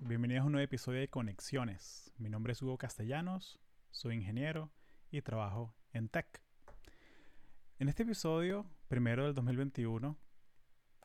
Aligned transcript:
bienvenidos 0.00 0.42
a 0.42 0.46
un 0.46 0.52
nuevo 0.52 0.64
episodio 0.64 0.98
de 0.98 1.08
Conexiones. 1.08 2.12
Mi 2.18 2.28
nombre 2.28 2.52
es 2.52 2.60
Hugo 2.60 2.76
Castellanos, 2.76 3.60
soy 3.92 4.16
ingeniero 4.16 4.72
y 5.12 5.22
trabajo 5.22 5.72
en 5.92 6.08
tech. 6.08 6.42
En 7.78 7.88
este 7.88 8.02
episodio, 8.02 8.66
primero 8.88 9.26
del 9.26 9.34
2021, 9.34 10.18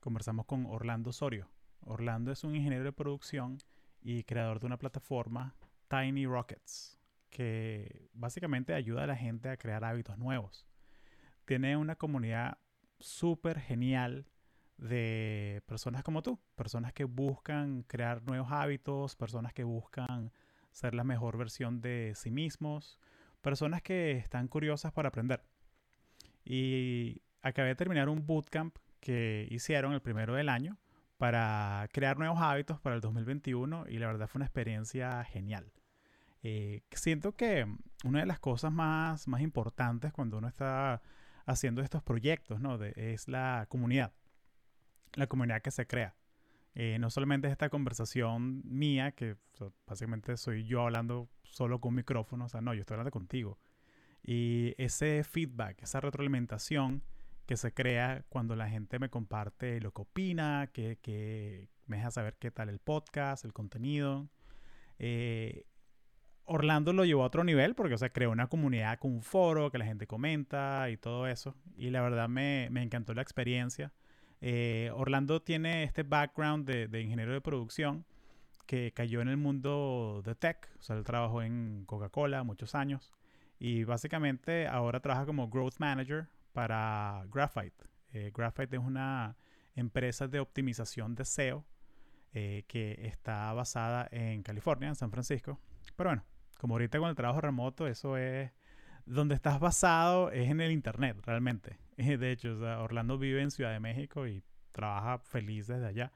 conversamos 0.01 0.47
con 0.47 0.65
Orlando 0.65 1.13
Sorio. 1.13 1.51
Orlando 1.81 2.31
es 2.31 2.43
un 2.43 2.55
ingeniero 2.55 2.85
de 2.85 2.91
producción 2.91 3.59
y 4.01 4.23
creador 4.23 4.59
de 4.59 4.65
una 4.65 4.79
plataforma, 4.79 5.55
Tiny 5.87 6.25
Rockets, 6.25 6.99
que 7.29 8.09
básicamente 8.13 8.73
ayuda 8.73 9.03
a 9.03 9.07
la 9.07 9.15
gente 9.15 9.49
a 9.49 9.57
crear 9.57 9.85
hábitos 9.85 10.17
nuevos. 10.17 10.65
Tiene 11.45 11.77
una 11.77 11.97
comunidad 11.97 12.57
súper 12.99 13.59
genial 13.59 14.25
de 14.79 15.61
personas 15.65 16.03
como 16.03 16.21
tú, 16.21 16.39
personas 16.55 16.93
que 16.93 17.03
buscan 17.03 17.83
crear 17.83 18.23
nuevos 18.23 18.51
hábitos, 18.51 19.15
personas 19.15 19.53
que 19.53 19.63
buscan 19.63 20.31
ser 20.71 20.93
la 20.93 21.03
mejor 21.03 21.37
versión 21.37 21.81
de 21.81 22.13
sí 22.15 22.31
mismos, 22.31 22.97
personas 23.41 23.81
que 23.81 24.11
están 24.11 24.47
curiosas 24.47 24.91
para 24.93 25.09
aprender. 25.09 25.43
Y 26.45 27.21
acabé 27.41 27.69
de 27.69 27.75
terminar 27.75 28.09
un 28.09 28.25
bootcamp 28.25 28.77
que 28.99 29.47
hicieron 29.51 29.93
el 29.93 30.01
primero 30.01 30.33
del 30.35 30.49
año 30.49 30.77
para 31.17 31.87
crear 31.91 32.17
nuevos 32.17 32.39
hábitos 32.41 32.79
para 32.79 32.95
el 32.95 33.01
2021 33.01 33.85
y 33.89 33.99
la 33.99 34.07
verdad 34.07 34.27
fue 34.27 34.39
una 34.39 34.45
experiencia 34.45 35.23
genial. 35.25 35.71
Eh, 36.41 36.83
siento 36.91 37.33
que 37.33 37.67
una 38.05 38.21
de 38.21 38.25
las 38.25 38.39
cosas 38.39 38.71
más, 38.71 39.27
más 39.27 39.41
importantes 39.41 40.13
cuando 40.13 40.37
uno 40.37 40.47
está 40.47 41.01
haciendo 41.45 41.81
estos 41.81 42.01
proyectos 42.01 42.61
¿no? 42.61 42.81
es 42.81 43.27
la 43.27 43.65
comunidad 43.67 44.13
la 45.13 45.27
comunidad 45.27 45.61
que 45.61 45.71
se 45.71 45.87
crea. 45.87 46.15
Eh, 46.75 46.97
no 46.99 47.09
solamente 47.09 47.47
es 47.47 47.51
esta 47.51 47.69
conversación 47.69 48.61
mía, 48.63 49.11
que 49.11 49.35
básicamente 49.85 50.37
soy 50.37 50.65
yo 50.65 50.83
hablando 50.83 51.29
solo 51.43 51.81
con 51.81 51.95
micrófono, 51.95 52.45
o 52.45 52.49
sea, 52.49 52.61
no, 52.61 52.73
yo 52.73 52.81
estoy 52.81 52.95
hablando 52.95 53.11
contigo. 53.11 53.59
Y 54.23 54.75
ese 54.77 55.23
feedback, 55.23 55.81
esa 55.81 55.99
retroalimentación 55.99 57.03
que 57.45 57.57
se 57.57 57.73
crea 57.73 58.23
cuando 58.29 58.55
la 58.55 58.69
gente 58.69 58.99
me 58.99 59.09
comparte 59.09 59.81
lo 59.81 59.91
que 59.91 60.03
opina, 60.03 60.69
que, 60.71 60.99
que 61.01 61.69
me 61.87 61.97
deja 61.97 62.11
saber 62.11 62.37
qué 62.37 62.51
tal 62.51 62.69
el 62.69 62.79
podcast, 62.79 63.43
el 63.43 63.53
contenido. 63.53 64.29
Eh, 64.99 65.65
Orlando 66.45 66.93
lo 66.93 67.05
llevó 67.05 67.23
a 67.23 67.27
otro 67.27 67.43
nivel 67.43 67.75
porque, 67.75 67.95
o 67.95 67.97
sea, 67.97 68.09
creó 68.09 68.31
una 68.31 68.47
comunidad 68.47 68.99
con 68.99 69.11
un 69.11 69.21
foro 69.21 69.71
que 69.71 69.77
la 69.77 69.85
gente 69.85 70.07
comenta 70.07 70.89
y 70.89 70.97
todo 70.97 71.27
eso. 71.27 71.55
Y 71.75 71.89
la 71.89 72.01
verdad 72.01 72.29
me, 72.29 72.69
me 72.71 72.83
encantó 72.83 73.13
la 73.13 73.21
experiencia. 73.21 73.91
Eh, 74.41 74.91
Orlando 74.93 75.41
tiene 75.41 75.83
este 75.83 76.03
background 76.03 76.65
de, 76.65 77.01
ingeniero 77.01 77.33
de 77.33 77.41
producción 77.41 78.05
que 78.65 78.93
cayó 78.93 79.21
en 79.21 79.27
el 79.27 79.37
mundo 79.37 80.21
de 80.23 80.35
tech, 80.35 80.69
o 80.79 80.81
sea, 80.81 80.95
él 80.95 81.03
trabajó 81.03 81.41
en 81.41 81.83
Coca-Cola 81.85 82.43
muchos 82.43 82.75
años 82.75 83.11
y 83.57 83.83
básicamente 83.83 84.67
ahora 84.67 84.99
trabaja 85.01 85.25
como 85.25 85.49
growth 85.49 85.79
manager 85.79 86.27
para 86.53 87.23
Graphite. 87.31 87.85
Eh, 88.13 88.31
Graphite 88.33 88.77
es 88.77 88.81
una 88.81 89.35
empresa 89.75 90.27
de 90.27 90.39
optimización 90.39 91.15
de 91.15 91.25
SEO 91.25 91.65
eh, 92.33 92.63
que 92.67 93.07
está 93.07 93.51
basada 93.53 94.07
en 94.11 94.43
California, 94.43 94.89
en 94.89 94.95
San 94.95 95.11
Francisco. 95.11 95.59
Pero 95.95 96.11
bueno, 96.11 96.25
como 96.59 96.75
ahorita 96.75 96.99
con 96.99 97.09
el 97.09 97.15
trabajo 97.15 97.41
remoto, 97.41 97.87
eso 97.87 98.17
es 98.17 98.51
donde 99.05 99.35
estás 99.35 99.59
basado 99.59 100.31
es 100.31 100.49
en 100.49 100.61
el 100.61 100.71
internet, 100.71 101.17
realmente. 101.25 101.79
De 102.19 102.31
hecho, 102.31 102.57
Orlando 102.81 103.17
vive 103.17 103.41
en 103.41 103.51
Ciudad 103.51 103.73
de 103.73 103.79
México 103.79 104.25
y 104.25 104.41
trabaja 104.71 105.19
feliz 105.19 105.67
desde 105.67 105.85
allá. 105.85 106.11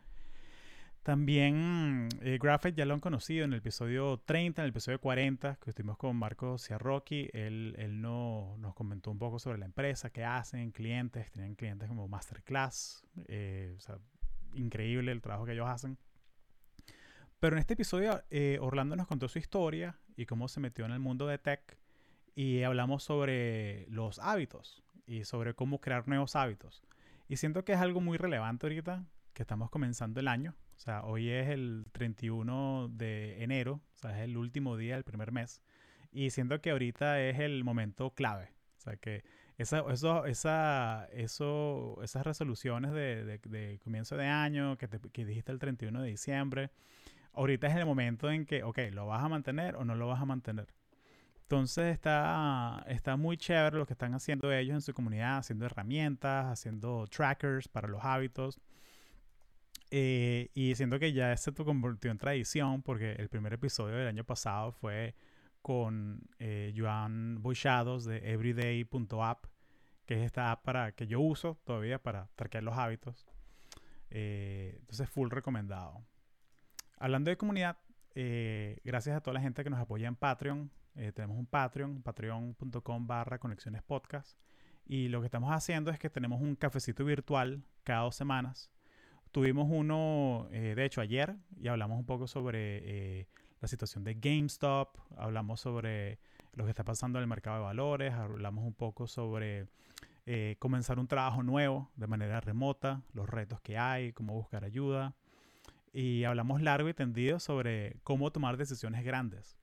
También 1.04 2.08
eh, 2.22 2.40
ya 2.74 2.86
lo 2.86 2.94
han 2.94 3.02
conocido 3.02 3.44
en 3.44 3.52
el 3.52 3.60
episodio 3.60 4.22
30, 4.26 4.62
en 4.62 4.64
el 4.64 4.70
episodio 4.70 5.02
40, 5.02 5.58
que 5.58 5.72
estuvimos 5.72 5.98
con 5.98 6.16
Marco 6.16 6.58
Ciarroqui. 6.58 7.30
Él, 7.34 7.76
él 7.78 8.00
no, 8.00 8.56
nos 8.60 8.74
comentó 8.74 9.12
un 9.12 9.20
poco 9.20 9.40
sobre 9.40 9.58
la 9.58 9.66
empresa, 9.66 10.12
qué 10.12 10.24
hacen, 10.24 10.72
clientes, 10.72 11.30
tienen 11.34 11.56
clientes 11.56 11.90
como 11.90 12.08
Masterclass. 12.08 13.06
Eh, 13.28 13.74
o 13.76 13.82
sea, 13.82 13.98
increíble 14.54 15.12
el 15.12 15.22
trabajo 15.22 15.44
que 15.44 15.52
ellos 15.52 15.68
hacen. 15.68 15.98
Pero 17.42 17.58
en 17.58 17.60
este 17.60 17.74
episodio, 17.74 18.24
eh, 18.30 18.58
Orlando 18.62 18.96
nos 18.96 19.08
contó 19.08 19.28
su 19.28 19.40
historia 19.40 20.00
y 20.16 20.26
cómo 20.26 20.48
se 20.48 20.62
metió 20.62 20.86
en 20.86 20.94
el 20.94 21.00
mundo 21.00 21.28
de 21.28 21.38
tech. 21.38 21.78
Y 22.36 22.64
hablamos 22.64 23.04
sobre 23.04 23.86
los 23.90 24.20
hábitos 24.20 24.83
y 25.06 25.26
sobre 25.26 25.54
cómo 25.54 25.80
crear 25.80 26.08
nuevos 26.08 26.36
hábitos. 26.36 26.84
Y 27.28 27.38
siento 27.38 27.64
que 27.66 27.74
es 27.74 27.80
algo 27.80 28.02
muy 28.02 28.18
relevante 28.18 28.66
ahorita, 28.66 29.06
que 29.34 29.44
estamos 29.44 29.70
comenzando 29.70 30.20
el 30.20 30.28
año. 30.28 30.56
O 30.76 30.80
sea, 30.80 31.04
hoy 31.04 31.30
es 31.30 31.50
el 31.50 31.86
31 31.92 32.90
de 32.90 33.44
enero, 33.44 33.82
o 33.96 33.98
sea, 33.98 34.12
es 34.18 34.24
el 34.24 34.38
último 34.38 34.78
día 34.78 34.96
del 34.96 35.04
primer 35.04 35.32
mes. 35.32 35.62
Y 36.12 36.30
siento 36.30 36.62
que 36.62 36.72
ahorita 36.72 37.22
es 37.22 37.40
el 37.40 37.64
momento 37.64 38.12
clave. 38.12 38.52
O 38.78 38.82
sea, 38.82 38.98
que 38.98 39.24
esa, 39.58 39.84
eso, 39.92 40.26
esa, 40.26 41.08
eso, 41.12 42.00
esas 42.04 42.26
resoluciones 42.26 42.92
de, 42.92 43.40
de, 43.40 43.80
comienzo 43.80 44.18
de 44.18 44.28
año 44.28 44.78
que, 44.78 44.88
te, 44.88 45.00
que 45.00 45.26
dijiste 45.26 45.52
el 45.52 45.60
31 45.60 46.02
de 46.02 46.10
diciembre, 46.10 46.72
ahorita 47.34 47.68
es 47.68 47.76
el 47.76 47.86
momento 47.86 48.30
en 48.30 48.46
que, 48.46 48.64
ok, 48.64 48.80
¿lo 48.92 49.08
vas 49.08 49.24
a 49.24 49.30
mantener 49.30 49.76
o 49.76 49.86
no 49.86 49.96
lo 49.96 50.08
vas 50.08 50.22
a 50.22 50.26
mantener? 50.26 50.68
Entonces 51.44 51.94
está, 51.94 52.84
está 52.88 53.16
muy 53.16 53.38
chévere 53.38 53.78
lo 53.78 53.86
que 53.86 53.94
están 53.94 54.14
haciendo 54.14 54.52
ellos 54.52 54.74
en 54.74 54.82
su 54.82 54.94
comunidad, 54.94 55.38
haciendo 55.38 55.66
herramientas, 55.66 56.46
haciendo 56.48 57.06
trackers 57.08 57.68
para 57.68 57.88
los 57.88 58.04
hábitos. 58.04 58.60
Eh, 59.92 60.50
y 60.56 60.74
siento 60.76 60.98
que 60.98 61.14
ya 61.14 61.38
se 61.38 61.54
convirtió 61.54 62.10
en 62.10 62.18
tradición 62.18 62.82
porque 62.82 63.12
el 63.14 63.30
primer 63.30 63.54
episodio 63.54 63.96
del 63.96 64.08
año 64.08 64.24
pasado 64.24 64.72
fue 64.72 65.14
con 65.62 66.28
eh, 66.40 66.74
Joan 66.76 67.42
Boichados 67.42 68.06
de 68.06 68.18
everyday.app, 68.32 69.46
que 70.06 70.16
es 70.16 70.22
esta 70.24 70.52
app 70.52 70.64
para, 70.64 70.92
que 70.92 71.08
yo 71.08 71.22
uso 71.22 71.60
todavía 71.64 72.02
para 72.02 72.28
traquear 72.36 72.64
los 72.64 72.78
hábitos. 72.78 73.26
Eh, 74.10 74.76
entonces, 74.80 75.10
full 75.10 75.30
recomendado. 75.30 76.06
Hablando 76.98 77.30
de 77.30 77.38
comunidad, 77.38 77.78
eh, 78.14 78.80
gracias 78.84 79.16
a 79.16 79.22
toda 79.22 79.34
la 79.34 79.42
gente 79.42 79.64
que 79.64 79.70
nos 79.70 79.80
apoya 79.80 80.08
en 80.08 80.16
Patreon. 80.16 80.70
Eh, 80.96 81.12
tenemos 81.12 81.38
un 81.38 81.46
Patreon, 81.46 82.02
patreon.com 82.04 83.08
barra 83.08 83.40
conexiones 83.40 83.82
podcast. 83.82 84.38
Y 84.86 85.08
lo 85.08 85.22
que 85.22 85.26
estamos 85.26 85.52
haciendo 85.52 85.92
es 85.92 86.00
que 86.00 86.10
tenemos 86.10 86.42
un 86.42 86.56
cafecito 86.56 87.06
virtual 87.06 87.64
cada 87.84 88.02
dos 88.02 88.16
semanas. 88.16 88.70
Tuvimos 89.32 89.68
uno, 89.70 90.48
eh, 90.52 90.74
de 90.76 90.86
hecho, 90.86 91.02
ayer 91.02 91.36
y 91.60 91.68
hablamos 91.68 91.98
un 91.98 92.06
poco 92.06 92.28
sobre 92.28 93.22
eh, 93.22 93.28
la 93.62 93.68
situación 93.68 94.04
de 94.04 94.14
GameStop, 94.16 94.98
hablamos 95.18 95.62
sobre 95.62 96.20
lo 96.54 96.66
que 96.66 96.70
está 96.70 96.84
pasando 96.84 97.18
en 97.18 97.24
el 97.24 97.28
mercado 97.28 97.58
de 97.58 97.64
valores, 97.64 98.14
hablamos 98.14 98.66
un 98.66 98.74
poco 98.74 99.08
sobre 99.08 99.68
comenzar 100.60 101.00
un 101.00 101.08
trabajo 101.08 101.44
nuevo 101.44 101.92
de 101.98 102.08
manera 102.08 102.40
remota, 102.40 103.02
los 103.12 103.30
retos 103.30 103.60
que 103.60 103.78
hay, 103.78 104.14
cómo 104.14 104.34
buscar 104.34 104.64
ayuda. 104.64 105.16
Y 105.92 106.24
hablamos 106.24 106.62
largo 106.62 106.88
y 106.88 106.94
tendido 106.94 107.40
sobre 107.40 107.98
cómo 108.04 108.32
tomar 108.32 108.56
decisiones 108.56 109.04
grandes. 109.04 109.58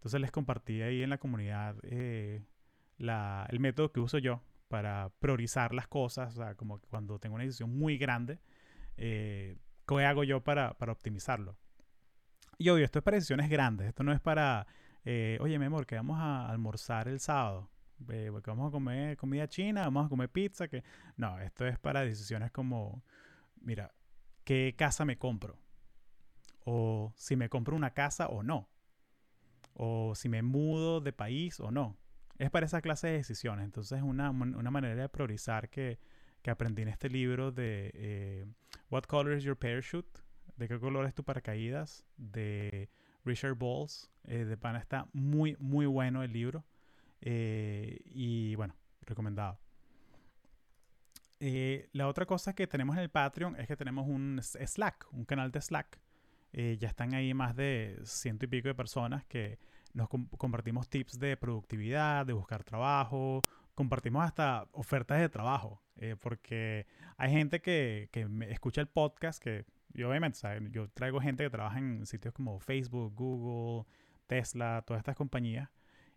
Entonces 0.00 0.18
les 0.22 0.30
compartí 0.30 0.80
ahí 0.80 1.02
en 1.02 1.10
la 1.10 1.18
comunidad 1.18 1.76
eh, 1.82 2.42
el 2.96 3.60
método 3.60 3.92
que 3.92 4.00
uso 4.00 4.16
yo 4.16 4.42
para 4.68 5.10
priorizar 5.18 5.74
las 5.74 5.88
cosas, 5.88 6.32
o 6.32 6.36
sea, 6.42 6.54
como 6.54 6.80
cuando 6.88 7.18
tengo 7.18 7.34
una 7.34 7.44
decisión 7.44 7.78
muy 7.78 7.98
grande, 7.98 8.38
eh, 8.96 9.58
¿qué 9.86 10.06
hago 10.06 10.24
yo 10.24 10.42
para, 10.42 10.74
optimizarlo? 10.80 11.54
Y 12.56 12.70
obvio, 12.70 12.86
esto 12.86 13.00
es 13.00 13.02
para 13.02 13.16
decisiones 13.16 13.50
grandes, 13.50 13.88
esto 13.88 14.02
no 14.02 14.14
es 14.14 14.20
para, 14.20 14.66
eh, 15.04 15.36
oye, 15.42 15.58
mi 15.58 15.66
amor, 15.66 15.84
que 15.84 15.96
vamos 15.96 16.18
a 16.18 16.48
almorzar 16.48 17.06
el 17.06 17.20
sábado, 17.20 17.68
porque 17.98 18.50
vamos 18.50 18.68
a 18.68 18.70
comer 18.70 19.18
comida 19.18 19.48
china, 19.48 19.82
vamos 19.82 20.06
a 20.06 20.08
comer 20.08 20.30
pizza, 20.30 20.66
que 20.66 20.82
no, 21.18 21.38
esto 21.40 21.66
es 21.66 21.78
para 21.78 22.00
decisiones 22.00 22.50
como, 22.52 23.04
mira, 23.60 23.92
¿qué 24.44 24.74
casa 24.78 25.04
me 25.04 25.18
compro? 25.18 25.58
O 26.64 27.12
si 27.16 27.36
me 27.36 27.50
compro 27.50 27.76
una 27.76 27.90
casa 27.90 28.28
o 28.28 28.42
no 28.42 28.69
o 29.74 30.14
si 30.14 30.28
me 30.28 30.42
mudo 30.42 31.00
de 31.00 31.12
país 31.12 31.60
o 31.60 31.70
no. 31.70 31.96
Es 32.38 32.50
para 32.50 32.66
esa 32.66 32.80
clase 32.80 33.08
de 33.08 33.12
decisiones. 33.14 33.64
Entonces 33.64 33.98
es 33.98 34.04
una, 34.04 34.32
manera 34.32 34.94
de 34.94 35.08
priorizar 35.08 35.68
que, 35.68 35.98
aprendí 36.46 36.82
en 36.82 36.88
este 36.88 37.08
libro 37.08 37.52
de 37.52 37.90
eh, 37.94 38.46
What 38.90 39.04
Color 39.04 39.36
is 39.36 39.44
Your 39.44 39.56
Parachute? 39.56 40.20
¿De 40.56 40.68
qué 40.68 40.78
color 40.78 41.06
es 41.06 41.14
tu 41.14 41.22
paracaídas? 41.24 42.04
De 42.16 42.88
Richard 43.24 43.56
Balls. 43.56 44.10
Eh, 44.24 44.44
de 44.44 44.56
pana 44.56 44.78
está 44.78 45.06
muy, 45.12 45.56
muy 45.58 45.86
bueno 45.86 46.22
el 46.22 46.32
libro. 46.32 46.64
Eh, 47.20 48.00
y 48.06 48.54
bueno, 48.54 48.74
recomendado. 49.02 49.60
la 51.40 52.08
otra 52.08 52.26
cosa 52.26 52.54
que 52.54 52.66
tenemos 52.66 52.96
en 52.96 53.02
el 53.02 53.10
Patreon 53.10 53.56
es 53.56 53.66
que 53.66 53.76
tenemos 53.76 54.06
un 54.08 54.40
Slack, 54.42 55.06
un 55.12 55.24
canal 55.24 55.50
de 55.50 55.60
Slack 55.60 56.00
eh, 56.52 56.76
ya 56.80 56.88
están 56.88 57.14
ahí 57.14 57.34
más 57.34 57.54
de 57.56 57.98
ciento 58.04 58.44
y 58.44 58.48
pico 58.48 58.68
de 58.68 58.74
personas 58.74 59.24
que 59.24 59.58
nos 59.92 60.08
compartimos 60.08 60.88
tips 60.88 61.18
de 61.18 61.36
productividad, 61.36 62.26
de 62.26 62.32
buscar 62.32 62.64
trabajo, 62.64 63.44
compartimos 63.74 64.24
hasta 64.24 64.68
ofertas 64.72 65.20
de 65.20 65.28
trabajo, 65.28 65.82
eh, 65.96 66.16
porque 66.20 66.86
hay 67.16 67.30
gente 67.32 67.60
que, 67.60 68.08
que 68.12 68.28
escucha 68.48 68.80
el 68.80 68.88
podcast, 68.88 69.42
que 69.42 69.64
Y 69.92 70.02
obviamente, 70.04 70.38
yo 70.70 70.88
traigo 70.90 71.20
gente 71.20 71.42
que 71.42 71.50
trabaja 71.50 71.78
en 71.78 72.06
sitios 72.06 72.32
como 72.32 72.60
Facebook, 72.60 73.12
Google, 73.14 73.86
Tesla, 74.26 74.84
todas 74.86 75.00
estas 75.00 75.16
compañías. 75.16 75.68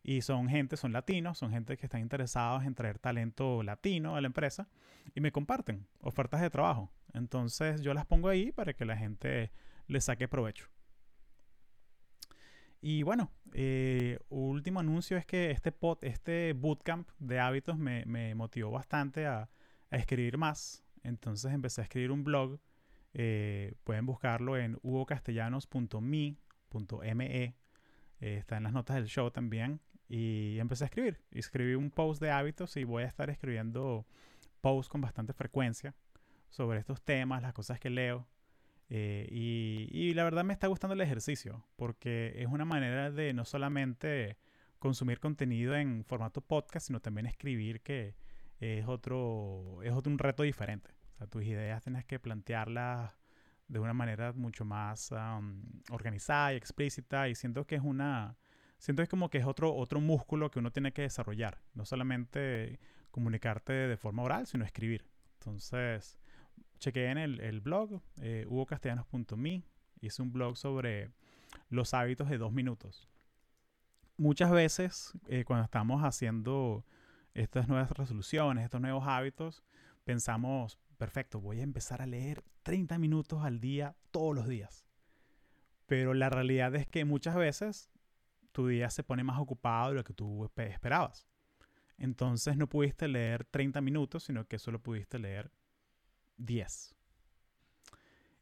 Y 0.03 0.21
son 0.21 0.49
gente, 0.49 0.75
son 0.77 0.91
latinos, 0.91 1.37
son 1.37 1.51
gente 1.51 1.77
que 1.77 1.85
están 1.85 2.01
interesados 2.01 2.65
en 2.65 2.75
traer 2.75 2.99
talento 2.99 3.63
latino 3.63 4.15
a 4.15 4.21
la 4.21 4.27
empresa 4.27 4.67
y 5.15 5.21
me 5.21 5.31
comparten 5.31 5.87
ofertas 6.01 6.41
de 6.41 6.49
trabajo. 6.49 6.91
Entonces 7.13 7.81
yo 7.81 7.93
las 7.93 8.05
pongo 8.05 8.27
ahí 8.27 8.51
para 8.51 8.73
que 8.73 8.85
la 8.85 8.97
gente 8.97 9.51
le 9.87 10.01
saque 10.01 10.27
provecho. 10.27 10.67
Y 12.85 13.03
bueno, 13.03 13.31
eh, 13.53 14.19
último 14.27 14.81
anuncio 14.81 15.15
es 15.15 15.25
que 15.25 15.51
este, 15.51 15.73
este 16.01 16.51
bootcamp 16.51 17.07
de 17.17 17.39
hábitos 17.39 17.77
me, 17.77 18.35
motivó 18.35 18.71
bastante 18.71 19.25
a, 19.25 19.49
escribir 19.89 20.37
más. 20.37 20.83
Entonces 21.01 21.53
empecé 21.53 21.79
a 21.79 21.85
escribir 21.85 22.11
un 22.11 22.25
blog. 22.25 22.59
Eh, 23.13 23.75
pueden 23.85 24.05
buscarlo 24.05 24.57
en 24.57 24.77
hugocastellanos.me. 24.81 26.35
Eh, 27.33 27.53
está 28.19 28.57
en 28.57 28.63
las 28.63 28.73
notas 28.73 28.97
del 28.97 29.05
show 29.05 29.31
también. 29.31 29.79
Y 30.09 30.57
empecé 30.59 30.83
a 30.83 30.87
escribir. 30.87 31.21
Escribí 31.31 31.75
un 31.75 31.89
post 31.89 32.21
de 32.21 32.31
hábitos 32.31 32.75
y 32.75 32.83
voy 32.83 33.03
a 33.03 33.07
estar 33.07 33.29
escribiendo 33.29 34.05
posts 34.59 34.89
con 34.89 34.99
bastante 34.99 35.31
frecuencia 35.31 35.95
sobre 36.49 36.79
estos 36.79 37.01
temas, 37.01 37.41
las 37.41 37.53
cosas 37.53 37.79
que 37.79 37.89
leo. 37.89 38.27
Eh, 38.95 39.27
y, 39.31 40.13
la 40.13 40.23
verdad 40.23 40.43
me 40.43 40.53
está 40.53 40.67
gustando 40.67 40.93
el 40.93 41.01
ejercicio, 41.01 41.65
porque 41.77 42.31
es 42.37 42.45
una 42.47 42.63
manera 42.63 43.09
de 43.09 43.33
no 43.33 43.43
solamente 43.43 44.37
consumir 44.77 45.19
contenido 45.19 45.75
en 45.75 46.05
formato 46.05 46.41
podcast, 46.41 46.85
sino 46.85 46.99
también 46.99 47.25
escribir, 47.25 47.81
que 47.81 48.15
es 48.59 48.87
otro, 48.87 49.79
es 49.81 49.91
otro 49.93 50.11
un 50.11 50.19
reto 50.19 50.43
diferente. 50.43 50.91
O 51.15 51.17
sea, 51.17 51.25
tus 51.25 51.43
ideas 51.43 51.81
tienes 51.81 52.05
que 52.05 52.19
plantearlas 52.19 53.17
de 53.67 53.79
una 53.79 53.93
manera 53.93 54.31
mucho 54.33 54.63
más 54.63 55.11
organizada 55.89 56.53
y 56.53 56.57
explícita, 56.57 57.27
y 57.29 57.33
siento 57.33 57.65
que 57.65 57.75
es 57.75 57.81
una... 57.81 58.37
Siento 58.77 59.01
que 59.01 59.05
es 59.05 59.09
como 59.09 59.31
que 59.31 59.39
es 59.39 59.45
otro, 59.45 59.73
otro 59.73 60.01
músculo 60.01 60.51
que 60.51 60.59
uno 60.59 60.71
tiene 60.71 60.93
que 60.93 61.01
desarrollar. 61.01 61.63
No 61.73 61.83
solamente 61.83 62.79
comunicarte 63.09 63.73
de 63.73 63.97
forma 63.97 64.21
oral, 64.21 64.45
sino 64.45 64.65
escribir. 64.65 65.09
Entonces, 65.39 66.19
chequeé 66.83 67.11
en 67.11 67.17
el, 67.17 67.61
blog, 67.61 68.01
eh, 68.21 68.45
hugocastellanos.me, 68.47 69.63
hice 70.01 70.21
un 70.21 70.33
blog 70.33 70.57
sobre 70.57 71.11
los 71.69 71.93
hábitos 71.93 72.29
de 72.29 72.37
dos 72.37 72.51
minutos. 72.51 73.07
Muchas 74.17 74.51
veces 74.51 75.13
eh, 75.27 75.45
cuando 75.45 75.63
estamos 75.63 76.01
haciendo 76.03 76.85
estas 77.33 77.69
nuevas 77.69 77.89
resoluciones, 77.91 78.65
estos 78.65 78.81
nuevos 78.81 79.05
hábitos, 79.07 79.63
pensamos, 80.03 80.77
perfecto, 80.97 81.39
voy 81.39 81.61
a 81.61 81.63
empezar 81.63 82.01
a 82.01 82.05
leer 82.05 82.43
30 82.63 82.99
minutos 82.99 83.43
al 83.43 83.61
día 83.61 83.95
todos 84.11 84.35
los 84.35 84.47
días. 84.47 84.85
Pero 85.85 86.13
la 86.13 86.29
realidad 86.29 86.75
es 86.75 86.85
que 86.85 87.05
muchas 87.05 87.35
veces 87.35 87.89
tu 88.51 88.67
día 88.67 88.89
se 88.89 89.03
pone 89.03 89.23
más 89.23 89.39
ocupado 89.39 89.89
de 89.89 89.95
lo 89.95 90.03
que 90.03 90.13
tú 90.13 90.51
esperabas. 90.57 91.27
Entonces 91.97 92.57
no 92.57 92.67
pudiste 92.67 93.07
leer 93.07 93.45
30 93.45 93.79
minutos, 93.79 94.25
sino 94.25 94.45
que 94.47 94.59
solo 94.59 94.79
pudiste 94.79 95.17
leer 95.17 95.49
10. 96.37 96.95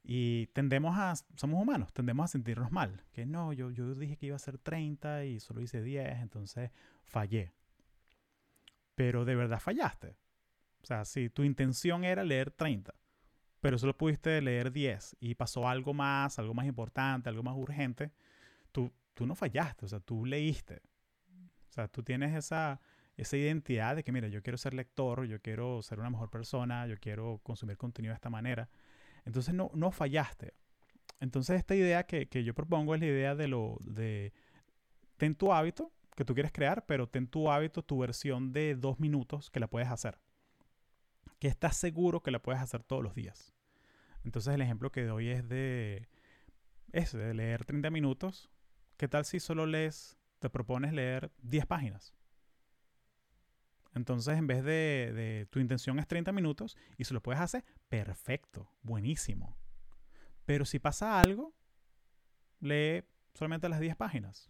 Y 0.04 0.48
tendemos 0.48 0.98
a, 0.98 1.16
somos 1.36 1.62
humanos, 1.62 1.94
tendemos 1.94 2.26
a 2.26 2.28
sentirnos 2.28 2.72
mal. 2.72 3.04
Que 3.12 3.26
no, 3.26 3.54
yo, 3.54 3.70
yo 3.72 3.94
dije 3.96 4.18
que 4.18 4.28
iba 4.28 4.36
a 4.36 4.40
ser 4.40 4.58
30 4.58 5.26
y 5.26 5.40
solo 5.40 5.62
hice 5.62 5.82
10, 5.82 6.20
entonces 6.22 6.72
fallé. 7.04 7.54
Pero 8.96 9.26
de 9.26 9.36
verdad 9.36 9.60
fallaste. 9.60 10.18
O 10.82 10.86
sea, 10.86 11.06
si 11.06 11.30
tu 11.30 11.44
intención 11.44 12.04
era 12.04 12.24
leer 12.24 12.52
30, 12.52 12.94
pero 13.60 13.78
solo 13.78 13.96
pudiste 13.96 14.42
leer 14.42 14.72
10 14.72 15.18
y 15.20 15.36
pasó 15.36 15.68
algo 15.68 15.94
más, 15.94 16.40
algo 16.40 16.56
más 16.56 16.66
importante, 16.66 17.30
algo 17.30 17.44
más 17.44 17.56
urgente, 17.56 18.12
tú, 18.72 18.92
tú 19.14 19.28
no 19.28 19.36
fallaste, 19.36 19.86
o 19.86 19.88
sea, 19.88 20.00
tú 20.00 20.26
leíste. 20.26 20.82
O 21.70 21.74
sea, 21.74 21.88
tú 21.88 22.04
tienes 22.04 22.36
esa, 22.36 22.82
esa 23.18 23.38
identidad 23.38 23.96
de 23.96 24.04
que, 24.04 24.12
mira, 24.12 24.28
yo 24.28 24.42
quiero 24.42 24.58
ser 24.58 24.74
lector, 24.74 25.26
yo 25.26 25.42
quiero 25.42 25.82
ser 25.82 26.00
una 26.00 26.10
mejor 26.10 26.30
persona, 26.30 26.88
yo 26.88 26.98
quiero 26.98 27.40
consumir 27.44 27.78
contenido 27.78 28.12
de 28.12 28.16
esta 28.16 28.30
manera. 28.30 28.70
Entonces 29.26 29.54
no, 29.54 29.70
no 29.74 29.92
fallaste. 29.92 30.54
Entonces 31.20 31.58
esta 31.60 31.76
idea 31.76 32.04
que, 32.04 32.44
yo 32.44 32.54
propongo 32.54 32.96
es 32.96 33.02
la 33.02 33.08
idea 33.08 33.36
de 33.36 33.48
lo 33.48 33.78
de 33.82 34.34
ten 35.18 35.36
tu 35.36 35.54
hábito 35.54 35.92
que 36.16 36.26
tú 36.26 36.34
quieres 36.34 36.52
crear, 36.52 36.86
pero 36.88 37.08
ten 37.08 37.28
tu 37.28 37.50
hábito, 37.52 37.84
tu 37.84 38.00
versión 38.00 38.52
de 38.52 38.76
dos 38.76 39.00
minutos 39.00 39.52
que 39.52 39.60
la 39.60 39.68
puedes 39.68 39.90
hacer. 39.90 40.20
Que 41.40 41.48
estás 41.48 41.78
seguro 41.78 42.22
que 42.22 42.32
la 42.32 42.42
puedes 42.42 42.62
hacer 42.62 42.84
todos 42.84 43.04
los 43.04 43.14
días. 43.14 43.54
Entonces 44.24 44.54
el 44.54 44.62
ejemplo 44.62 44.92
que 44.92 45.04
doy 45.04 45.30
es 45.30 45.48
de, 45.48 46.08
es 46.92 47.12
de 47.12 47.34
leer 47.34 47.66
30 47.66 47.92
minutos. 47.92 48.50
¿Qué 48.98 49.08
tal 49.08 49.26
si 49.26 49.40
solo 49.40 49.66
lees, 49.66 50.18
te 50.40 50.50
propones 50.50 50.92
leer 50.92 51.32
10 51.44 51.66
páginas? 51.68 52.16
Entonces, 53.94 54.38
en 54.38 54.48
vez 54.48 54.64
de, 54.64 55.48
tu 55.50 55.60
intención 55.60 56.00
es 56.00 56.08
30 56.08 56.32
minutos 56.32 56.78
y 56.98 57.04
se 57.04 57.14
lo 57.14 57.22
puedes 57.22 57.42
hacer, 57.42 57.64
perfecto, 57.90 58.72
buenísimo. 58.84 59.58
Pero 60.46 60.66
si 60.66 60.80
pasa 60.80 61.20
algo, 61.20 61.54
lee 62.60 63.04
solamente 63.34 63.70
las 63.70 63.80
10 63.80 63.96
páginas 63.96 64.50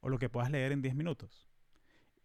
o 0.00 0.08
lo 0.08 0.18
que 0.18 0.28
puedas 0.28 0.50
leer 0.50 0.72
en 0.72 0.82
10 0.82 0.94
minutos. 0.94 1.48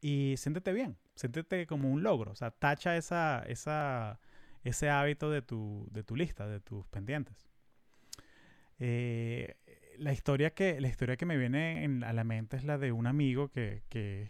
Y 0.02 0.36
siéntete 0.38 0.74
bien, 0.74 0.98
siéntete 1.16 1.66
como 1.66 1.90
un 1.90 2.04
logro. 2.04 2.32
O 2.32 2.36
sea, 2.36 2.52
tacha 2.52 2.98
esa, 2.98 3.44
esa, 3.48 4.20
ese 4.64 4.90
hábito 4.90 5.30
de 5.30 5.42
tu, 5.42 5.88
de 5.92 6.04
tu 6.04 6.16
lista, 6.16 6.48
de 6.48 6.60
tus 6.60 6.86
pendientes. 6.88 7.50
Eh, 8.80 9.56
la 10.00 10.14
historia 10.14 10.54
que, 10.54 10.80
la 10.80 10.88
historia 10.88 11.18
que 11.18 11.26
me 11.26 11.38
viene 11.38 12.02
a 12.06 12.14
la 12.14 12.24
mente 12.24 12.58
es 12.58 12.64
la 12.64 12.78
de 12.78 12.92
un 12.92 13.06
amigo 13.06 13.50
que, 13.50 13.84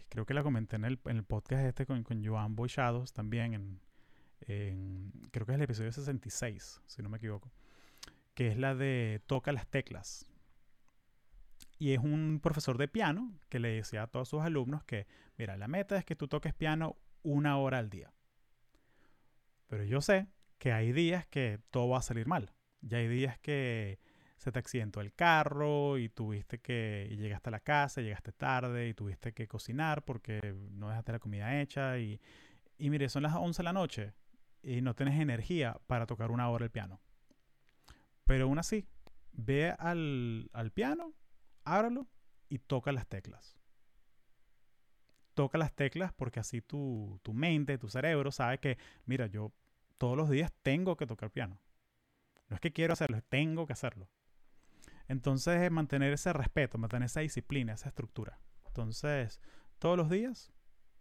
creo 0.08 0.26
que 0.26 0.34
la 0.34 0.42
comenté 0.42 0.76
en 0.76 0.84
el, 0.84 0.98
podcast 0.98 1.64
este 1.64 1.86
con, 1.86 2.02
con 2.02 2.24
Joan 2.24 2.56
Boychados 2.56 3.12
también, 3.12 3.80
en, 4.46 5.12
creo 5.30 5.46
que 5.46 5.52
es 5.52 5.56
el 5.56 5.62
episodio 5.62 5.92
66, 5.92 6.82
si 6.86 7.02
no 7.02 7.08
me 7.08 7.18
equivoco, 7.18 7.52
que 8.34 8.48
es 8.48 8.58
la 8.58 8.74
de 8.74 9.22
Toca 9.26 9.52
las 9.52 9.68
teclas. 9.68 10.26
Y 11.78 11.92
es 11.92 12.00
un 12.00 12.40
profesor 12.42 12.76
de 12.76 12.88
piano 12.88 13.32
que 13.48 13.58
le 13.58 13.68
decía 13.70 14.02
a 14.02 14.06
todos 14.06 14.28
sus 14.28 14.42
alumnos 14.42 14.84
que, 14.84 15.06
mira, 15.38 15.56
la 15.56 15.68
meta 15.68 15.96
es 15.96 16.04
que 16.04 16.16
tú 16.16 16.28
toques 16.28 16.52
piano 16.52 16.96
una 17.22 17.56
hora 17.56 17.78
al 17.78 17.88
día. 17.88 18.12
Pero 19.66 19.84
yo 19.84 20.00
sé 20.00 20.26
que 20.58 20.72
hay 20.72 20.92
días 20.92 21.26
que 21.26 21.60
todo 21.70 21.88
va 21.88 21.98
a 21.98 22.02
salir 22.02 22.26
mal. 22.26 22.52
Ya 22.82 22.98
hay 22.98 23.08
días 23.08 23.38
que 23.38 23.98
se 24.40 24.50
te 24.50 24.58
accidentó 24.58 25.02
el 25.02 25.12
carro 25.12 25.98
y 25.98 26.08
tuviste 26.08 26.60
que, 26.60 27.06
y 27.10 27.16
llegaste 27.16 27.50
a 27.50 27.52
la 27.52 27.60
casa, 27.60 28.00
llegaste 28.00 28.32
tarde 28.32 28.88
y 28.88 28.94
tuviste 28.94 29.34
que 29.34 29.46
cocinar 29.46 30.02
porque 30.02 30.40
no 30.70 30.88
dejaste 30.88 31.12
la 31.12 31.18
comida 31.18 31.60
hecha 31.60 31.98
y, 31.98 32.18
y 32.78 32.88
mire, 32.88 33.10
son 33.10 33.22
las 33.24 33.34
11 33.34 33.58
de 33.58 33.64
la 33.64 33.74
noche 33.74 34.14
y 34.62 34.80
no 34.80 34.94
tienes 34.94 35.20
energía 35.20 35.78
para 35.86 36.06
tocar 36.06 36.30
una 36.30 36.48
hora 36.48 36.64
el 36.64 36.70
piano. 36.70 37.02
Pero 38.24 38.44
aún 38.44 38.58
así, 38.58 38.88
ve 39.32 39.74
al, 39.78 40.48
al 40.54 40.70
piano, 40.70 41.12
ábralo 41.64 42.08
y 42.48 42.60
toca 42.60 42.92
las 42.92 43.06
teclas. 43.06 43.58
Toca 45.34 45.58
las 45.58 45.74
teclas 45.74 46.14
porque 46.14 46.40
así 46.40 46.62
tu, 46.62 47.20
tu 47.22 47.34
mente, 47.34 47.76
tu 47.76 47.90
cerebro 47.90 48.32
sabe 48.32 48.56
que, 48.56 48.78
mira, 49.04 49.26
yo 49.26 49.52
todos 49.98 50.16
los 50.16 50.30
días 50.30 50.50
tengo 50.62 50.96
que 50.96 51.06
tocar 51.06 51.30
piano. 51.30 51.60
No 52.48 52.54
es 52.54 52.60
que 52.60 52.72
quiero 52.72 52.94
hacerlo, 52.94 53.20
tengo 53.28 53.66
que 53.66 53.74
hacerlo. 53.74 54.08
Entonces, 55.10 55.60
es 55.60 55.72
mantener 55.72 56.12
ese 56.12 56.32
respeto, 56.32 56.78
mantener 56.78 57.06
esa 57.06 57.18
disciplina, 57.18 57.72
esa 57.72 57.88
estructura. 57.88 58.38
Entonces, 58.68 59.40
todos 59.80 59.96
los 59.96 60.08
días, 60.08 60.52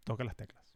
toca 0.04 0.24
las 0.24 0.36
teclas. 0.36 0.76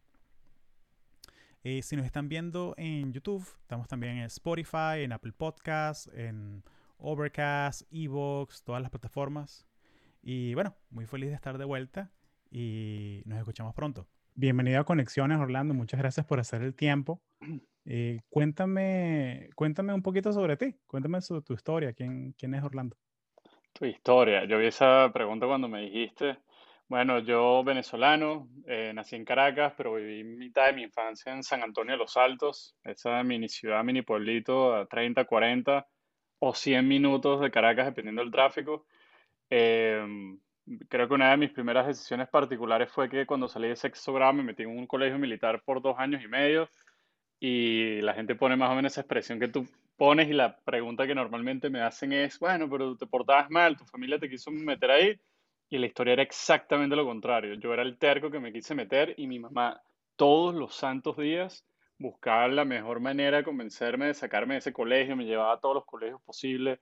Si 1.64 1.96
nos 1.96 2.06
están 2.06 2.28
viendo 2.28 2.74
en 2.76 3.12
YouTube, 3.12 3.44
estamos 3.62 3.88
también 3.88 4.18
en 4.18 4.24
Spotify, 4.26 4.98
en 5.02 5.10
Apple 5.12 5.32
Podcasts, 5.32 6.08
en 6.14 6.62
Overcast, 6.98 7.82
Evox, 7.90 8.62
todas 8.62 8.80
las 8.80 8.92
plataformas. 8.92 9.66
Y 10.22 10.54
bueno, 10.54 10.76
muy 10.90 11.06
feliz 11.06 11.30
de 11.30 11.34
estar 11.34 11.58
de 11.58 11.64
vuelta 11.64 12.12
y 12.52 13.22
nos 13.24 13.38
escuchamos 13.38 13.74
pronto. 13.74 14.06
Bienvenido 14.36 14.78
a 14.78 14.84
Conexiones, 14.84 15.40
Orlando. 15.40 15.74
Muchas 15.74 15.98
gracias 15.98 16.24
por 16.24 16.38
hacer 16.38 16.62
el 16.62 16.76
tiempo. 16.76 17.20
Eh, 17.84 18.20
cuéntame, 18.30 19.50
cuéntame 19.56 19.92
un 19.92 20.02
poquito 20.02 20.32
sobre 20.32 20.56
ti. 20.56 20.76
Cuéntame 20.86 21.20
sobre 21.20 21.42
tu 21.42 21.54
historia. 21.54 21.92
¿Quién, 21.94 22.32
quién 22.38 22.54
es 22.54 22.62
Orlando? 22.62 22.96
Tu 23.74 23.86
historia. 23.86 24.44
Yo 24.44 24.58
vi 24.58 24.66
esa 24.66 25.10
pregunta 25.12 25.46
cuando 25.46 25.68
me 25.68 25.82
dijiste. 25.82 26.38
Bueno, 26.88 27.18
yo 27.18 27.64
venezolano, 27.64 28.48
eh, 28.68 28.92
nací 28.94 29.16
en 29.16 29.24
Caracas, 29.24 29.74
pero 29.76 29.94
viví 29.94 30.22
mitad 30.22 30.66
de 30.66 30.74
mi 30.74 30.82
infancia 30.82 31.32
en 31.32 31.42
San 31.42 31.62
Antonio 31.62 31.92
de 31.94 31.98
los 31.98 32.16
Altos, 32.16 32.76
esa 32.84 33.22
mini 33.24 33.48
ciudad, 33.48 33.82
mini 33.82 34.02
pueblito 34.02 34.74
a 34.74 34.86
30, 34.86 35.24
40 35.24 35.88
o 36.38 36.54
100 36.54 36.86
minutos 36.86 37.40
de 37.40 37.50
Caracas, 37.50 37.86
dependiendo 37.86 38.22
del 38.22 38.30
tráfico. 38.30 38.86
Em, 39.50 40.38
creo 40.88 41.08
que 41.08 41.14
una 41.14 41.30
de 41.32 41.36
mis 41.38 41.50
primeras 41.50 41.86
decisiones 41.86 42.28
particulares 42.28 42.92
fue 42.92 43.08
que 43.10 43.26
cuando 43.26 43.48
salí 43.48 43.68
de 43.68 43.76
sexto 43.76 44.12
grado 44.12 44.34
me 44.34 44.44
metí 44.44 44.62
en 44.62 44.70
un 44.78 44.86
colegio 44.86 45.18
militar 45.18 45.62
por 45.64 45.82
dos 45.82 45.96
años 45.98 46.22
y 46.22 46.28
medio 46.28 46.70
y 47.40 48.00
la 48.02 48.14
gente 48.14 48.36
pone 48.36 48.56
más 48.56 48.70
o 48.70 48.74
menos 48.76 48.92
esa 48.92 49.00
expresión 49.00 49.40
que 49.40 49.48
tú 49.48 49.66
pones 49.96 50.28
y 50.28 50.32
la 50.32 50.56
pregunta 50.56 51.06
que 51.06 51.14
normalmente 51.14 51.70
me 51.70 51.80
hacen 51.80 52.12
es, 52.12 52.38
bueno, 52.38 52.68
pero 52.68 52.96
te 52.96 53.06
portabas 53.06 53.50
mal, 53.50 53.76
tu 53.76 53.84
familia 53.84 54.18
te 54.18 54.28
quiso 54.28 54.50
meter 54.50 54.90
ahí. 54.90 55.20
Y 55.70 55.78
la 55.78 55.86
historia 55.86 56.12
era 56.12 56.22
exactamente 56.22 56.94
lo 56.94 57.04
contrario. 57.04 57.54
Yo 57.54 57.72
era 57.72 57.82
el 57.82 57.98
terco 57.98 58.30
que 58.30 58.38
me 58.38 58.52
quise 58.52 58.74
meter 58.74 59.14
y 59.16 59.26
mi 59.26 59.38
mamá 59.38 59.80
todos 60.16 60.54
los 60.54 60.74
santos 60.74 61.16
días 61.16 61.64
buscaba 61.98 62.48
la 62.48 62.64
mejor 62.64 63.00
manera 63.00 63.38
de 63.38 63.44
convencerme 63.44 64.06
de 64.06 64.14
sacarme 64.14 64.54
de 64.54 64.58
ese 64.58 64.72
colegio, 64.72 65.16
me 65.16 65.24
llevaba 65.24 65.54
a 65.54 65.60
todos 65.60 65.76
los 65.76 65.84
colegios 65.86 66.20
posibles, 66.22 66.78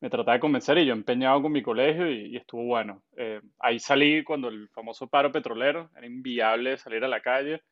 me 0.00 0.10
trataba 0.10 0.34
de 0.34 0.40
convencer 0.40 0.78
y 0.78 0.86
yo 0.86 0.92
empeñado 0.92 1.42
con 1.42 1.52
mi 1.52 1.62
colegio 1.62 2.10
y, 2.10 2.36
estuvo 2.36 2.64
bueno. 2.64 3.02
Eh, 3.16 3.40
ahí 3.58 3.78
salí 3.78 4.24
cuando 4.24 4.48
el 4.48 4.68
famoso 4.70 5.06
paro 5.08 5.30
petrolero, 5.30 5.90
era 5.96 6.06
inviable 6.06 6.76
salir 6.76 7.04
a 7.04 7.08
la 7.08 7.20
calle 7.20 7.62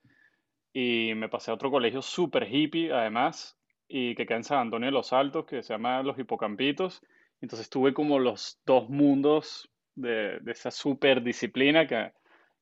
y 0.73 1.13
me 1.17 1.29
pasé 1.29 1.51
a 1.51 1.55
otro 1.55 1.71
colegio 1.71 2.03
súper 2.03 2.47
hippie 2.53 2.93
además 2.93 3.60
y 3.93 4.15
que 4.15 4.25
queda 4.25 4.37
en 4.37 4.45
San 4.45 4.59
Antonio 4.61 4.87
de 4.87 4.93
los 4.93 5.13
Altos, 5.13 5.45
que 5.47 5.65
se 5.65 5.75
llama 5.75 6.03
Los 6.05 6.17
Hipocampitos. 6.17 7.03
Entonces 7.41 7.69
tuve 7.69 7.93
como 7.93 8.21
los 8.21 8.61
dos 8.65 8.89
mundos 8.89 9.69
de, 9.97 10.41
esa 10.47 10.71
súper 10.71 11.23
disciplina 11.23 11.89
que, 11.89 12.13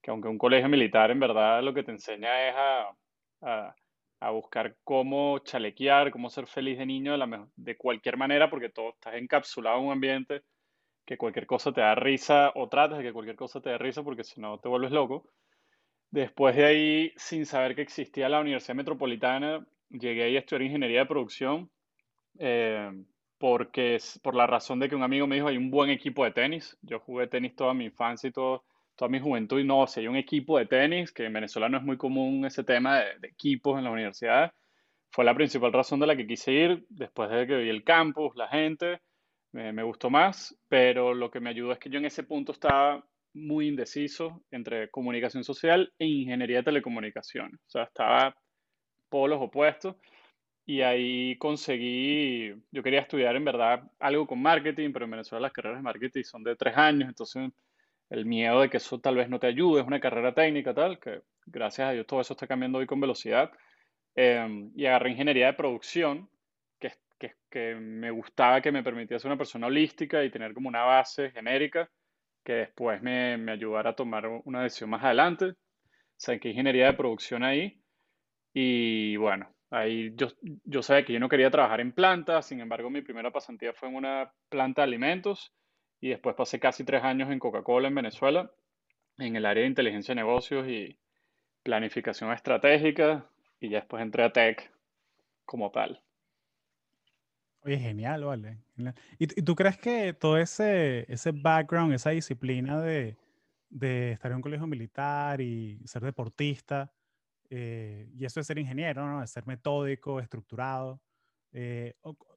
que, 0.00 0.11
aunque 0.11 0.28
un 0.28 0.38
colegio 0.38 0.70
militar 0.70 1.11
en 1.11 1.20
verdad 1.20 1.62
lo 1.62 1.75
que 1.75 1.82
te 1.82 1.90
enseña 1.90 2.49
es 2.49 2.54
a, 2.56 3.75
a, 4.20 4.30
buscar 4.30 4.76
cómo 4.85 5.40
chalequear, 5.40 6.11
cómo 6.11 6.30
ser 6.30 6.47
feliz 6.47 6.78
de 6.78 6.87
niño 6.87 7.16
de, 7.18 7.44
de 7.56 7.76
cualquier 7.76 8.16
manera, 8.16 8.49
porque 8.49 8.70
todo 8.70 8.90
estás 8.90 9.14
encapsulado 9.16 9.78
en 9.80 9.85
un 9.85 9.92
ambiente 9.92 10.42
que 11.04 11.18
cualquier 11.18 11.47
cosa 11.47 11.73
te 11.73 11.82
da 11.82 11.94
risa 11.94 12.52
o 12.54 12.68
tratas 12.68 12.99
de 12.99 13.04
que 13.04 13.12
cualquier 13.12 13.37
cosa 13.37 13.61
te 13.61 13.70
dé 13.70 13.78
risa 13.78 14.02
porque 14.02 14.25
si 14.25 14.40
no 14.40 14.58
te 14.61 14.68
vuelves 14.68 14.92
loco. 14.92 15.26
Después 16.11 16.56
de 16.56 16.64
ahí, 16.64 17.12
sin 17.16 17.44
saber 17.44 17.75
que 17.75 17.82
existía 17.82 18.30
la 18.30 18.40
Universidad 18.40 18.76
Metropolitana, 18.76 19.66
llegué 19.90 20.25
ahí 20.25 20.37
a 20.37 20.40
estudiar 20.40 20.62
ingeniería 20.62 21.00
de 21.00 21.07
producción 21.07 21.71
eh, 22.38 22.90
porque 23.38 23.99
por 24.23 24.35
la 24.35 24.47
razón 24.47 24.80
de 24.80 24.88
que 24.88 24.97
un 24.97 25.02
amigo 25.02 25.26
me 25.26 25.37
dijo 25.37 25.49
hay 25.49 25.57
un 25.57 25.71
buen 25.71 25.90
equipo 25.90 26.25
de 26.25 26.33
tenis. 26.33 26.76
Yo 26.83 27.00
jugué 27.00 27.28
tenis 27.28 27.54
toda 27.54 27.75
mi 27.75 27.85
infancia 27.87 28.28
y 28.28 28.33
todo, 28.33 28.64
toda 28.97 29.09
mi 29.09 29.21
juventud 29.21 29.61
y 29.61 29.64
no, 29.64 29.87
si 29.87 30.00
hay 30.00 30.09
un 30.09 30.16
equipo 30.16 30.59
de 30.59 30.66
tenis, 30.66 31.12
que 31.12 31.25
en 31.26 31.33
Venezuela 31.33 31.68
no 31.68 31.78
es 31.78 31.85
muy 31.85 31.97
común 31.97 32.45
ese 32.45 32.64
tema 32.64 32.99
de, 32.99 33.28
equipos 33.28 33.78
en 33.78 33.85
la 33.85 33.90
universidad, 33.90 34.52
fue 35.11 35.25
la 35.25 35.35
principal 35.35 35.73
razón 35.73 36.00
de 36.00 36.07
la 36.07 36.16
que 36.16 36.26
quise 36.26 36.52
ir 36.52 36.87
después 36.88 37.30
de 37.30 37.47
que 37.47 37.57
vi 37.57 37.68
el 37.71 37.85
campus, 37.85 38.35
la 38.37 38.49
gente, 38.49 39.00
me, 39.52 39.73
me 39.73 39.83
gustó 39.83 40.11
más, 40.11 40.57
pero 40.68 41.14
lo 41.14 41.30
que 41.30 41.40
me 41.40 41.50
ayudó 41.50 41.73
es 41.73 41.78
que 41.78 41.90
yo 41.90 41.99
en 41.99 42.07
ese 42.07 42.25
punto 42.25 42.52
estaba 42.52 43.04
muy 43.35 43.68
indeciso 43.68 44.42
entre 44.50 44.90
comunicación 44.90 45.45
social 45.45 45.92
e 45.99 46.07
ingeniería 46.07 46.59
de 46.59 46.64
telecomunicaciones. 46.64 47.61
O 47.66 47.71
sea, 47.71 47.85
estaba 47.85 48.35
polos 49.09 49.38
opuestos. 49.41 49.97
Y 50.67 50.83
ahí 50.83 51.37
conseguí, 51.38 52.55
yo 52.71 52.83
quería 52.83 53.00
estudiar 53.00 53.35
en 53.37 53.45
verdad 53.45 53.91
algo 53.99 54.27
con 54.27 54.43
marketing, 54.43 54.93
pero 54.93 55.07
en 55.07 55.12
Venezuela 55.12 55.43
las 55.43 55.53
carreras 55.53 55.79
de 55.79 55.83
marketing 55.83 56.23
son 56.25 56.45
de 56.45 56.57
tres 56.57 56.77
años, 56.77 57.09
entonces 57.09 57.50
el 58.11 58.27
miedo 58.27 58.61
de 58.61 58.71
que 58.71 58.77
eso 58.79 59.00
tal 59.00 59.17
vez 59.17 59.29
no 59.31 59.38
te 59.38 59.47
ayude, 59.47 59.81
es 59.81 59.87
una 59.87 60.00
carrera 60.00 60.35
técnica 60.35 60.75
tal, 60.75 60.99
que 60.99 61.23
gracias 61.47 61.88
a 61.88 61.93
Dios 61.93 62.07
todo 62.07 62.21
eso 62.21 62.35
está 62.35 62.47
cambiando 62.47 62.79
hoy 62.79 62.87
con 62.87 63.00
velocidad. 63.00 63.50
Em, 64.15 64.73
y 64.77 64.87
agarré 64.87 65.11
ingeniería 65.12 65.47
de 65.47 65.53
producción, 65.55 66.29
que, 66.79 66.93
que, 67.19 67.35
que 67.50 67.75
me 67.77 68.11
gustaba 68.11 68.61
que 68.61 68.73
me 68.73 68.83
permitiera 68.83 69.19
ser 69.21 69.31
una 69.31 69.38
persona 69.38 69.69
holística 69.69 70.25
y 70.25 70.31
tener 70.31 70.55
como 70.55 70.69
una 70.69 70.85
base 70.85 71.31
genérica 71.31 71.91
que 72.45 72.53
después 72.55 73.03
me, 73.03 73.37
me 73.38 73.53
ayudara 73.53 73.91
a 73.91 73.97
tomar 73.97 74.27
una 74.45 74.62
decisión 74.62 74.91
más 74.91 75.05
adelante. 75.05 75.55
Saqué 76.17 76.50
ingeniería 76.50 76.87
de 76.87 76.95
producción 76.95 77.43
ahí 77.45 77.81
y 78.52 79.17
bueno, 79.17 79.52
ahí 79.71 80.12
yo, 80.17 80.28
yo 80.64 80.83
sabía 80.83 81.05
que 81.05 81.12
yo 81.12 81.21
no 81.21 81.28
quería 81.28 81.50
trabajar 81.50 81.81
en 81.81 81.93
plantas, 81.93 82.47
sin 82.47 82.61
embargo 82.61 82.90
mi 82.90 83.02
primera 83.02 83.31
pasantía 83.31 83.73
fue 83.73 83.88
en 83.88 83.97
una 83.97 84.33
planta 84.49 84.83
de 84.83 84.88
alimentos 84.88 85.52
y 86.00 86.09
después 86.09 86.35
pasé 86.35 86.59
casi 86.59 86.85
tres 86.85 87.02
años 87.02 87.31
en 87.31 87.38
Coca-Cola 87.38 87.88
en 87.88 87.95
Venezuela, 87.95 88.50
en 89.19 89.37
el 89.37 89.47
área 89.47 89.62
de 89.62 89.69
inteligencia 89.69 90.14
de 90.14 90.21
negocios 90.21 90.69
y 90.69 90.99
planificación 91.62 92.33
estratégica 92.33 93.28
y 93.61 93.71
ya 93.71 93.81
después 93.81 94.02
entré 94.02 94.25
a 94.25 94.33
Tech 94.33 94.73
como 95.45 95.71
tal. 95.71 96.02
Oye, 97.62 97.78
genial, 97.78 98.25
vale. 98.25 98.59
¿Y, 99.19 99.26
tú 99.26 99.55
crees 99.57 99.76
que 99.76 100.14
todo 100.14 100.38
ese, 100.38 101.05
ese 101.12 101.33
background, 101.33 101.93
esa 101.93 102.11
disciplina 102.11 102.81
de, 102.81 103.17
de 103.69 104.12
estar 104.12 104.31
en 104.31 104.37
un 104.37 104.43
colegio 104.43 104.67
militar 104.67 105.40
y 105.40 105.81
ser 105.85 106.02
deportista, 106.02 106.93
eh, 107.50 108.09
y 108.14 108.25
eso 108.25 108.40
de 108.40 108.45
ser 108.45 108.59
ingeniero. 108.59 109.21
De 109.21 109.26
ser 109.26 109.47
metódico, 109.47 110.21
estructurado. 110.21 111.00
Eh, 111.52 111.95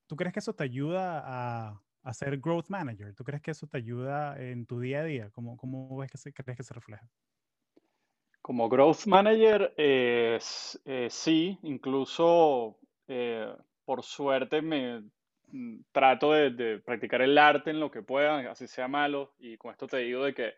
¿Tú 0.08 0.16
crees 0.16 0.34
que 0.34 0.40
eso 0.40 0.54
te 0.54 0.64
ayuda 0.64 1.22
a, 1.26 1.82
a, 2.04 2.14
ser 2.14 2.38
growth 2.40 2.70
manager? 2.70 3.14
¿Tú 3.14 3.24
crees 3.24 3.42
que 3.42 3.52
eso 3.52 3.68
te 3.68 3.78
ayuda 3.78 4.42
en 4.42 4.66
tu 4.66 4.80
día 4.80 5.00
a 5.00 5.04
día? 5.04 5.30
¿Cómo, 5.32 5.58
cómo 5.58 5.98
ves 5.98 6.12
que 6.12 6.18
se, 6.18 6.34
crees 6.34 6.58
que 6.58 6.64
se 6.64 6.74
refleja? 6.74 7.08
Como 8.42 8.70
growth 8.70 9.06
manager, 9.06 9.74
eh, 9.78 10.40
sí, 11.10 11.60
incluso 11.64 12.80
por 13.86 14.04
suerte 14.04 14.62
me 14.62 15.04
mm, 15.48 15.82
trato 15.92 16.32
de, 16.32 16.52
de, 16.52 16.80
practicar 16.80 17.22
el 17.22 17.38
arte 17.38 17.70
en 17.72 17.80
lo 17.80 17.92
que 17.92 18.02
pueda, 18.02 18.50
así 18.50 18.68
sea 18.68 18.88
malo, 18.88 19.34
y 19.38 19.58
con 19.58 19.72
esto 19.72 19.86
te 19.86 19.98
digo 19.98 20.24
de 20.24 20.34
que 20.34 20.54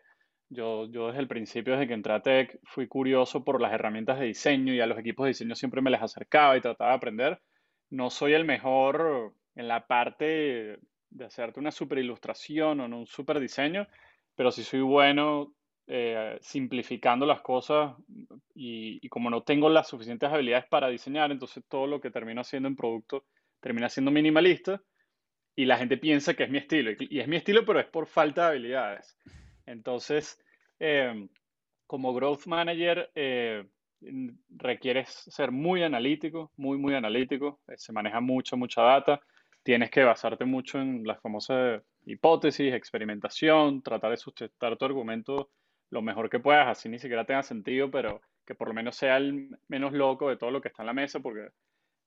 yo, 0.54 0.86
desde 0.86 1.20
el 1.20 1.28
principio, 1.28 1.74
desde 1.74 1.88
que 1.88 1.94
entré 1.94 2.12
a 2.12 2.22
Tech, 2.22 2.58
fui 2.64 2.88
curioso 2.88 3.44
por 3.44 3.60
las 3.60 3.72
herramientas 3.72 4.18
de 4.18 4.26
diseño 4.26 4.72
y 4.72 4.80
a 4.80 4.86
los 4.86 4.98
equipos 4.98 5.24
de 5.24 5.28
diseño 5.30 5.54
siempre 5.54 5.82
me 5.82 5.90
les 5.90 6.02
acercaba 6.02 6.56
y 6.56 6.60
trataba 6.60 6.90
de 6.90 6.96
aprender. 6.96 7.42
No 7.90 8.10
soy 8.10 8.32
el 8.32 8.44
mejor 8.44 9.34
en 9.54 9.68
la 9.68 9.86
parte 9.86 10.78
de 11.10 11.24
hacerte 11.24 11.60
una 11.60 11.70
super 11.70 11.98
ilustración 11.98 12.80
o 12.80 12.86
un 12.86 13.06
super 13.06 13.38
diseño, 13.40 13.86
pero 14.34 14.50
sí 14.50 14.62
soy 14.64 14.80
bueno 14.80 15.54
eh, 15.86 16.38
simplificando 16.40 17.26
las 17.26 17.40
cosas 17.42 17.94
y, 18.54 18.98
y, 19.04 19.08
como 19.08 19.30
no 19.30 19.42
tengo 19.42 19.68
las 19.68 19.88
suficientes 19.88 20.30
habilidades 20.30 20.66
para 20.66 20.88
diseñar, 20.88 21.30
entonces 21.30 21.62
todo 21.68 21.86
lo 21.86 22.00
que 22.00 22.10
termino 22.10 22.40
haciendo 22.40 22.68
en 22.68 22.76
producto 22.76 23.24
termina 23.60 23.88
siendo 23.88 24.10
minimalista 24.10 24.80
y 25.56 25.66
la 25.66 25.76
gente 25.76 25.96
piensa 25.98 26.34
que 26.34 26.44
es 26.44 26.50
mi 26.50 26.58
estilo. 26.58 26.90
Y 26.98 27.20
es 27.20 27.28
mi 27.28 27.36
estilo, 27.36 27.64
pero 27.64 27.80
es 27.80 27.86
por 27.86 28.06
falta 28.06 28.42
de 28.42 28.48
habilidades. 28.48 29.16
Entonces, 29.66 30.38
Em, 30.86 31.30
como 31.86 32.12
growth 32.12 32.46
manager 32.46 33.10
eh, 33.14 33.64
requieres 34.50 35.08
ser 35.08 35.50
muy 35.50 35.82
analítico, 35.82 36.52
muy, 36.58 36.76
muy 36.76 36.94
analítico. 36.94 37.60
Eh, 37.68 37.78
se 37.78 37.90
maneja 37.90 38.20
mucha, 38.20 38.54
mucha 38.54 38.82
data. 38.82 39.18
Tienes 39.62 39.90
que 39.90 40.04
basarte 40.04 40.44
mucho 40.44 40.78
en 40.78 41.02
las 41.06 41.22
famosas 41.22 41.82
hipótesis, 42.04 42.74
experimentación, 42.74 43.82
tratar 43.82 44.10
de 44.10 44.18
sustentar 44.18 44.76
tu 44.76 44.84
argumento 44.84 45.48
lo 45.88 46.02
mejor 46.02 46.28
que 46.28 46.38
puedas, 46.38 46.68
así 46.68 46.90
ni 46.90 46.98
siquiera 46.98 47.24
tenga 47.24 47.42
sentido, 47.42 47.90
pero 47.90 48.20
que 48.44 48.54
por 48.54 48.68
lo 48.68 48.74
menos 48.74 48.94
sea 48.96 49.16
el 49.16 49.56
menos 49.68 49.94
loco 49.94 50.28
de 50.28 50.36
todo 50.36 50.50
lo 50.50 50.60
que 50.60 50.68
está 50.68 50.82
en 50.82 50.88
la 50.88 50.92
mesa, 50.92 51.20
porque 51.20 51.48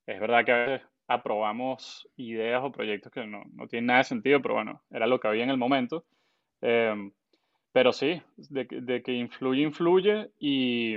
es 0.05 0.19
verdad 0.19 0.46
que 0.46 0.51
a 0.51 0.65
veces 0.65 0.88
aprobamos 1.07 2.07
ideas 2.15 2.62
o 2.63 2.72
proyectos 2.72 3.12
que 3.12 3.25
no, 3.25 3.43
no 3.53 3.67
tienen 3.67 3.88
nada 3.88 4.00
de 4.00 4.03
sentido, 4.03 4.39
pero 4.39 4.53
bueno, 4.53 4.84
era 4.91 5.07
lo 5.07 5.19
que 5.19 5.29
había 5.29 5.46
en 5.46 5.50
el 5.50 5.57
momento. 5.57 6.05
Eh, 6.62 7.12
pero 7.77 7.93
sí, 7.93 8.19
de, 8.38 9.03
que 9.03 9.13
influye, 9.13 9.62
influye 9.62 10.31
y, 10.39 10.96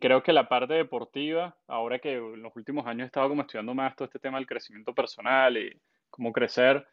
creo 0.00 0.20
que 0.20 0.32
la 0.32 0.48
parte 0.48 0.74
deportiva, 0.74 1.56
ahora 1.68 2.00
que 2.00 2.14
en 2.14 2.42
los 2.42 2.56
últimos 2.56 2.88
años 2.88 3.04
he 3.04 3.06
estado 3.06 3.28
como 3.28 3.42
estudiando 3.42 3.72
más 3.72 3.94
todo 3.94 4.06
este 4.06 4.18
tema 4.18 4.36
del 4.36 4.48
crecimiento 4.48 4.92
personal 4.92 5.56
y 5.56 5.80
cómo 6.10 6.32
crecer, 6.32 6.84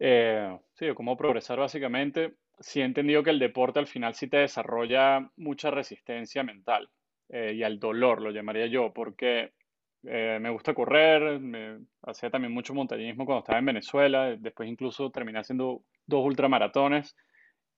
eh, 0.00 0.58
sí, 0.72 0.86
cómo 0.96 1.16
progresar 1.16 1.60
básicamente, 1.60 2.34
sí 2.58 2.80
he 2.80 2.84
entendido 2.84 3.22
que 3.22 3.30
el 3.30 3.38
deporte 3.38 3.78
al 3.78 3.86
final 3.86 4.16
sí 4.16 4.26
te 4.26 4.38
desarrolla 4.38 5.30
mucha 5.36 5.70
resistencia 5.70 6.42
mental 6.42 6.90
eh, 7.28 7.52
y 7.54 7.62
al 7.62 7.78
dolor, 7.78 8.20
lo 8.20 8.32
llamaría 8.32 8.66
yo, 8.66 8.92
porque 8.92 9.52
eh, 10.02 10.38
me 10.40 10.50
gusta 10.50 10.74
correr, 10.74 11.38
me 11.38 11.78
hacía 12.02 12.30
también 12.30 12.52
mucho 12.52 12.74
montañismo 12.74 13.26
cuando 13.26 13.44
estaba 13.44 13.60
en 13.60 13.66
Venezuela, 13.66 14.34
después 14.36 14.68
incluso 14.68 15.12
terminé 15.12 15.38
haciendo 15.38 15.84
dos 16.04 16.24
ultramaratones 16.24 17.14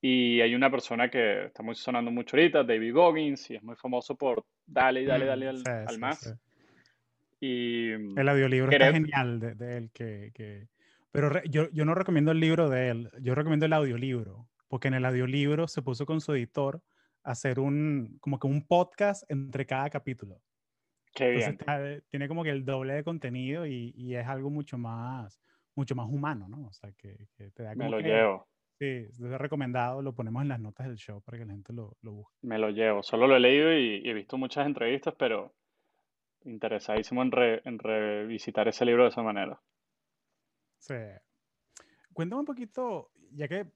y 0.08 0.40
hay 0.40 0.54
una 0.54 0.70
persona 0.70 1.10
que 1.10 1.46
está 1.46 1.64
muy 1.64 1.75
sonando 1.75 2.12
mucho 2.12 2.36
ahorita, 2.36 2.62
David 2.62 2.94
Goggins, 2.94 3.50
y 3.50 3.56
es 3.56 3.62
muy 3.64 3.75
famoso 3.75 4.14
por 4.14 4.44
dale 4.64 5.04
dale, 5.04 5.25
mm, 5.25 5.28
dale 5.28 5.48
al, 5.48 5.98
más. 5.98 6.32
Y 7.40 7.90
el 7.90 8.28
audiolibro 8.28 8.70
está 8.70 8.92
genial 8.92 9.40
de, 9.40 9.76
él, 9.76 9.90
que, 9.92 10.30
que... 10.32 10.68
pero 11.10 11.42
yo, 11.46 11.68
yo 11.72 11.84
no 11.84 11.96
recomiendo 11.96 12.30
el 12.30 12.38
libro 12.38 12.70
de 12.70 12.90
él, 12.90 13.10
yo 13.20 13.34
recomiendo 13.34 13.66
el 13.66 13.72
audiolibro, 13.72 14.46
porque 14.68 14.86
en 14.86 14.94
el 14.94 15.04
audiolibro 15.04 15.66
se 15.66 15.82
puso 15.82 16.06
con 16.06 16.20
su 16.20 16.34
editor 16.34 16.80
a 17.25 17.32
hacer 17.32 17.58
un, 17.58 18.18
como 18.20 18.38
que 18.38 18.46
un 18.46 18.64
podcast 18.64 19.28
entre 19.28 19.66
cada 19.66 19.90
capítulo. 19.90 20.40
Qué 21.16 21.30
bien. 21.30 21.58
tiene 22.10 22.28
como 22.28 22.44
que 22.44 22.50
el 22.50 22.64
doble 22.64 22.94
de 22.94 23.02
contenido 23.02 23.66
y, 23.66 23.92
y, 23.96 24.14
es 24.14 24.26
algo 24.28 24.50
mucho 24.50 24.78
más, 24.78 25.40
mucho 25.75 25.96
más 25.96 26.06
humano, 26.08 26.46
¿no? 26.48 26.68
O 26.68 26.72
sea, 26.72 26.92
que, 26.92 27.26
que 27.36 27.50
te 27.50 27.64
da 27.64 27.72
como 27.72 27.86
Me 27.86 27.90
lo 27.90 27.98
que, 27.98 28.04
llevo. 28.04 28.46
Sí, 28.78 29.06
es 29.09 29.18
recomendado, 29.18 30.02
lo 30.02 30.14
ponemos 30.14 30.42
en 30.42 30.49
las 30.49 30.61
notas 30.61 30.87
del 30.87 30.97
show 30.97 31.23
para 31.23 31.38
que 31.38 31.47
la 31.47 31.52
gente 31.52 31.73
lo, 31.73 31.97
lo 32.02 32.12
busque. 32.12 32.37
Me 32.42 32.59
lo 32.59 32.68
llevo, 32.68 33.02
solo 33.02 33.26
lo 33.26 33.37
he 33.37 33.40
leído 33.40 33.73
y, 33.73 34.02
he 34.04 34.12
visto 34.12 34.37
muchas 34.37 34.66
entrevistas, 34.66 35.14
pero 35.18 35.54
interesadísimo 36.45 37.23
en, 37.23 37.33
en, 37.64 37.78
revisitar 37.78 38.68
ese 38.68 38.85
libro 38.85 39.04
de 39.04 39.09
esa 39.09 39.23
manera. 39.23 39.59
Sí. 40.78 40.95
Cuéntame 42.12 42.40
un 42.40 42.47
poquito, 42.47 43.11
ya 43.33 43.49
que 43.49 43.66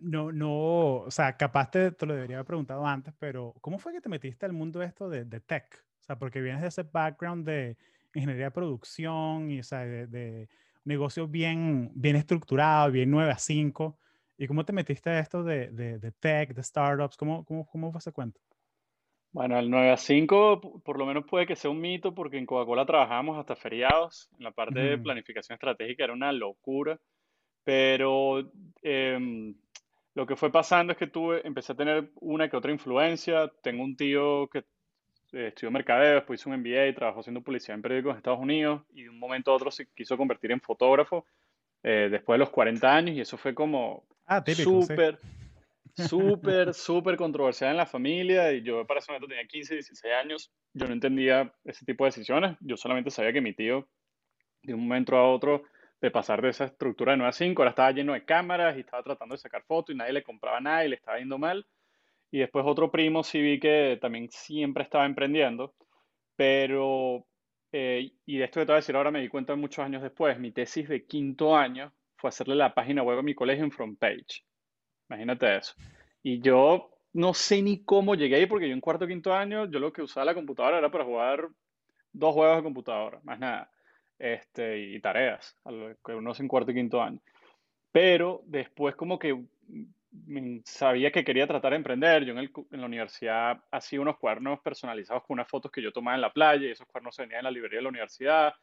no, 0.00 0.32
no, 0.32 0.96
o 0.96 1.10
sea, 1.10 1.36
capaz 1.36 1.70
te, 1.70 1.94
lo 2.06 2.14
debería 2.14 2.36
haber 2.36 2.46
preguntado 2.46 2.86
antes, 2.86 3.12
pero 3.18 3.54
¿cómo 3.60 3.78
fue 3.78 3.92
que 3.92 4.00
te 4.00 4.08
metiste 4.08 4.46
al 4.46 4.54
mundo 4.54 4.82
esto 4.82 5.10
de, 5.10 5.26
de 5.26 5.40
tech? 5.40 5.84
O 6.00 6.04
sea, 6.04 6.18
porque 6.18 6.40
vienes 6.40 6.62
de 6.62 6.68
ese 6.68 6.82
background 6.82 7.46
de 7.46 7.76
ingeniería 8.14 8.46
de 8.46 8.50
producción 8.52 9.50
y, 9.50 9.60
o 9.60 9.62
sea, 9.62 9.80
de, 9.80 10.06
de 10.06 10.48
negocio 10.84 11.28
bien, 11.28 11.90
bien 11.94 12.16
estructurado, 12.16 12.90
bien 12.90 13.10
9 13.10 13.30
a 13.30 13.38
5. 13.38 13.98
¿Y 14.38 14.46
cómo 14.46 14.64
te 14.64 14.72
metiste 14.72 15.10
a 15.10 15.20
esto 15.20 15.44
de, 15.44 15.70
de, 15.70 15.98
de 15.98 16.12
tech, 16.12 16.54
de 16.54 16.62
startups? 16.62 17.16
¿Cómo, 17.16 17.44
cómo, 17.44 17.66
cómo 17.66 17.90
fue 17.92 17.98
ese 17.98 18.12
cuento? 18.12 18.40
Bueno, 19.32 19.58
el 19.58 19.70
9 19.70 19.90
a 19.90 19.96
5 19.96 20.82
por 20.84 20.98
lo 20.98 21.06
menos 21.06 21.24
puede 21.24 21.46
que 21.46 21.56
sea 21.56 21.70
un 21.70 21.80
mito 21.80 22.14
porque 22.14 22.36
en 22.36 22.44
Coca-Cola 22.44 22.84
trabajábamos 22.84 23.38
hasta 23.38 23.56
feriados. 23.56 24.28
En 24.38 24.44
la 24.44 24.50
parte 24.50 24.78
de 24.78 24.98
planificación 24.98 25.54
estratégica 25.54 26.04
era 26.04 26.12
una 26.12 26.32
locura. 26.32 27.00
Pero 27.64 28.50
em, 28.82 29.54
lo 30.14 30.26
que 30.26 30.36
fue 30.36 30.52
pasando 30.52 30.92
es 30.92 30.98
que 30.98 31.06
tuve, 31.06 31.46
empecé 31.46 31.72
a 31.72 31.76
tener 31.76 32.10
una 32.20 32.50
que 32.50 32.56
otra 32.56 32.72
influencia. 32.72 33.50
Tengo 33.62 33.84
un 33.84 33.96
tío 33.96 34.48
que 34.48 34.58
eh, 34.58 34.64
estudió 35.32 35.70
mercadeo, 35.70 36.16
después 36.16 36.40
hizo 36.40 36.50
un 36.50 36.60
MBA, 36.60 36.94
trabajó 36.94 37.20
haciendo 37.20 37.40
publicidad 37.40 37.76
en 37.76 37.82
periódicos 37.82 38.12
en 38.12 38.16
Estados 38.18 38.40
Unidos 38.40 38.82
y 38.94 39.04
de 39.04 39.10
un 39.10 39.18
momento 39.18 39.50
a 39.50 39.54
otro 39.54 39.70
se 39.70 39.86
quiso 39.94 40.16
convertir 40.16 40.52
en 40.52 40.60
fotógrafo 40.60 41.26
eh, 41.82 42.08
después 42.10 42.36
de 42.36 42.38
los 42.38 42.50
40 42.50 42.94
años 42.94 43.16
y 43.16 43.20
eso 43.20 43.36
fue 43.36 43.54
como 43.54 44.04
ah, 44.26 44.42
súper, 44.54 45.18
súper, 45.94 46.74
súper 46.74 47.16
controversial 47.16 47.70
en 47.70 47.76
la 47.78 47.86
familia 47.86 48.52
y 48.52 48.62
yo 48.62 48.86
para 48.86 49.00
ese 49.00 49.10
momento 49.10 49.28
tenía 49.28 49.46
15, 49.46 49.74
16 49.74 50.14
años, 50.14 50.52
yo 50.74 50.86
no 50.86 50.92
entendía 50.92 51.52
ese 51.64 51.84
tipo 51.84 52.04
de 52.04 52.08
decisiones, 52.08 52.56
yo 52.60 52.76
solamente 52.76 53.10
sabía 53.10 53.32
que 53.32 53.40
mi 53.40 53.54
tío 53.54 53.88
de 54.62 54.74
un 54.74 54.82
momento 54.86 55.16
a 55.16 55.28
otro 55.28 55.64
de 56.00 56.10
pasar 56.10 56.42
de 56.42 56.50
esa 56.50 56.64
estructura 56.64 57.12
de 57.12 57.18
9 57.18 57.28
a 57.28 57.32
5, 57.32 57.62
ahora 57.62 57.70
estaba 57.70 57.92
lleno 57.92 58.12
de 58.12 58.24
cámaras 58.24 58.76
y 58.76 58.80
estaba 58.80 59.02
tratando 59.02 59.34
de 59.34 59.38
sacar 59.38 59.62
fotos 59.62 59.94
y 59.94 59.98
nadie 59.98 60.12
le 60.12 60.22
compraba 60.22 60.60
nada 60.60 60.84
y 60.84 60.88
le 60.88 60.96
estaba 60.96 61.18
yendo 61.18 61.38
mal. 61.38 61.64
Y 62.32 62.38
después 62.38 62.64
otro 62.66 62.90
primo 62.90 63.22
sí 63.22 63.40
vi 63.40 63.60
que 63.60 63.98
también 64.00 64.28
siempre 64.30 64.82
estaba 64.82 65.06
emprendiendo, 65.06 65.74
pero, 66.34 67.26
eh, 67.70 68.10
y 68.26 68.38
de 68.38 68.44
esto 68.44 68.58
que 68.58 68.66
te 68.66 68.72
voy 68.72 68.76
a 68.76 68.80
decir 68.80 68.96
ahora 68.96 69.10
me 69.10 69.20
di 69.20 69.28
cuenta 69.28 69.54
muchos 69.54 69.84
años 69.84 70.02
después, 70.02 70.38
mi 70.40 70.50
tesis 70.50 70.88
de 70.88 71.06
quinto 71.06 71.54
año 71.54 71.92
fue 72.16 72.28
hacerle 72.28 72.56
la 72.56 72.74
página 72.74 73.02
web 73.02 73.18
a 73.18 73.22
mi 73.22 73.34
colegio 73.34 73.62
en 73.62 73.70
front 73.70 73.98
page. 73.98 74.44
Imagínate 75.08 75.58
eso. 75.58 75.74
Y 76.22 76.40
yo 76.40 76.90
no 77.12 77.34
sé 77.34 77.60
ni 77.62 77.84
cómo 77.84 78.14
llegué 78.14 78.36
ahí 78.36 78.46
porque 78.46 78.66
yo 78.66 78.74
en 78.74 78.80
cuarto 78.80 79.04
o 79.04 79.08
quinto 79.08 79.34
año, 79.34 79.70
yo 79.70 79.78
lo 79.78 79.92
que 79.92 80.02
usaba 80.02 80.24
la 80.24 80.34
computadora 80.34 80.78
era 80.78 80.90
para 80.90 81.04
jugar 81.04 81.48
dos 82.12 82.34
juegos 82.34 82.56
de 82.56 82.62
computadora, 82.62 83.20
más 83.22 83.38
nada 83.38 83.70
este, 84.18 84.78
y 84.78 85.00
tareas, 85.00 85.58
que 86.04 86.14
uno 86.14 86.30
hace 86.30 86.42
en 86.42 86.48
cuarto 86.48 86.70
y 86.70 86.74
quinto 86.74 87.02
año. 87.02 87.20
Pero 87.90 88.42
después 88.46 88.94
como 88.94 89.18
que 89.18 89.44
sabía 90.64 91.10
que 91.10 91.24
quería 91.24 91.46
tratar 91.46 91.72
de 91.72 91.76
emprender. 91.76 92.24
Yo 92.24 92.32
en, 92.32 92.38
en, 92.38 92.80
la 92.80 92.86
universidad 92.86 93.62
hacía 93.70 94.00
unos 94.00 94.18
cuadernos 94.18 94.60
personalizados 94.60 95.24
con 95.24 95.34
unas 95.34 95.48
fotos 95.48 95.70
que 95.70 95.82
yo 95.82 95.92
tomaba 95.92 96.14
en 96.14 96.20
la 96.20 96.32
playa 96.32 96.68
y 96.68 96.70
esos 96.70 96.86
cuadernos 96.86 97.14
se 97.14 97.22
venían 97.22 97.40
en 97.40 97.44
la 97.44 97.50
librería 97.50 97.78
de 97.78 97.82
la 97.82 97.88
universidad. 97.88 98.54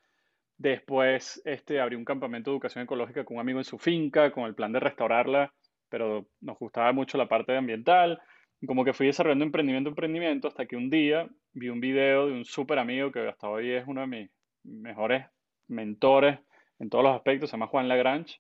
Después 0.57 1.41
este, 1.45 1.79
abrí 1.79 1.95
un 1.95 2.05
campamento 2.05 2.51
de 2.51 2.55
educación 2.55 2.83
ecológica 2.83 3.23
con 3.23 3.37
un 3.37 3.41
amigo 3.41 3.59
en 3.59 3.65
su 3.65 3.77
finca 3.77 4.31
con 4.31 4.45
el 4.45 4.55
plan 4.55 4.71
de 4.73 4.79
restaurarla, 4.79 5.53
pero 5.89 6.27
nos 6.41 6.57
gustaba 6.59 6.91
mucho 6.91 7.17
la 7.17 7.27
parte 7.27 7.55
ambiental. 7.55 8.21
Como 8.67 8.83
que 8.83 8.93
fui 8.93 9.07
desarrollando 9.07 9.45
emprendimiento, 9.45 9.89
emprendimiento, 9.89 10.49
hasta 10.49 10.65
que 10.65 10.75
un 10.75 10.89
día 10.89 11.29
vi 11.53 11.69
un 11.69 11.79
video 11.79 12.27
de 12.27 12.33
un 12.33 12.45
súper 12.45 12.77
amigo 12.77 13.11
que 13.11 13.27
hasta 13.27 13.49
hoy 13.49 13.71
es 13.71 13.85
uno 13.87 14.01
de 14.01 14.07
mis 14.07 14.29
mejores 14.63 15.25
mentores 15.67 16.39
en 16.79 16.89
todos 16.89 17.03
los 17.03 17.15
aspectos, 17.15 17.49
se 17.49 17.55
llama 17.55 17.67
Juan 17.67 17.87
Lagrange, 17.87 18.39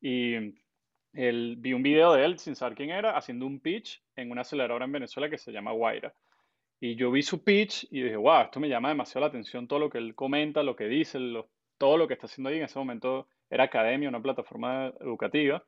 y 0.00 0.54
él, 1.12 1.56
vi 1.58 1.72
un 1.72 1.82
video 1.82 2.12
de 2.12 2.24
él, 2.24 2.38
sin 2.38 2.54
saber 2.54 2.76
quién 2.76 2.90
era, 2.90 3.16
haciendo 3.16 3.46
un 3.46 3.60
pitch 3.60 4.02
en 4.16 4.30
una 4.30 4.42
aceleradora 4.42 4.84
en 4.84 4.92
Venezuela 4.92 5.30
que 5.30 5.38
se 5.38 5.52
llama 5.52 5.72
Guaira. 5.72 6.12
Y 6.80 6.94
yo 6.94 7.10
vi 7.10 7.22
su 7.22 7.42
pitch 7.42 7.88
y 7.90 8.02
dije, 8.02 8.16
wow, 8.16 8.42
esto 8.42 8.60
me 8.60 8.68
llama 8.68 8.90
demasiado 8.90 9.22
la 9.22 9.26
atención, 9.28 9.66
todo 9.66 9.80
lo 9.80 9.90
que 9.90 9.98
él 9.98 10.14
comenta, 10.14 10.62
lo 10.62 10.76
que 10.76 10.86
dice, 10.86 11.18
todo 11.76 11.96
lo 11.96 12.06
que 12.06 12.14
está 12.14 12.26
haciendo 12.26 12.50
ahí. 12.50 12.58
En 12.58 12.64
ese 12.64 12.78
momento 12.78 13.26
era 13.50 13.64
academia, 13.64 14.08
una 14.08 14.22
plataforma 14.22 14.92
educativa. 15.00 15.64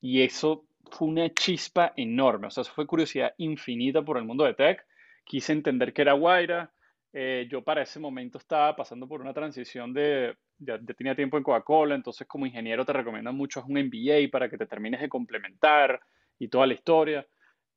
Y 0.00 0.22
eso 0.22 0.66
fue 0.90 1.08
una 1.08 1.32
chispa 1.32 1.92
enorme. 1.96 2.48
O 2.48 2.50
sea, 2.50 2.62
eso 2.62 2.72
fue 2.72 2.86
curiosidad 2.86 3.34
infinita 3.38 4.02
por 4.02 4.18
el 4.18 4.24
mundo 4.24 4.44
de 4.44 4.54
tech. 4.54 4.84
Quise 5.24 5.52
entender 5.52 5.92
qué 5.92 6.02
era 6.02 6.12
Guaira, 6.12 6.72
eh, 7.12 7.46
yo 7.50 7.62
para 7.62 7.82
ese 7.82 8.00
momento 8.00 8.38
estaba 8.38 8.74
pasando 8.74 9.06
por 9.06 9.20
una 9.20 9.34
transición 9.34 9.92
de, 9.92 10.34
ya, 10.58 10.78
tenía 10.96 11.14
tiempo 11.14 11.36
en 11.36 11.42
Coca-Cola, 11.42 11.94
entonces 11.94 12.26
como 12.26 12.46
ingeniero 12.46 12.86
te 12.86 12.92
recomiendan 12.92 13.36
mucho 13.36 13.62
un 13.66 13.78
MBA 13.78 14.30
para 14.30 14.48
que 14.48 14.56
te 14.56 14.66
termines 14.66 15.00
de 15.00 15.10
complementar 15.10 16.00
y 16.38 16.48
toda 16.48 16.66
la 16.66 16.74
historia. 16.74 17.26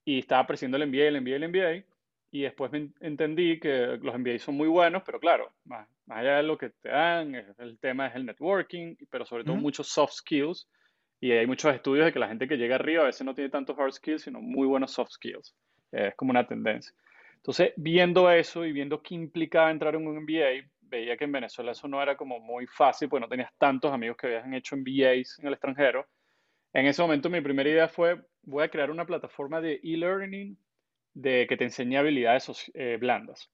Y 0.06 0.20
estaba 0.20 0.42
apreciando 0.42 0.78
el 0.78 0.88
MBA, 0.88 1.08
el 1.08 1.22
MBA, 1.22 1.36
el 1.36 1.50
MBA. 1.50 1.86
Y 2.32 2.42
después 2.42 2.72
me 2.72 2.92
entendí 3.00 3.60
que 3.60 3.98
los 4.02 4.18
MBA 4.18 4.40
son 4.40 4.56
muy 4.56 4.68
buenos, 4.68 5.04
pero 5.06 5.20
claro, 5.20 5.54
más, 5.64 5.88
allá 6.10 6.38
de 6.38 6.44
lo 6.44 6.58
que 6.58 6.70
te 6.70 6.90
dan, 6.90 7.34
el 7.36 7.80
tema 7.80 8.08
es 8.08 8.16
el 8.16 8.26
networking, 8.26 8.96
pero 9.10 9.26
sobre 9.26 9.44
todo 9.44 9.56
muchos 9.56 9.88
soft 9.88 10.14
skills. 10.14 10.68
Y 11.22 11.32
hay 11.32 11.48
muchos 11.48 11.74
estudios 11.74 12.06
de 12.06 12.14
que 12.14 12.20
la 12.20 12.28
gente 12.28 12.48
que 12.48 12.58
llega 12.58 12.76
arriba 12.76 13.04
a 13.04 13.08
veces 13.08 13.26
no 13.26 13.34
tiene 13.34 13.50
tantos 13.50 13.78
hard 13.80 13.94
skills, 13.94 14.24
sino 14.24 14.42
muy 14.42 14.68
buenos 14.68 14.92
soft 14.92 15.12
skills. 15.12 15.56
es 15.92 16.14
como 16.16 16.32
una 16.32 16.46
tendencia. 16.46 16.94
Entonces, 17.46 17.74
viendo 17.78 18.28
eso 18.32 18.66
y 18.66 18.72
viendo 18.72 19.04
qué 19.04 19.14
implicaba 19.14 19.70
entrar 19.70 19.94
en 19.94 20.08
un 20.08 20.18
MBA, 20.18 20.68
veía 20.82 21.16
que 21.16 21.26
en 21.26 21.32
Venezuela 21.32 21.74
eso 21.74 21.88
no 21.88 22.02
era 22.02 22.18
como 22.18 22.40
muy 22.40 22.66
fácil, 22.66 23.08
porque 23.08 23.22
no 23.22 23.30
tenías 23.30 23.52
tantos 23.60 23.94
amigos 23.94 24.18
que 24.18 24.26
habían 24.26 24.56
hecho 24.56 24.76
MBAs 24.76 25.38
en 25.38 25.46
el 25.46 25.54
extranjero. 25.54 26.08
En 26.74 26.88
ese 26.88 27.04
momento 27.04 27.30
mi 27.30 27.42
primera 27.42 27.70
idea 27.70 27.88
fue, 27.88 28.20
voy 28.42 28.64
a 28.64 28.70
crear 28.70 28.90
una 28.90 29.06
plataforma 29.06 29.62
de 29.62 29.80
e-learning 29.84 30.58
de 31.14 31.46
que 31.48 31.56
te 31.56 31.66
enseñe 31.66 31.98
habilidades 31.98 32.72
eh, 32.74 32.98
blandas. 33.00 33.48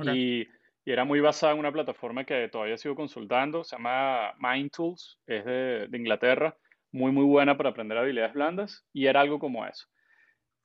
Y, 0.00 0.42
y, 0.42 0.46
era 0.84 1.06
muy 1.06 1.20
basada 1.20 1.54
en 1.54 1.60
una 1.60 1.72
plataforma 1.72 2.26
que 2.26 2.50
todavía 2.50 2.76
sigo 2.76 2.94
consultando, 2.94 3.64
se 3.64 3.76
llama 3.76 4.34
Mind 4.38 4.70
Tools, 4.70 5.18
es 5.26 5.46
de, 5.46 5.86
de 5.88 5.96
Inglaterra, 5.96 6.58
muy, 6.92 7.10
muy 7.10 7.24
buena 7.24 7.56
para 7.56 7.70
aprender 7.70 7.96
habilidades 7.96 8.34
blandas, 8.34 8.84
y 8.92 9.06
era 9.06 9.22
algo 9.22 9.38
como 9.38 9.64
eso. 9.64 9.86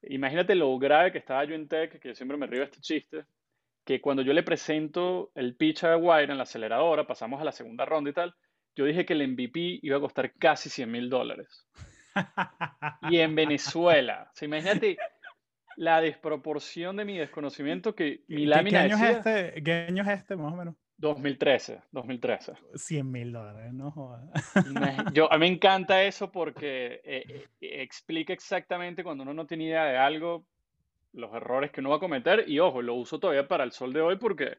Imagínate 0.04 0.56
lo 0.56 0.78
grave 0.78 1.12
que 1.12 1.18
estaba 1.18 1.44
yo 1.44 1.56
en 1.56 1.68
tech, 1.68 2.00
que 2.00 2.10
yo 2.10 2.16
siempre 2.16 2.38
me 2.38 2.48
río 2.48 2.60
de 2.60 2.66
este 2.66 2.80
chiste, 2.80 3.26
que 3.84 4.02
cuando 4.02 4.22
yo 4.22 4.34
le 4.34 4.44
presento 4.44 5.32
el 5.36 5.56
pitch 5.56 5.84
a 5.84 5.98
Wire 5.98 6.32
en 6.32 6.38
la 6.38 6.44
aceleradora, 6.44 7.08
pasamos 7.08 7.42
a 7.42 7.44
la 7.44 7.52
segunda 7.52 7.86
ronda 7.86 8.10
y 8.10 8.14
tal, 8.14 8.36
yo 8.76 8.86
dije 8.86 9.06
que 9.06 9.14
el 9.14 9.28
MVP 9.28 9.80
iba 9.82 9.98
a 9.98 10.02
costar 10.02 10.34
casi 10.34 10.70
100 10.70 10.92
mil 10.92 11.10
dólares. 11.10 11.68
Y 13.10 13.20
en 13.20 13.36
Venezuela, 13.36 14.32
o 14.40 14.46
imagínate 14.46 14.98
la 15.78 16.02
desproporción 16.02 16.98
de 16.98 17.06
mi 17.06 17.18
desconocimiento 17.18 17.96
que 17.96 18.24
mi 18.28 18.46
lámina 18.46 18.86
¿Qué, 18.86 18.94
año 18.94 19.06
es 19.06 19.18
este, 19.18 19.64
¿Qué 19.64 19.74
año 19.88 20.04
es 20.04 20.10
este, 20.10 20.36
más 20.36 20.54
o 20.54 20.56
menos? 20.56 20.76
2013, 21.00 21.82
2013. 21.92 22.54
100 22.76 23.12
mil 23.12 23.32
dólares, 23.32 23.74
no 23.74 23.90
jodas. 23.92 24.22
Yo, 25.14 25.32
a 25.32 25.38
mí 25.38 25.48
me 25.48 25.54
encanta 25.54 26.04
eso 26.04 26.30
porque 26.30 27.02
eh, 27.06 27.48
eh, 27.62 27.82
explica 27.82 28.34
exactamente 28.34 29.04
cuando 29.04 29.24
uno 29.24 29.34
no 29.34 29.48
tiene 29.48 29.66
idea 29.66 29.86
de 29.86 29.98
algo, 29.98 30.46
los 31.14 31.34
errores 31.34 31.72
que 31.72 31.80
uno 31.80 31.92
va 31.92 31.96
a 31.96 32.02
cometer. 32.02 32.44
Y 32.50 32.60
ojo, 32.60 32.82
lo 32.82 32.96
uso 32.96 33.18
todavía 33.18 33.48
para 33.48 33.64
el 33.64 33.72
sol 33.72 33.94
de 33.94 34.02
hoy 34.02 34.18
porque 34.18 34.58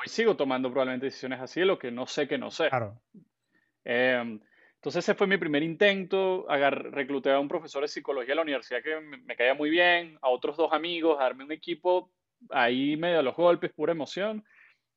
hoy 0.00 0.06
sigo 0.06 0.36
tomando 0.36 0.70
probablemente 0.70 1.06
decisiones 1.06 1.40
así 1.40 1.60
de 1.60 1.66
lo 1.66 1.78
que 1.78 1.90
no 1.90 2.06
sé 2.06 2.28
que 2.28 2.38
no 2.38 2.52
sé. 2.52 2.68
Claro. 2.68 3.00
Em, 3.84 4.40
entonces 4.76 5.04
ese 5.04 5.14
fue 5.14 5.26
mi 5.26 5.38
primer 5.38 5.64
intento, 5.64 6.48
agar, 6.48 6.92
recluté 6.92 7.32
a 7.32 7.40
un 7.40 7.48
profesor 7.48 7.82
de 7.82 7.88
psicología 7.88 8.32
de 8.32 8.36
la 8.36 8.42
universidad 8.42 8.82
que 8.82 9.00
me, 9.00 9.16
me 9.16 9.34
caía 9.34 9.54
muy 9.54 9.70
bien, 9.70 10.18
a 10.22 10.28
otros 10.28 10.56
dos 10.56 10.72
amigos, 10.72 11.16
a 11.18 11.24
darme 11.24 11.44
un 11.44 11.52
equipo 11.52 12.12
ahí 12.50 12.96
medio 12.96 13.18
a 13.18 13.22
los 13.22 13.34
golpes, 13.34 13.72
pura 13.72 13.92
emoción 13.92 14.44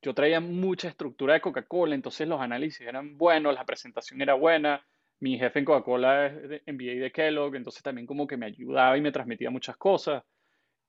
yo 0.02 0.14
traía 0.14 0.40
mucha 0.40 0.88
estructura 0.90 1.34
de 1.34 1.42
Coca-Cola, 1.42 1.96
entonces 1.96 2.28
los 2.28 2.40
análisis 2.40 2.82
eran 2.82 3.18
buenos, 3.18 3.54
la 3.54 3.66
presentación 3.66 4.22
era 4.22 4.36
buena. 4.36 4.86
Mi 5.20 5.38
jefe 5.40 5.60
en 5.60 5.66
Coca-Cola 5.66 6.28
es 6.28 6.62
MBA 6.68 7.02
de 7.02 7.12
Kellogg, 7.12 7.56
entonces 7.56 7.82
también 7.82 8.06
como 8.06 8.28
que 8.28 8.38
me 8.38 8.46
ayudaba 8.46 8.98
y 8.98 9.02
me 9.02 9.12
transmitía 9.12 9.50
muchas 9.50 9.78
cosas. 9.78 10.24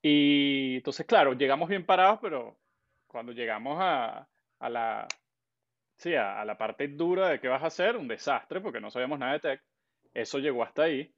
Y 0.03 0.77
entonces, 0.77 1.07
claro, 1.07 1.33
llegamos 1.33 1.68
bien 1.68 1.87
parados, 1.87 2.18
pero 2.21 2.59
cuando 3.07 3.33
llegamos 3.33 3.79
a, 3.81 4.29
a 4.61 4.71
la, 4.71 5.09
sí, 5.97 6.14
a, 6.14 6.40
a, 6.40 6.44
la 6.44 6.59
parte 6.59 6.88
dura 6.88 7.31
de 7.31 7.40
qué 7.40 7.49
vas 7.49 7.62
a 7.62 7.68
hacer, 7.68 7.97
un 7.97 8.09
desastre, 8.09 8.61
porque 8.61 8.81
no 8.81 8.90
sabíamos 8.90 9.18
nada 9.18 9.35
de 9.35 9.40
tech. 9.40 9.62
Eso 10.14 10.38
llegó 10.38 10.62
hasta 10.62 10.85
ahí. 10.85 11.12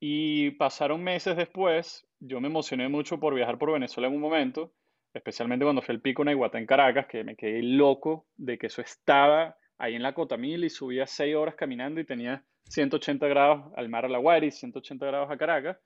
Y 0.00 0.52
pasaron 0.52 1.02
meses 1.04 1.36
después, 1.36 2.06
yo 2.20 2.40
me 2.40 2.48
emocioné 2.48 2.88
mucho 2.88 3.20
por 3.20 3.34
viajar 3.34 3.58
por 3.58 3.72
Venezuela 3.72 4.08
en 4.08 4.14
un 4.14 4.20
momento 4.22 4.72
especialmente 5.12 5.64
cuando 5.64 5.82
fui 5.82 5.94
al 5.94 6.00
pico 6.00 6.24
Naiguatá 6.24 6.58
en 6.58 6.66
Caracas, 6.66 7.06
que 7.06 7.24
me 7.24 7.36
quedé 7.36 7.62
loco 7.62 8.26
de 8.36 8.58
que 8.58 8.66
eso 8.68 8.80
estaba 8.82 9.56
ahí 9.78 9.94
en 9.94 10.02
la 10.02 10.14
Cotamil 10.14 10.64
y 10.64 10.70
subía 10.70 11.06
seis 11.06 11.34
horas 11.34 11.54
caminando 11.54 12.00
y 12.00 12.04
tenía 12.04 12.44
180 12.64 13.26
grados 13.28 13.72
al 13.76 13.88
mar 13.88 14.04
a 14.04 14.08
la 14.08 14.18
Guaira 14.18 14.46
y 14.46 14.50
180 14.50 15.06
grados 15.06 15.30
a 15.30 15.36
Caracas. 15.36 15.78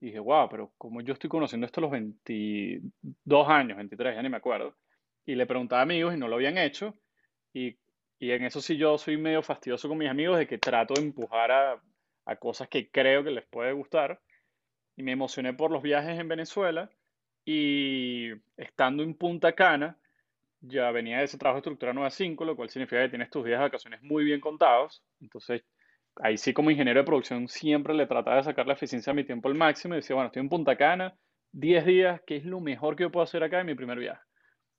Y 0.00 0.06
dije, 0.06 0.18
wow, 0.18 0.48
pero 0.50 0.72
como 0.76 1.00
yo 1.00 1.14
estoy 1.14 1.30
conociendo 1.30 1.66
esto 1.66 1.80
a 1.80 1.82
los 1.82 1.90
22 1.90 3.48
años, 3.48 3.76
23, 3.78 4.14
ya 4.16 4.22
ni 4.22 4.28
me 4.28 4.36
acuerdo. 4.36 4.76
Y 5.24 5.34
le 5.34 5.46
preguntaba 5.46 5.80
a 5.80 5.84
amigos 5.84 6.14
y 6.14 6.18
no 6.18 6.28
lo 6.28 6.36
habían 6.36 6.58
hecho. 6.58 6.94
Y 7.54 7.78
Y 8.18 8.30
en 8.32 8.44
eso 8.44 8.60
sí 8.60 8.76
yo 8.76 8.98
soy 8.98 9.16
medio 9.16 9.42
fastidioso 9.42 9.88
con 9.88 9.98
mis 9.98 10.10
amigos 10.10 10.38
de 10.38 10.46
que 10.46 10.58
trato 10.58 10.94
de 10.94 11.02
empujar 11.02 11.50
a, 11.50 11.82
a 12.26 12.36
cosas 12.36 12.68
que 12.68 12.90
creo 12.90 13.24
que 13.24 13.30
les 13.30 13.46
puede 13.46 13.72
gustar. 13.72 14.20
Y 14.96 15.02
me 15.02 15.12
emocioné 15.12 15.54
por 15.54 15.70
los 15.70 15.82
viajes 15.82 16.18
en 16.18 16.28
Venezuela 16.28 16.90
y 17.46 18.32
estando 18.56 19.04
en 19.04 19.14
Punta 19.14 19.52
Cana, 19.52 19.96
ya 20.60 20.90
venía 20.90 21.18
de 21.18 21.24
ese 21.24 21.38
trabajo 21.38 21.58
de 21.58 21.60
estructura 21.60 21.92
9 21.92 22.08
a 22.08 22.10
5, 22.10 22.44
lo 22.44 22.56
cual 22.56 22.68
significa 22.68 23.02
que 23.02 23.08
tienes 23.08 23.30
tus 23.30 23.44
días 23.44 23.60
de 23.60 23.66
vacaciones 23.66 24.02
muy 24.02 24.24
bien 24.24 24.40
contados. 24.40 25.02
Entonces, 25.20 25.62
ahí 26.16 26.36
sí 26.36 26.52
como 26.52 26.72
ingeniero 26.72 27.00
de 27.00 27.06
producción 27.06 27.46
siempre 27.46 27.94
le 27.94 28.06
trataba 28.06 28.38
de 28.38 28.42
sacar 28.42 28.66
la 28.66 28.72
eficiencia 28.72 29.12
a 29.12 29.14
mi 29.14 29.22
tiempo 29.22 29.48
al 29.48 29.54
máximo 29.54 29.94
y 29.94 29.98
decía, 29.98 30.14
bueno, 30.16 30.26
estoy 30.26 30.40
en 30.40 30.48
Punta 30.48 30.76
Cana, 30.76 31.16
10 31.52 31.86
días, 31.86 32.20
¿qué 32.26 32.36
es 32.36 32.44
lo 32.44 32.60
mejor 32.60 32.96
que 32.96 33.04
yo 33.04 33.12
puedo 33.12 33.22
hacer 33.22 33.44
acá 33.44 33.60
en 33.60 33.66
mi 33.66 33.76
primer 33.76 33.98
viaje? 33.98 34.22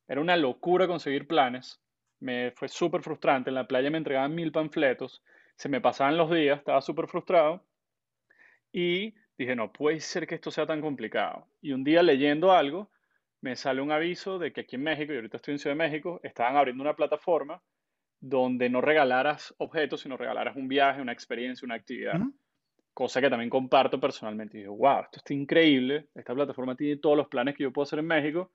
Era 0.05 0.19
una 0.19 0.35
locura 0.35 0.87
conseguir 0.87 1.25
planes, 1.25 1.81
me 2.19 2.51
fue 2.51 2.67
súper 2.67 3.01
frustrante, 3.01 3.49
en 3.49 3.55
la 3.55 3.67
playa 3.67 3.89
me 3.89 3.97
entregaban 3.97 4.35
mil 4.35 4.51
panfletos, 4.51 5.23
se 5.55 5.69
me 5.69 5.79
pasaban 5.79 6.17
los 6.17 6.29
días, 6.29 6.59
estaba 6.59 6.81
súper 6.81 7.07
frustrado 7.07 7.63
y 8.73 9.13
dije, 9.37 9.55
no 9.55 9.71
puede 9.71 9.99
ser 9.99 10.27
que 10.27 10.35
esto 10.35 10.51
sea 10.51 10.65
tan 10.65 10.81
complicado. 10.81 11.47
Y 11.61 11.73
un 11.73 11.83
día 11.83 12.01
leyendo 12.01 12.51
algo, 12.51 12.89
me 13.41 13.55
sale 13.55 13.81
un 13.81 13.91
aviso 13.91 14.39
de 14.39 14.51
que 14.51 14.61
aquí 14.61 14.75
en 14.75 14.83
México, 14.83 15.13
y 15.13 15.15
ahorita 15.15 15.37
estoy 15.37 15.53
en 15.53 15.59
Ciudad 15.59 15.75
de 15.75 15.83
México, 15.83 16.19
estaban 16.23 16.57
abriendo 16.57 16.81
una 16.81 16.95
plataforma 16.95 17.61
donde 18.19 18.69
no 18.69 18.81
regalaras 18.81 19.53
objetos, 19.59 20.01
sino 20.01 20.17
regalaras 20.17 20.55
un 20.55 20.67
viaje, 20.67 21.01
una 21.01 21.11
experiencia, 21.11 21.65
una 21.65 21.75
actividad. 21.75 22.19
Cosa 22.93 23.21
que 23.21 23.29
también 23.29 23.49
comparto 23.49 23.99
personalmente. 23.99 24.57
Y 24.57 24.61
digo, 24.61 24.75
wow, 24.75 25.01
esto 25.01 25.17
está 25.17 25.33
increíble. 25.35 26.07
Esta 26.15 26.33
plataforma 26.33 26.75
tiene 26.75 26.97
todos 26.97 27.15
los 27.15 27.27
planes 27.27 27.55
que 27.55 27.63
yo 27.63 27.71
puedo 27.71 27.83
hacer 27.83 27.99
en 27.99 28.07
México. 28.07 28.51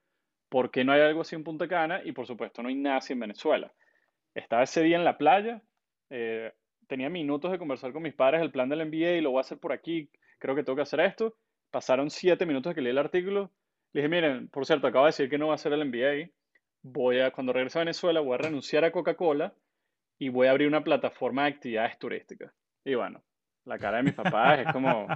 ¿Por 0.48 0.72
qué 0.72 0.84
no 0.84 0.92
hay 0.92 1.00
algo 1.00 1.20
así 1.20 1.36
en 1.36 1.44
Punta 1.44 1.68
Cana? 1.68 2.02
Y 2.04 2.10
por 2.10 2.26
supuesto, 2.26 2.60
no 2.60 2.68
hay 2.68 2.74
nada 2.74 2.96
así 2.96 3.12
en 3.12 3.20
Venezuela. 3.20 3.72
Estaba 4.34 4.64
ese 4.64 4.82
día 4.82 4.96
en 4.96 5.04
la 5.04 5.16
playa. 5.16 5.62
Eh, 6.10 6.52
tenía 6.88 7.08
minutos 7.08 7.52
de 7.52 7.58
conversar 7.58 7.92
con 7.92 8.02
mis 8.02 8.14
padres 8.14 8.42
el 8.42 8.50
plan 8.50 8.68
del 8.68 8.84
MBA 8.84 9.12
y 9.12 9.20
lo 9.20 9.30
voy 9.30 9.38
a 9.38 9.42
hacer 9.42 9.58
por 9.58 9.72
aquí. 9.72 10.10
Creo 10.42 10.54
que 10.56 10.64
tengo 10.64 10.76
que 10.76 10.82
hacer 10.82 11.00
esto. 11.00 11.36
Pasaron 11.70 12.10
siete 12.10 12.44
minutos 12.44 12.74
que 12.74 12.82
leí 12.82 12.90
el 12.90 12.98
artículo 12.98 13.52
le 13.92 14.00
dije, 14.00 14.08
miren, 14.08 14.48
por 14.48 14.64
cierto, 14.64 14.86
acabo 14.86 15.04
de 15.04 15.10
decir 15.10 15.28
que 15.28 15.36
no 15.36 15.48
va 15.48 15.54
a 15.54 15.58
ser 15.58 15.72
el 15.74 15.84
MBA. 15.84 16.30
Voy 16.82 17.20
a, 17.20 17.30
cuando 17.30 17.52
regrese 17.52 17.78
a 17.78 17.82
Venezuela, 17.82 18.20
voy 18.20 18.34
a 18.34 18.38
renunciar 18.38 18.84
a 18.84 18.90
Coca-Cola 18.90 19.54
y 20.18 20.30
voy 20.30 20.46
a 20.46 20.52
abrir 20.52 20.66
una 20.66 20.82
plataforma 20.82 21.42
de 21.42 21.50
actividades 21.50 21.98
turísticas. 21.98 22.52
Y 22.84 22.94
bueno, 22.94 23.22
la 23.64 23.78
cara 23.78 23.98
de 23.98 24.02
mis 24.04 24.14
papás 24.14 24.60
es 24.60 24.72
como, 24.72 25.06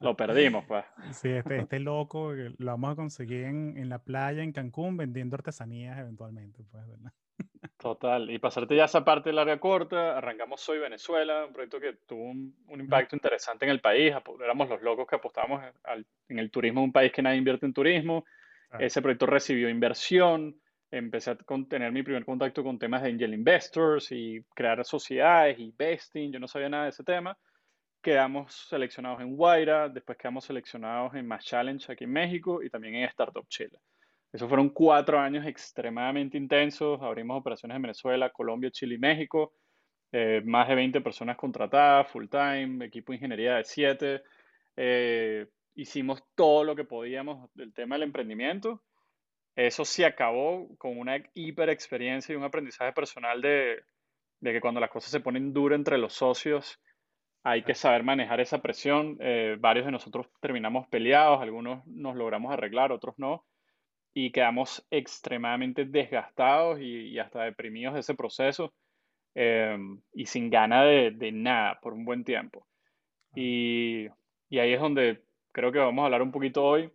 lo 0.00 0.16
perdimos, 0.16 0.64
pues. 0.66 0.84
Sí, 1.12 1.28
este, 1.28 1.58
este 1.58 1.80
loco 1.80 2.32
lo 2.32 2.66
vamos 2.72 2.92
a 2.92 2.96
conseguir 2.96 3.44
en, 3.44 3.76
en, 3.76 3.88
la 3.88 3.98
playa 3.98 4.42
en 4.42 4.52
Cancún 4.52 4.96
vendiendo 4.96 5.36
artesanías 5.36 5.98
eventualmente, 5.98 6.62
pues, 6.70 6.86
¿verdad? 6.86 7.12
Total, 7.76 8.28
y 8.30 8.38
pasarte 8.38 8.74
ya 8.74 8.86
esa 8.86 9.04
parte 9.04 9.32
larga 9.32 9.58
corta, 9.60 10.18
arrancamos 10.18 10.60
Soy 10.60 10.78
Venezuela, 10.78 11.46
un 11.46 11.52
proyecto 11.52 11.78
que 11.78 11.92
tuvo 12.06 12.24
un, 12.24 12.54
impacto 12.70 13.14
interesante 13.14 13.64
en 13.64 13.70
el 13.70 13.80
país, 13.80 14.12
éramos 14.42 14.68
los 14.68 14.82
locos 14.82 15.06
que 15.06 15.16
apostábamos 15.16 15.62
en 16.28 16.38
el 16.38 16.50
turismo, 16.50 16.82
un 16.82 16.92
país 16.92 17.12
que 17.12 17.22
nadie 17.22 17.38
invierte 17.38 17.66
en 17.66 17.72
turismo, 17.72 18.24
ese 18.80 19.00
proyecto 19.00 19.26
recibió 19.26 19.68
inversión, 19.68 20.60
empecé 20.90 21.30
a 21.30 21.38
tener 21.68 21.92
mi 21.92 22.02
primer 22.02 22.24
contacto 22.24 22.64
con 22.64 22.78
temas 22.78 23.02
de 23.02 23.10
angel 23.10 23.34
investors 23.34 24.10
y 24.10 24.42
crear 24.54 24.84
sociedades 24.84 25.58
y 25.58 25.72
vesting, 25.76 26.32
yo 26.32 26.40
no 26.40 26.48
sabía 26.48 26.68
nada 26.68 26.84
de 26.84 26.90
ese 26.90 27.04
tema, 27.04 27.38
quedamos 28.00 28.54
seleccionados 28.68 29.20
en 29.20 29.36
Guaira, 29.36 29.88
después 29.88 30.16
quedamos 30.18 30.44
seleccionados 30.44 31.14
en 31.14 31.26
Más 31.26 31.44
Challenge 31.44 31.92
aquí 31.92 32.04
en 32.04 32.12
México 32.12 32.62
y 32.62 32.70
también 32.70 32.94
en 32.96 33.04
Startup 33.04 33.46
Chile. 33.48 33.78
Esos 34.32 34.48
fueron 34.48 34.68
cuatro 34.70 35.18
años 35.18 35.46
extremadamente 35.46 36.36
intensos. 36.36 37.00
Abrimos 37.02 37.40
operaciones 37.40 37.76
en 37.76 37.82
Venezuela, 37.82 38.30
Colombia, 38.30 38.70
Chile 38.70 38.96
y 38.96 38.98
México. 38.98 39.54
Eh, 40.12 40.42
más 40.44 40.68
de 40.68 40.74
20 40.74 41.00
personas 41.00 41.36
contratadas, 41.36 42.10
full 42.10 42.26
time, 42.28 42.84
equipo 42.84 43.12
de 43.12 43.16
ingeniería 43.16 43.56
de 43.56 43.64
7. 43.64 44.22
Eh, 44.76 45.46
hicimos 45.74 46.22
todo 46.34 46.64
lo 46.64 46.76
que 46.76 46.84
podíamos 46.84 47.50
del 47.54 47.72
tema 47.72 47.94
del 47.94 48.04
emprendimiento. 48.04 48.82
Eso 49.56 49.84
se 49.84 50.04
acabó 50.04 50.68
con 50.78 50.98
una 50.98 51.18
hiper 51.34 51.68
experiencia 51.70 52.32
y 52.32 52.36
un 52.36 52.44
aprendizaje 52.44 52.92
personal 52.92 53.40
de, 53.40 53.82
de 54.40 54.52
que 54.52 54.60
cuando 54.60 54.80
las 54.80 54.90
cosas 54.90 55.10
se 55.10 55.20
ponen 55.20 55.52
duras 55.52 55.78
entre 55.78 55.98
los 55.98 56.12
socios, 56.12 56.80
hay 57.42 57.62
que 57.62 57.74
saber 57.74 58.02
manejar 58.02 58.40
esa 58.40 58.60
presión. 58.60 59.16
Eh, 59.20 59.56
varios 59.58 59.86
de 59.86 59.92
nosotros 59.92 60.26
terminamos 60.40 60.86
peleados, 60.88 61.40
algunos 61.40 61.86
nos 61.86 62.16
logramos 62.16 62.52
arreglar, 62.52 62.92
otros 62.92 63.14
no 63.18 63.44
y 64.14 64.32
quedamos 64.32 64.84
extremadamente 64.90 65.84
desgastados 65.84 66.80
y, 66.80 67.18
hasta 67.20 67.44
deprimidos 67.44 67.94
de 67.94 68.00
ese 68.00 68.14
proceso 68.14 68.74
em, 69.34 70.00
y 70.12 70.26
sin 70.26 70.50
ganas 70.50 70.84
de, 70.84 71.30
nada 71.32 71.78
por 71.80 71.92
un 71.92 72.04
buen 72.04 72.24
tiempo. 72.24 72.66
Y, 73.34 74.08
y, 74.48 74.58
ahí 74.58 74.72
es 74.72 74.80
donde 74.80 75.22
creo 75.52 75.70
que 75.70 75.78
vamos 75.78 76.02
a 76.02 76.06
hablar 76.06 76.22
un 76.22 76.32
poquito 76.32 76.64
hoy. 76.64 76.90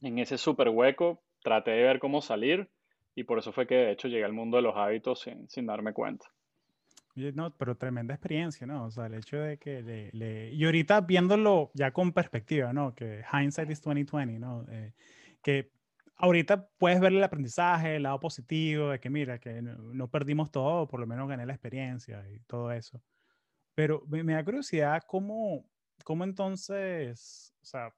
En 0.00 0.18
ese 0.18 0.38
súper 0.38 0.70
hueco 0.70 1.22
traté 1.42 1.72
de 1.72 1.82
ver 1.82 1.98
cómo 1.98 2.22
salir 2.22 2.68
y 3.14 3.24
por 3.24 3.38
eso 3.38 3.52
fue 3.52 3.66
que 3.66 3.74
de 3.74 3.92
hecho 3.92 4.08
llegué 4.08 4.24
al 4.24 4.32
mundo 4.32 4.56
de 4.56 4.62
los 4.62 4.76
hábitos 4.76 5.20
sin, 5.20 5.48
sin 5.50 5.66
darme 5.66 5.92
cuenta. 5.92 6.26
No, 7.16 7.56
pero 7.56 7.76
tremenda 7.76 8.14
experiencia, 8.14 8.66
¿no? 8.66 8.86
O 8.86 8.90
sea, 8.90 9.06
el 9.06 9.14
hecho 9.14 9.36
de 9.36 9.56
que 9.56 9.82
le, 9.82 10.10
le... 10.12 10.52
Y 10.52 10.64
ahorita 10.64 11.00
viéndolo 11.02 11.70
ya 11.72 11.92
con 11.92 12.12
perspectiva, 12.12 12.72
¿no? 12.72 12.92
Que 12.94 13.22
hindsight 13.32 13.70
is 13.70 13.80
2020, 13.80 14.40
¿no? 14.40 14.66
Eh, 14.68 14.92
que 15.40 15.70
ahorita 16.16 16.68
puedes 16.78 17.00
ver 17.00 17.12
el 17.12 17.22
aprendizaje, 17.22 17.96
el 17.96 18.02
lado 18.02 18.18
positivo, 18.18 18.90
de 18.90 18.98
que 18.98 19.10
mira, 19.10 19.38
que 19.38 19.62
no, 19.62 20.08
perdimos 20.08 20.50
todo, 20.50 20.88
por 20.88 20.98
lo 20.98 21.06
menos 21.06 21.28
gané 21.28 21.46
la 21.46 21.52
experiencia 21.52 22.28
y 22.30 22.40
todo 22.40 22.72
eso. 22.72 23.00
Pero 23.74 24.02
me, 24.08 24.32
da 24.32 24.44
curiosidad 24.44 25.02
cómo, 25.06 25.64
cómo 26.04 26.24
entonces, 26.24 27.54
o 27.62 27.64
sea, 27.64 27.94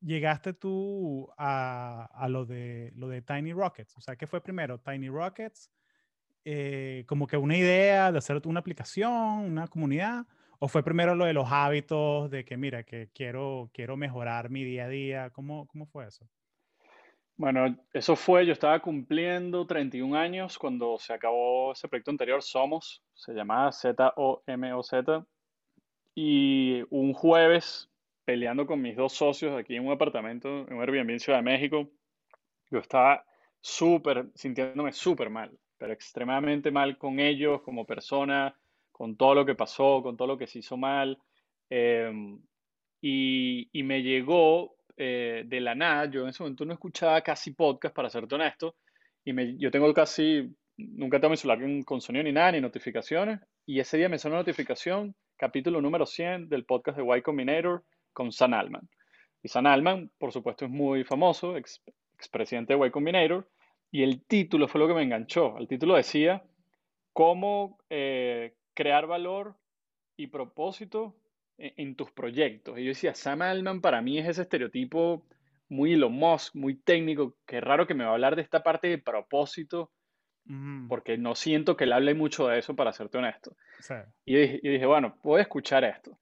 llegaste 0.00 0.52
tú 0.52 1.28
a, 1.36 2.08
a, 2.14 2.28
lo, 2.28 2.44
de, 2.46 2.92
lo 2.94 3.08
de 3.08 3.22
Tiny 3.22 3.52
Rockets. 3.52 3.96
O 3.96 4.00
sea, 4.00 4.16
¿qué 4.16 4.26
fue 4.26 4.40
primero? 4.40 4.78
Tiny 4.78 5.08
Rockets, 5.08 5.70
eh, 6.50 7.04
como 7.04 7.26
que 7.26 7.36
una 7.36 7.58
idea 7.58 8.10
de 8.10 8.16
hacer 8.16 8.40
una 8.46 8.60
aplicación, 8.60 9.10
una 9.10 9.68
comunidad, 9.68 10.24
o 10.58 10.66
fue 10.66 10.82
primero 10.82 11.14
lo 11.14 11.26
de 11.26 11.34
los 11.34 11.52
hábitos, 11.52 12.30
de 12.30 12.46
que 12.46 12.56
mira, 12.56 12.84
que 12.84 13.10
quiero, 13.12 13.68
quiero 13.74 13.98
mejorar 13.98 14.48
mi 14.48 14.64
día 14.64 14.86
a 14.86 14.88
día. 14.88 15.30
¿Cómo, 15.30 15.66
cómo 15.66 15.84
fue 15.84 16.06
eso? 16.06 16.26
Bueno, 17.36 17.76
eso 17.92 18.16
fue, 18.16 18.46
yo 18.46 18.54
estaba 18.54 18.80
cumpliendo 18.80 19.66
31 19.66 20.16
años 20.16 20.58
cuando 20.58 20.98
se 20.98 21.12
acabó 21.12 21.72
ese 21.72 21.86
proyecto 21.86 22.12
anterior, 22.12 22.42
Somos, 22.42 23.02
se 23.12 23.34
llamaba 23.34 23.70
Z-O-M-O-Z, 23.70 25.26
y 26.14 26.82
un 26.88 27.12
jueves, 27.12 27.90
peleando 28.24 28.66
con 28.66 28.80
mis 28.80 28.96
dos 28.96 29.12
socios 29.12 29.54
aquí 29.54 29.76
en 29.76 29.86
un 29.86 29.92
apartamento, 29.92 30.66
en 30.66 30.72
un 30.72 30.80
Airbnb 30.80 31.10
en 31.10 31.20
Ciudad 31.20 31.40
de 31.40 31.44
México, 31.44 31.90
yo 32.70 32.78
estaba 32.78 33.22
súper, 33.60 34.30
sintiéndome 34.34 34.94
súper 34.94 35.28
mal, 35.28 35.52
pero 35.78 35.92
extremadamente 35.92 36.70
mal 36.70 36.98
con 36.98 37.20
ellos 37.20 37.62
como 37.62 37.86
persona, 37.86 38.54
con 38.92 39.16
todo 39.16 39.34
lo 39.34 39.46
que 39.46 39.54
pasó, 39.54 40.02
con 40.02 40.16
todo 40.16 40.28
lo 40.28 40.38
que 40.38 40.46
se 40.46 40.58
hizo 40.58 40.76
mal, 40.76 41.18
em, 41.70 42.40
y, 43.00 43.68
y 43.72 43.82
me 43.84 44.02
llegó 44.02 44.76
eh, 44.96 45.44
de 45.46 45.60
la 45.60 45.76
nada, 45.76 46.06
yo 46.10 46.22
en 46.22 46.30
ese 46.30 46.42
momento 46.42 46.64
no 46.64 46.72
escuchaba 46.72 47.20
casi 47.22 47.52
podcast, 47.52 47.94
para 47.94 48.10
serte 48.10 48.34
honesto, 48.34 48.74
y 49.24 49.32
me, 49.32 49.56
yo 49.56 49.70
tengo 49.70 49.94
casi, 49.94 50.52
nunca 50.76 51.20
tengo 51.20 51.30
mi 51.30 51.36
celular 51.36 51.84
con 51.84 52.00
sonido 52.00 52.24
ni 52.24 52.32
nada, 52.32 52.50
ni 52.52 52.60
notificaciones, 52.60 53.38
y 53.64 53.78
ese 53.78 53.96
día 53.96 54.08
me 54.08 54.18
sonó 54.18 54.34
una 54.34 54.40
notificación, 54.40 55.14
capítulo 55.36 55.80
número 55.80 56.04
100 56.04 56.48
del 56.48 56.64
podcast 56.64 56.98
de 56.98 57.04
Y 57.16 57.22
Combinator 57.22 57.84
con 58.12 58.32
San 58.32 58.54
Alman. 58.54 58.88
Y 59.40 59.48
San 59.48 59.68
Alman, 59.68 60.10
por 60.18 60.32
supuesto, 60.32 60.64
es 60.64 60.70
muy 60.72 61.04
famoso, 61.04 61.56
ex, 61.56 61.80
expresidente 62.14 62.74
de 62.74 62.84
Y 62.84 62.90
Combinator, 62.90 63.48
y 63.90 64.02
el 64.02 64.22
título 64.22 64.68
fue 64.68 64.80
lo 64.80 64.88
que 64.88 64.94
me 64.94 65.02
enganchó. 65.02 65.56
El 65.58 65.68
título 65.68 65.96
decía, 65.96 66.42
cómo 67.18 67.78
eh, 67.90 68.54
crear 68.74 69.08
valor 69.08 69.56
y 70.16 70.28
propósito 70.28 71.16
en, 71.56 71.96
tus 71.96 72.12
proyectos. 72.12 72.78
Y 72.78 72.84
yo 72.84 72.90
decía, 72.90 73.12
Sam 73.14 73.42
Altman 73.42 73.80
para 73.80 74.00
mí 74.00 74.18
es 74.18 74.28
ese 74.28 74.42
estereotipo 74.42 75.26
muy 75.68 75.94
Elon 75.94 76.12
Musk, 76.12 76.54
muy 76.54 76.76
técnico, 76.76 77.34
que 77.44 77.60
raro 77.60 77.88
que 77.88 77.94
me 77.94 78.04
va 78.04 78.10
a 78.10 78.12
hablar 78.12 78.36
de 78.36 78.42
esta 78.42 78.62
parte 78.62 78.86
de 78.86 78.98
propósito, 78.98 79.90
porque 80.88 81.18
no 81.18 81.34
siento 81.34 81.76
que 81.76 81.84
él 81.84 81.92
hable 81.92 82.14
mucho 82.14 82.46
de 82.46 82.60
eso, 82.60 82.76
para 82.76 82.92
serte 82.92 83.18
honesto. 83.18 83.56
Y, 84.24 84.36
dije, 84.36 84.86
bueno, 84.86 85.18
puedo 85.20 85.40
escuchar 85.40 85.82
esto. 85.82 86.18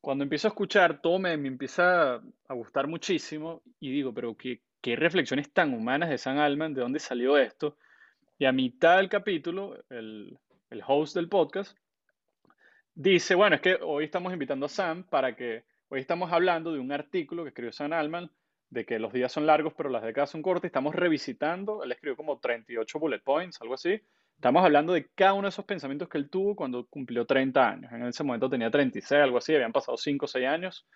Cuando 0.00 0.24
empiezo 0.24 0.48
a 0.48 0.52
escuchar, 0.52 1.02
todo 1.02 1.18
me, 1.18 1.34
empieza 1.34 2.14
a 2.14 2.54
gustar 2.54 2.88
muchísimo 2.88 3.62
y 3.78 3.92
digo, 3.92 4.14
pero 4.14 4.34
qué, 4.36 4.62
qué 4.80 4.96
reflexiones 4.96 5.52
tan 5.52 5.74
humanas 5.74 6.08
de 6.08 6.18
Sam 6.18 6.38
Altman, 6.38 6.74
de 6.74 6.80
dónde 6.80 6.98
salió 6.98 7.36
esto. 7.38 7.76
Y 8.38 8.46
a 8.46 8.52
mitad 8.52 8.96
del 8.96 9.08
capítulo, 9.08 9.82
el, 9.90 10.38
el 10.70 10.82
host 10.86 11.14
del 11.14 11.28
podcast 11.28 11.76
dice, 12.94 13.34
bueno, 13.34 13.56
es 13.56 13.62
que 13.62 13.78
hoy 13.82 14.04
estamos 14.04 14.32
invitando 14.32 14.66
a 14.66 14.70
Sam 14.70 15.04
para 15.04 15.36
que, 15.36 15.64
hoy 15.88 16.00
estamos 16.00 16.32
hablando 16.32 16.72
de 16.72 16.80
un 16.80 16.92
artículo 16.92 17.42
que 17.42 17.48
escribió 17.48 17.72
Sam 17.72 17.92
Alman, 17.92 18.30
de 18.70 18.86
que 18.86 18.98
los 18.98 19.12
días 19.12 19.32
son 19.32 19.46
largos 19.46 19.74
pero 19.76 19.88
las 19.90 20.02
décadas 20.02 20.30
son 20.30 20.42
cortas, 20.42 20.66
estamos 20.66 20.94
revisitando, 20.94 21.82
él 21.82 21.92
escribió 21.92 22.16
como 22.16 22.38
38 22.38 22.98
bullet 22.98 23.20
points, 23.20 23.60
algo 23.60 23.74
así, 23.74 24.00
Estamos 24.40 24.64
hablando 24.64 24.94
de 24.94 25.06
cada 25.14 25.34
uno 25.34 25.42
de 25.42 25.50
esos 25.50 25.66
pensamientos 25.66 26.08
que 26.08 26.16
él 26.16 26.30
tuvo 26.30 26.56
cuando 26.56 26.86
cumplió 26.86 27.26
30 27.26 27.68
años. 27.68 27.92
En 27.92 28.06
ese 28.06 28.24
momento 28.24 28.48
tenía 28.48 28.70
36, 28.70 29.20
algo 29.20 29.36
así, 29.36 29.54
habían 29.54 29.70
pasado 29.70 29.98
5 29.98 30.24
o 30.24 30.28
6 30.28 30.46
años. 30.46 30.86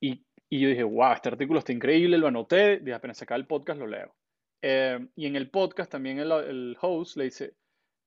Y, 0.00 0.24
y, 0.52 0.60
yo 0.60 0.68
dije, 0.68 0.82
wow, 0.82 1.14
este 1.14 1.30
artículo 1.30 1.60
está 1.60 1.72
increíble, 1.72 2.18
lo 2.18 2.26
anoté, 2.26 2.78
dije, 2.80 2.92
apenas 2.92 3.16
se 3.16 3.24
el 3.30 3.46
podcast, 3.46 3.80
lo 3.80 3.86
leo. 3.86 4.14
Eh, 4.60 5.08
y 5.16 5.24
en 5.24 5.34
el 5.34 5.48
podcast 5.48 5.90
también 5.90 6.18
el, 6.18 6.30
el 6.30 6.76
host 6.78 7.16
le 7.16 7.24
dice, 7.24 7.54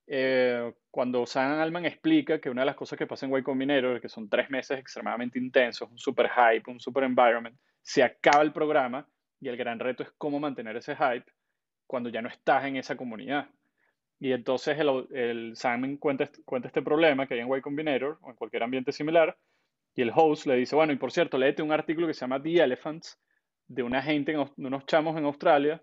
eh, 0.05 0.71
cuando 0.91 1.25
Sam 1.25 1.59
Alman 1.59 1.85
explica 1.85 2.39
que 2.39 2.51
una 2.51 2.61
de 2.61 2.67
las 2.67 2.75
cosas 2.75 2.99
que 2.99 3.07
pasa 3.07 3.25
en 3.25 3.35
Y 3.35 3.41
Combinator, 3.41 3.99
que 3.99 4.09
son 4.09 4.29
tres 4.29 4.51
meses 4.51 4.77
extremadamente 4.77 5.39
intensos, 5.39 5.89
un 5.89 5.97
super 5.97 6.29
hype, 6.29 6.69
un 6.69 6.79
super 6.79 7.03
environment, 7.03 7.57
se 7.81 8.03
acaba 8.03 8.43
el 8.43 8.53
programa 8.53 9.09
y 9.41 9.47
el 9.47 9.57
gran 9.57 9.79
reto 9.79 10.03
es 10.03 10.11
cómo 10.15 10.39
mantener 10.39 10.77
ese 10.77 10.95
hype 10.95 11.25
cuando 11.87 12.09
ya 12.09 12.21
no 12.21 12.29
estás 12.29 12.65
en 12.65 12.75
esa 12.75 12.95
comunidad. 12.95 13.49
Y 14.19 14.33
entonces 14.33 14.77
el, 14.77 15.07
el 15.13 15.55
Sam 15.55 15.97
cuenta, 15.97 16.29
cuenta 16.45 16.67
este 16.67 16.83
problema 16.83 17.25
que 17.25 17.33
hay 17.33 17.39
en 17.39 17.51
Y 17.51 17.61
Combinator 17.61 18.19
o 18.21 18.29
en 18.29 18.35
cualquier 18.35 18.61
ambiente 18.61 18.91
similar 18.91 19.35
y 19.95 20.01
el 20.01 20.11
host 20.13 20.45
le 20.45 20.55
dice, 20.55 20.75
bueno, 20.75 20.93
y 20.93 20.97
por 20.97 21.11
cierto, 21.11 21.37
léete 21.37 21.63
un 21.63 21.71
artículo 21.71 22.07
que 22.07 22.13
se 22.13 22.21
llama 22.21 22.41
The 22.41 22.63
Elephants 22.63 23.17
de 23.67 23.83
una 23.83 24.01
gente, 24.01 24.33
de 24.33 24.67
unos 24.67 24.85
chamos 24.85 25.17
en 25.17 25.25
Australia 25.25 25.81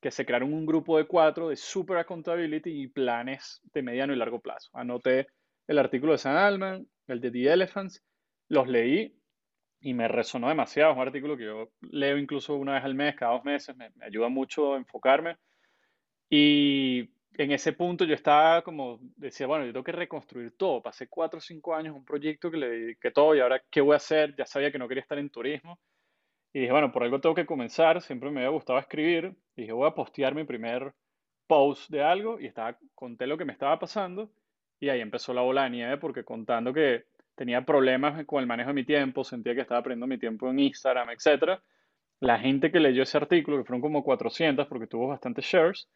que 0.00 0.10
se 0.10 0.26
crearon 0.26 0.52
un 0.52 0.66
grupo 0.66 0.98
de 0.98 1.06
cuatro 1.06 1.48
de 1.48 1.56
super 1.56 1.96
accountability 1.96 2.82
y 2.82 2.88
planes 2.88 3.60
de 3.72 3.82
mediano 3.82 4.12
y 4.12 4.16
largo 4.16 4.40
plazo. 4.40 4.70
Anoté 4.74 5.26
el 5.66 5.78
artículo 5.78 6.12
de 6.12 6.18
Sam 6.18 6.36
Alman, 6.36 6.86
el 7.08 7.20
de 7.20 7.30
The 7.30 7.52
Elephants, 7.52 8.04
los 8.48 8.68
leí 8.68 9.18
y 9.80 9.94
me 9.94 10.06
resonó 10.08 10.48
demasiado. 10.48 10.92
Es 10.92 10.96
un 10.96 11.02
artículo 11.02 11.36
que 11.36 11.44
yo 11.44 11.70
leo 11.80 12.18
incluso 12.18 12.54
una 12.54 12.74
vez 12.74 12.84
al 12.84 12.94
mes, 12.94 13.16
cada 13.16 13.32
dos 13.32 13.44
meses, 13.44 13.76
me, 13.76 13.90
ayuda 14.00 14.28
mucho 14.28 14.74
a 14.74 14.76
enfocarme. 14.76 15.38
Y 16.28 17.10
en 17.38 17.52
ese 17.52 17.72
punto 17.72 18.04
yo 18.04 18.14
estaba 18.14 18.62
como, 18.62 18.98
decía, 19.16 19.46
bueno, 19.46 19.64
yo 19.66 19.72
tengo 19.72 19.84
que 19.84 19.92
reconstruir 19.92 20.56
todo. 20.56 20.82
Pasé 20.82 21.08
cuatro 21.08 21.38
o 21.38 21.40
cinco 21.40 21.74
años 21.74 21.94
un 21.94 22.04
proyecto 22.04 22.50
que 22.50 22.56
le 22.56 22.68
dediqué 22.68 23.10
todo 23.10 23.34
y 23.34 23.40
ahora, 23.40 23.62
¿qué 23.70 23.80
voy 23.80 23.94
a 23.94 23.96
hacer? 23.96 24.34
Ya 24.36 24.46
sabía 24.46 24.72
que 24.72 24.78
no 24.78 24.88
quería 24.88 25.02
estar 25.02 25.18
en 25.18 25.30
turismo. 25.30 25.78
Y 26.52 26.60
dije, 26.60 26.72
bueno, 26.72 26.90
por 26.90 27.02
algo 27.02 27.20
tengo 27.20 27.34
que 27.34 27.46
comenzar. 27.46 28.00
Siempre 28.00 28.30
me 28.30 28.40
había 28.40 28.50
gustado 28.50 28.78
escribir. 28.78 29.36
Y 29.56 29.62
dije, 29.62 29.72
voy 29.72 29.86
a 29.86 29.94
postear 29.94 30.34
mi 30.34 30.44
primer 30.44 30.94
post 31.46 31.90
de 31.90 32.02
algo. 32.02 32.40
Y 32.40 32.46
estaba, 32.46 32.78
conté 32.94 33.26
lo 33.26 33.36
que 33.36 33.44
me 33.44 33.52
estaba 33.52 33.78
pasando. 33.78 34.30
Y 34.80 34.88
ahí 34.88 35.00
empezó 35.00 35.34
la 35.34 35.42
bola 35.42 35.64
de 35.64 35.70
nieve 35.70 35.98
porque 35.98 36.24
contando 36.24 36.72
que 36.72 37.04
tenía 37.34 37.64
problemas 37.64 38.24
con 38.24 38.40
el 38.40 38.46
manejo 38.46 38.68
de 38.68 38.74
mi 38.74 38.84
tiempo, 38.84 39.22
sentía 39.24 39.54
que 39.54 39.60
estaba 39.60 39.82
perdiendo 39.82 40.06
mi 40.06 40.18
tiempo 40.18 40.48
en 40.48 40.58
Instagram, 40.58 41.10
etc. 41.10 41.60
La 42.20 42.38
gente 42.38 42.72
que 42.72 42.80
leyó 42.80 43.02
ese 43.02 43.18
artículo, 43.18 43.58
que 43.58 43.64
fueron 43.64 43.82
como 43.82 44.02
400 44.02 44.66
porque 44.66 44.86
tuvo 44.86 45.08
bastantes 45.08 45.44
shares, 45.44 45.88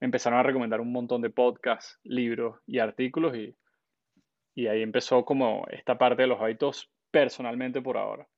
me 0.00 0.06
empezaron 0.06 0.38
a 0.38 0.42
recomendar 0.42 0.80
un 0.80 0.92
montón 0.92 1.22
de 1.22 1.30
podcasts, 1.30 1.98
libros 2.04 2.60
y 2.66 2.78
artículos. 2.78 3.36
Y, 3.36 3.56
y 4.54 4.66
ahí 4.66 4.82
empezó 4.82 5.24
como 5.24 5.66
esta 5.70 5.98
parte 5.98 6.22
de 6.22 6.28
los 6.28 6.40
hábitos 6.40 6.90
personalmente 7.10 7.80
por 7.80 7.96
ahora. 7.96 8.28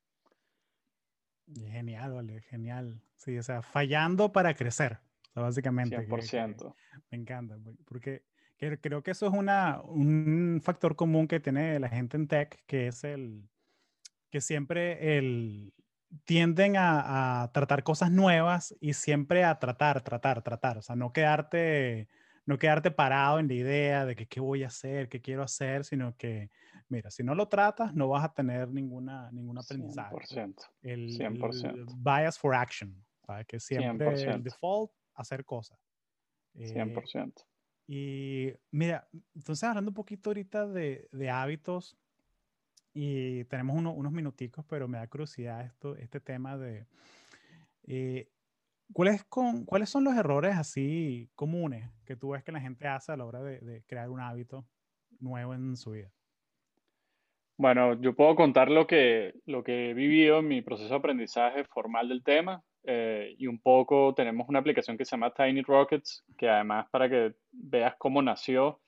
Genial, 1.54 2.12
vale, 2.12 2.42
genial. 2.42 3.00
Sí, 3.16 3.36
o 3.38 3.42
sea, 3.42 3.62
fallando 3.62 4.32
para 4.32 4.54
crecer, 4.54 4.98
básicamente. 5.34 5.96
100%. 5.96 6.74
me 7.10 7.18
encanta, 7.18 7.56
porque 7.86 8.22
creo 8.80 9.02
que 9.02 9.12
eso 9.12 9.26
es 9.26 9.32
una, 9.32 9.80
un 9.82 10.60
factor 10.62 10.96
común 10.96 11.26
que 11.26 11.40
tiene 11.40 11.78
la 11.78 11.88
gente 11.88 12.16
en 12.16 12.28
tech, 12.28 12.62
que 12.66 12.88
es 12.88 13.04
el 13.04 13.48
que 14.30 14.40
siempre 14.40 15.16
el, 15.16 15.72
tienden 16.24 16.76
a, 16.76 17.42
a, 17.42 17.52
tratar 17.52 17.82
cosas 17.82 18.10
nuevas 18.10 18.74
y 18.80 18.94
siempre 18.94 19.44
a 19.44 19.58
tratar, 19.58 20.02
tratar, 20.02 20.42
tratar. 20.42 20.78
O 20.78 20.82
sea, 20.82 20.96
no 20.96 21.12
quedarte, 21.12 22.08
no 22.46 22.58
quedarte 22.58 22.90
parado 22.90 23.38
en 23.38 23.48
la 23.48 23.54
idea 23.54 24.06
de 24.06 24.16
que 24.16 24.26
qué 24.26 24.40
voy 24.40 24.64
a 24.64 24.68
hacer, 24.68 25.08
qué 25.08 25.20
quiero 25.20 25.42
hacer, 25.42 25.84
sino 25.84 26.16
que 26.16 26.50
mira, 26.88 27.10
si 27.10 27.22
no 27.22 27.34
lo 27.34 27.48
tratas, 27.48 27.94
no 27.94 28.08
vas 28.08 28.24
a 28.24 28.32
tener 28.32 28.68
ninguna, 28.68 29.30
ningún 29.32 29.58
aprendizaje. 29.58 30.14
100%. 30.14 30.54
El, 30.82 31.08
100%. 31.10 31.94
bias 31.98 32.38
for 32.38 32.54
action, 32.54 33.04
¿sabes? 33.26 33.46
Que 33.46 33.60
siempre 33.60 34.08
100%. 34.08 34.34
el 34.34 34.42
default, 34.42 34.92
hacer 35.14 35.44
cosas. 35.44 35.78
100%. 36.54 37.32
Eh, 37.36 37.44
y 37.86 38.52
mira, 38.70 39.08
entonces 39.34 39.62
hablando 39.64 39.90
un 39.90 39.94
poquito 39.94 40.30
ahorita 40.30 40.66
de, 40.66 41.08
de 41.12 41.30
hábitos, 41.30 41.96
y 42.94 43.44
tenemos 43.44 43.76
uno, 43.76 43.92
unos 43.92 44.12
minuticos, 44.12 44.64
pero 44.68 44.88
me 44.88 44.98
da 44.98 45.06
curiosidad 45.06 45.64
esto, 45.64 45.96
este 45.96 46.20
tema 46.20 46.56
de... 46.56 46.86
Eh, 47.86 48.28
¿cuáles, 48.92 49.24
con, 49.24 49.64
¿Cuáles 49.64 49.88
son 49.90 50.04
los 50.04 50.14
errores 50.16 50.56
así 50.56 51.30
comunes 51.34 51.90
que 52.04 52.16
tú 52.16 52.30
ves 52.30 52.42
que 52.42 52.52
la 52.52 52.60
gente 52.60 52.86
hace 52.86 53.12
a 53.12 53.16
la 53.16 53.24
hora 53.24 53.42
de, 53.42 53.60
de 53.60 53.82
crear 53.84 54.10
un 54.10 54.20
hábito 54.20 54.66
nuevo 55.20 55.54
en 55.54 55.76
su 55.76 55.92
vida? 55.92 56.10
Bueno, 57.58 58.00
yo 58.00 58.14
puedo 58.14 58.36
contar 58.36 58.70
lo 58.70 58.86
que, 58.86 59.34
lo 59.44 59.64
que 59.64 59.90
he 59.90 59.94
vivido 59.94 60.38
en 60.38 60.46
mi 60.46 60.62
proceso 60.62 60.90
de 60.90 60.96
aprendizaje 60.96 61.64
formal 61.64 62.08
del 62.08 62.22
tema 62.22 62.62
eh, 62.84 63.34
y 63.36 63.48
un 63.48 63.58
poco 63.58 64.14
tenemos 64.14 64.48
una 64.48 64.60
aplicación 64.60 64.96
que 64.96 65.04
se 65.04 65.10
llama 65.10 65.34
Tiny 65.34 65.62
Rockets, 65.62 66.24
que 66.36 66.48
además 66.48 66.86
para 66.90 67.08
que 67.08 67.34
veas 67.50 67.96
cómo 67.98 68.22
nació, 68.22 68.80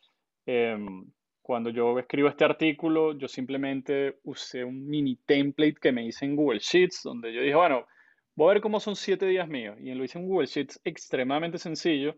em, 0.46 1.04
cuando 1.42 1.70
yo 1.70 1.98
escribo 1.98 2.28
este 2.28 2.44
artículo, 2.44 3.16
yo 3.16 3.28
simplemente 3.28 4.18
usé 4.24 4.64
un 4.64 4.86
mini 4.86 5.16
template 5.16 5.76
que 5.80 5.92
me 5.92 6.04
hice 6.04 6.24
en 6.24 6.36
Google 6.36 6.60
Sheets, 6.60 7.02
donde 7.02 7.32
yo 7.32 7.40
dije, 7.40 7.54
bueno, 7.54 7.86
voy 8.34 8.50
a 8.50 8.54
ver 8.54 8.62
cómo 8.62 8.80
son 8.80 8.96
siete 8.96 9.26
días 9.26 9.48
míos. 9.48 9.76
Y 9.80 9.92
lo 9.94 10.04
hice 10.04 10.18
en 10.18 10.26
Google 10.26 10.46
Sheets 10.46 10.80
extremadamente 10.84 11.58
sencillo, 11.58 12.16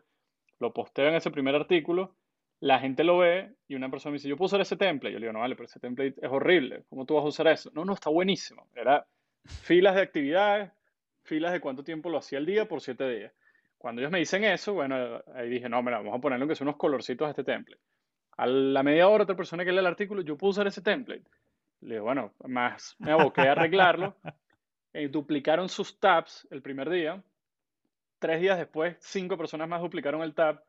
lo 0.58 0.72
posteo 0.72 1.08
en 1.08 1.14
ese 1.14 1.30
primer 1.30 1.54
artículo 1.54 2.14
la 2.62 2.78
gente 2.78 3.02
lo 3.02 3.18
ve 3.18 3.56
y 3.66 3.74
una 3.74 3.90
persona 3.90 4.12
me 4.12 4.18
dice, 4.18 4.28
yo 4.28 4.36
puedo 4.36 4.46
usar 4.46 4.60
ese 4.60 4.76
template. 4.76 5.12
Yo 5.12 5.18
le 5.18 5.26
digo, 5.26 5.32
no, 5.32 5.40
vale, 5.40 5.56
pero 5.56 5.66
ese 5.66 5.80
template 5.80 6.14
es 6.22 6.30
horrible. 6.30 6.84
¿Cómo 6.88 7.04
tú 7.04 7.14
vas 7.14 7.24
a 7.24 7.28
usar 7.28 7.48
eso? 7.48 7.72
No, 7.74 7.84
no, 7.84 7.92
está 7.94 8.08
buenísimo. 8.08 8.68
Era 8.76 9.04
filas 9.44 9.96
de 9.96 10.02
actividades, 10.02 10.70
filas 11.24 11.52
de 11.52 11.60
cuánto 11.60 11.82
tiempo 11.82 12.08
lo 12.08 12.18
hacía 12.18 12.38
el 12.38 12.46
día 12.46 12.68
por 12.68 12.80
siete 12.80 13.08
días. 13.10 13.32
Cuando 13.76 14.00
ellos 14.00 14.12
me 14.12 14.20
dicen 14.20 14.44
eso, 14.44 14.74
bueno, 14.74 15.20
ahí 15.34 15.48
dije, 15.50 15.68
no, 15.68 15.82
mira, 15.82 15.98
vamos 15.98 16.16
a 16.16 16.20
ponerle 16.20 16.46
que 16.46 16.54
son 16.54 16.68
unos 16.68 16.78
colorcitos 16.78 17.26
a 17.26 17.30
este 17.30 17.42
template. 17.42 17.82
A 18.36 18.46
la 18.46 18.82
media 18.82 19.08
hora, 19.08 19.24
otra 19.24 19.36
persona 19.36 19.64
que 19.64 19.72
lee 19.72 19.78
el 19.78 19.86
artículo, 19.86 20.22
yo 20.22 20.36
puedo 20.36 20.50
usar 20.50 20.66
ese 20.66 20.82
template. 20.82 21.24
Le 21.80 21.94
digo, 21.96 22.04
bueno, 22.04 22.32
más 22.46 22.96
me 22.98 23.12
aboqué 23.12 23.42
a 23.42 23.52
arreglarlo. 23.52 24.16
y 24.94 25.06
duplicaron 25.08 25.68
sus 25.68 25.98
tabs 25.98 26.46
el 26.50 26.62
primer 26.62 26.88
día. 26.88 27.22
Tres 28.18 28.40
días 28.40 28.58
después, 28.58 28.96
cinco 29.00 29.36
personas 29.36 29.68
más 29.68 29.80
duplicaron 29.80 30.22
el 30.22 30.34
tab 30.34 30.62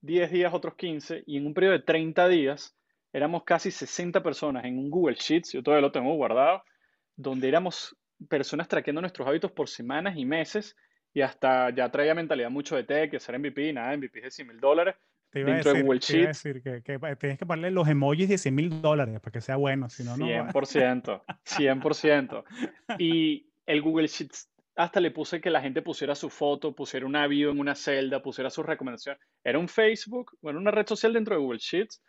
10 0.00 0.30
días, 0.30 0.54
otros 0.54 0.74
15, 0.74 1.24
y 1.26 1.36
en 1.36 1.46
un 1.46 1.54
periodo 1.54 1.72
de 1.72 1.80
30 1.80 2.28
días 2.28 2.76
éramos 3.12 3.44
casi 3.44 3.70
60 3.70 4.22
personas 4.22 4.64
en 4.64 4.78
un 4.78 4.90
Google 4.90 5.16
Sheets, 5.18 5.52
yo 5.52 5.62
todavía 5.62 5.86
lo 5.86 5.92
tengo 5.92 6.14
guardado, 6.14 6.62
donde 7.16 7.48
éramos 7.48 7.96
personas 8.28 8.68
traqueando 8.68 9.00
nuestros 9.00 9.26
hábitos 9.26 9.52
por 9.52 9.68
semanas 9.68 10.16
y 10.16 10.24
meses, 10.24 10.76
y 11.12 11.22
hasta 11.22 11.70
ya 11.70 11.90
traía 11.90 12.14
mentalidad 12.14 12.50
mucho 12.50 12.76
de 12.76 12.84
tech, 12.84 13.10
que 13.10 13.20
ser 13.20 13.38
MVP, 13.38 13.72
nada, 13.72 13.96
MVP 13.96 14.20
de 14.20 14.30
100 14.30 14.48
mil 14.48 14.60
dólares. 14.60 14.96
Dentro 15.44 15.72
de 15.72 15.82
Google 15.82 16.00
Sheets. 16.00 16.42
decir 16.42 16.62
que, 16.62 16.80
tienes 17.18 17.38
que 17.38 17.46
ponerle 17.46 17.70
los 17.70 17.88
emojis 17.88 18.28
de 18.28 18.38
100 18.38 18.54
mil 18.54 18.82
dólares 18.82 19.20
para 19.20 19.32
que 19.32 19.40
sea 19.40 19.56
bueno, 19.56 19.88
si 19.88 20.04
no, 20.04 20.16
no. 20.16 20.26
100%, 20.26 21.22
100%. 21.44 22.44
Y 22.98 23.46
el 23.66 23.82
Google 23.82 24.06
Sheets 24.06 24.50
hasta 24.76 25.00
le 25.00 25.10
puse 25.10 25.40
que 25.40 25.50
la 25.50 25.62
gente 25.62 25.80
pusiera 25.80 26.14
su 26.14 26.28
foto, 26.28 26.74
pusiera 26.74 27.06
un 27.06 27.16
avión 27.16 27.54
en 27.54 27.60
una 27.60 27.74
celda, 27.74 28.22
pusiera 28.22 28.50
su 28.50 28.62
recomendación. 28.62 29.16
Era 29.42 29.58
un 29.58 29.68
Facebook, 29.68 30.36
bueno, 30.42 30.58
una 30.58 30.70
red 30.70 30.86
social 30.86 31.14
dentro 31.14 31.34
de 31.34 31.40
Google 31.40 31.58
Sheets 31.58 32.02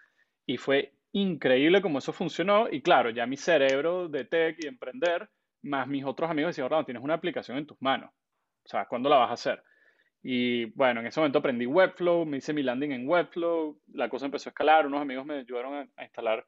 y 0.45 0.57
fue 0.57 0.93
increíble 1.13 1.81
cómo 1.81 1.99
eso 1.99 2.11
funcionó. 2.11 2.67
Y 2.69 2.81
claro, 2.81 3.09
ya 3.09 3.25
mi 3.25 3.37
cerebro 3.37 4.09
de 4.09 4.25
tech 4.25 4.57
y 4.59 4.67
emprender, 4.67 5.29
más 5.63 5.87
mis 5.87 6.03
otros 6.03 6.29
amigos 6.29 6.49
decían, 6.49 6.63
ahora 6.63 6.85
tienes 6.85 7.03
una 7.03 7.13
aplicación 7.13 7.57
en 7.57 7.65
tus 7.65 7.81
manos. 7.81 8.11
O 8.65 8.69
sea, 8.69 8.85
¿cuándo 8.85 9.09
la 9.09 9.17
vas 9.17 9.29
a 9.29 9.33
hacer? 9.33 9.63
Y 10.23 10.65
bueno, 10.71 10.99
en 10.99 11.07
ese 11.07 11.19
momento 11.19 11.39
aprendí 11.39 11.65
Webflow, 11.65 12.25
me 12.25 12.37
hice 12.37 12.53
mi 12.53 12.63
landing 12.63 12.91
en 12.91 13.07
Webflow, 13.07 13.79
la 13.93 14.09
cosa 14.09 14.25
empezó 14.25 14.49
a 14.49 14.51
escalar, 14.51 14.85
unos 14.87 15.01
amigos 15.01 15.25
me 15.25 15.39
ayudaron 15.39 15.73
a, 15.73 15.87
a 15.95 16.03
instalar, 16.03 16.45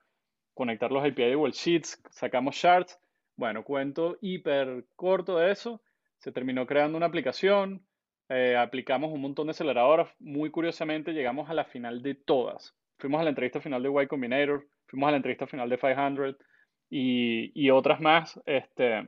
conectar 0.53 0.91
los 0.91 1.03
API 1.03 1.23
de 1.23 1.35
Google 1.35 1.53
Sheets, 1.53 2.01
sacamos 2.09 2.55
charts. 2.55 2.99
Bueno, 3.37 3.63
cuento 3.63 4.17
hiper 4.21 4.85
corto 4.95 5.37
de 5.37 5.51
eso 5.51 5.81
se 6.19 6.31
terminó 6.31 6.65
creando 6.65 6.97
una 6.97 7.07
aplicación, 7.07 7.85
eh, 8.27 8.55
aplicamos 8.55 9.11
un 9.11 9.21
montón 9.21 9.47
de 9.47 9.51
aceleradoras, 9.51 10.13
muy 10.19 10.51
curiosamente 10.51 11.13
llegamos 11.13 11.49
a 11.49 11.53
la 11.53 11.65
final 11.65 12.03
de 12.03 12.15
todas. 12.15 12.75
Fuimos 12.97 13.21
a 13.21 13.23
la 13.23 13.29
entrevista 13.29 13.61
final 13.61 13.81
de 13.81 14.03
Y 14.03 14.07
Combinator, 14.07 14.67
fuimos 14.87 15.07
a 15.07 15.11
la 15.11 15.17
entrevista 15.17 15.47
final 15.47 15.69
de 15.69 15.77
500 15.77 16.35
y, 16.89 17.51
y 17.55 17.69
otras 17.69 18.01
más, 18.01 18.39
este, 18.45 19.07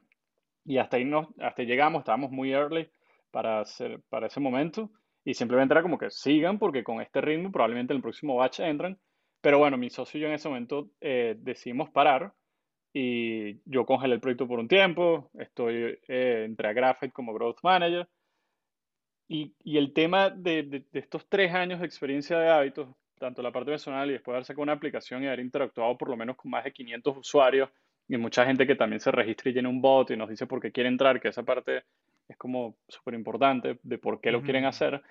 y 0.63 0.78
hasta 0.78 0.97
ahí 0.97 1.06
nos, 1.06 1.28
hasta 1.39 1.63
llegamos, 1.63 2.00
estábamos 2.00 2.32
muy 2.32 2.54
early 2.54 2.89
para, 3.32 3.62
hacer, 3.62 4.02
para 4.10 4.28
ese 4.28 4.39
momento, 4.39 4.91
y 5.24 5.34
simplemente 5.34 5.74
era 5.74 5.82
como 5.82 5.98
que 5.98 6.10
sigan, 6.12 6.60
porque 6.60 6.84
con 6.84 7.02
este 7.02 7.22
ritmo 7.22 7.52
probablemente 7.52 7.94
en 7.94 7.98
el 7.98 8.04
próximo 8.04 8.36
batch 8.36 8.60
entran, 8.60 9.00
pero 9.41 9.58
bueno, 9.58 9.78
mi 9.78 9.89
socio 9.89 10.17
y 10.17 10.22
yo 10.22 10.28
en 10.28 10.34
ese 10.34 10.50
momento 10.50 10.89
eh, 11.00 11.36
decidimos 11.39 11.89
parar, 11.89 12.34
y 12.94 13.62
yo 13.70 13.86
congelé 13.86 14.15
el 14.15 14.20
proyecto 14.20 14.48
por 14.48 14.60
un 14.60 14.67
tiempo, 14.67 15.30
estoy, 15.39 15.98
eh, 16.08 16.44
entré 16.46 16.67
a 16.67 16.74
Graphite 16.74 17.13
como 17.13 17.34
Growth 17.34 17.60
Manager. 17.63 18.08
Y, 19.30 19.54
el 19.78 19.94
tema 19.94 20.30
de, 20.30 20.84
estos 20.91 21.26
tres 21.30 21.54
años 21.54 21.80
de 21.80 21.86
experiencia 21.86 22.38
de 22.38 22.50
hábitos, 22.50 22.89
tanto 23.17 23.41
la 23.41 23.52
parte 23.52 23.72
personal 23.72 24.10
y 24.10 24.13
después 24.13 24.34
de 24.34 24.38
haber 24.38 24.46
sacado 24.46 24.63
una 24.63 24.74
aplicación 24.74 25.24
y 25.24 25.28
haber 25.28 25.39
interactuado 25.39 25.98
por 25.98 26.10
lo 26.10 26.17
menos 26.17 26.36
con 26.36 26.52
más 26.52 26.65
de 26.65 26.74
500 26.74 27.17
usuarios 27.17 27.70
y 28.10 28.17
mucha 28.17 28.46
gente 28.46 28.67
que 28.67 28.76
también 28.76 29.00
se 29.00 29.10
registra 29.10 29.50
y 29.50 29.54
llena 29.54 29.70
un 29.70 29.82
bot 29.82 30.12
y 30.12 30.17
nos 30.17 30.28
dice 30.28 30.48
por 30.48 30.60
qué 30.60 30.74
quiere 30.74 30.89
entrar, 30.89 31.22
que 31.22 31.30
esa 31.30 31.44
parte 31.44 31.84
es 32.32 32.38
como 32.38 32.78
súper 32.88 33.13
importante 33.13 33.80
de 33.84 33.98
por 33.98 34.22
qué 34.22 34.32
lo 34.32 34.41
quieren 34.41 34.65
hacer. 34.65 35.02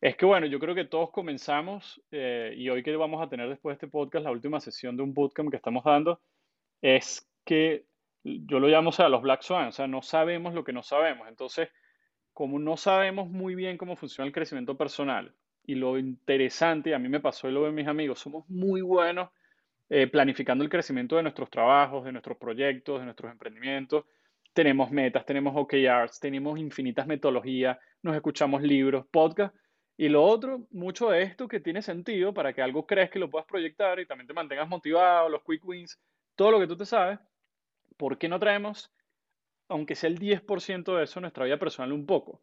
Es 0.00 0.16
que 0.16 0.26
bueno, 0.26 0.46
yo 0.46 0.58
creo 0.58 0.74
que 0.74 0.84
todos 0.84 1.10
comenzamos 1.10 2.02
eh, 2.10 2.54
y 2.56 2.68
hoy 2.68 2.82
que 2.82 2.94
vamos 2.96 3.22
a 3.22 3.28
tener 3.28 3.48
después 3.48 3.74
de 3.74 3.86
este 3.86 3.88
podcast 3.88 4.24
la 4.24 4.30
última 4.30 4.60
sesión 4.60 4.96
de 4.96 5.02
un 5.02 5.14
bootcamp 5.14 5.50
que 5.50 5.56
estamos 5.56 5.84
dando, 5.84 6.20
es 6.82 7.30
que 7.44 7.86
yo 8.24 8.58
lo 8.58 8.68
llamo, 8.68 8.90
o 8.90 8.92
sea, 8.92 9.08
los 9.08 9.22
Black 9.22 9.42
Swan, 9.42 9.68
o 9.68 9.72
sea, 9.72 9.86
no 9.86 10.02
sabemos 10.02 10.54
lo 10.54 10.64
que 10.64 10.72
no 10.72 10.82
sabemos. 10.82 11.28
Entonces, 11.28 11.68
como 12.32 12.58
no 12.58 12.76
sabemos 12.76 13.28
muy 13.28 13.54
bien 13.54 13.78
cómo 13.78 13.96
funciona 13.96 14.26
el 14.26 14.32
crecimiento 14.32 14.76
personal 14.76 15.34
y 15.64 15.74
lo 15.74 15.98
interesante, 15.98 16.94
a 16.94 16.98
mí 16.98 17.08
me 17.08 17.20
pasó 17.20 17.48
y 17.48 17.52
lo 17.52 17.62
ven 17.62 17.74
mis 17.74 17.88
amigos, 17.88 18.18
somos 18.18 18.48
muy 18.48 18.80
buenos 18.80 19.30
eh, 19.88 20.06
planificando 20.08 20.64
el 20.64 20.70
crecimiento 20.70 21.16
de 21.16 21.22
nuestros 21.22 21.48
trabajos, 21.48 22.04
de 22.04 22.12
nuestros 22.12 22.36
proyectos, 22.36 22.98
de 22.98 23.04
nuestros 23.04 23.30
emprendimientos. 23.30 24.04
Tenemos 24.56 24.90
metas, 24.90 25.26
tenemos 25.26 25.54
OKRs, 25.54 26.18
tenemos 26.18 26.58
infinitas 26.58 27.06
metodologías, 27.06 27.76
nos 28.00 28.16
escuchamos 28.16 28.62
libros, 28.62 29.04
podcasts. 29.10 29.54
Y 29.98 30.08
lo 30.08 30.24
otro, 30.24 30.66
mucho 30.70 31.10
de 31.10 31.20
esto 31.20 31.46
que 31.46 31.60
tiene 31.60 31.82
sentido 31.82 32.32
para 32.32 32.54
que 32.54 32.62
algo 32.62 32.86
crees 32.86 33.10
que 33.10 33.18
lo 33.18 33.28
puedas 33.28 33.46
proyectar 33.46 34.00
y 34.00 34.06
también 34.06 34.26
te 34.26 34.32
mantengas 34.32 34.66
motivado, 34.66 35.28
los 35.28 35.42
quick 35.44 35.62
wins, 35.62 36.00
todo 36.36 36.52
lo 36.52 36.58
que 36.58 36.66
tú 36.66 36.74
te 36.74 36.86
sabes, 36.86 37.18
¿por 37.98 38.16
qué 38.16 38.30
no 38.30 38.38
traemos, 38.38 38.90
aunque 39.68 39.94
sea 39.94 40.08
el 40.08 40.18
10% 40.18 40.96
de 40.96 41.04
eso, 41.04 41.20
nuestra 41.20 41.44
vida 41.44 41.58
personal 41.58 41.92
un 41.92 42.06
poco? 42.06 42.40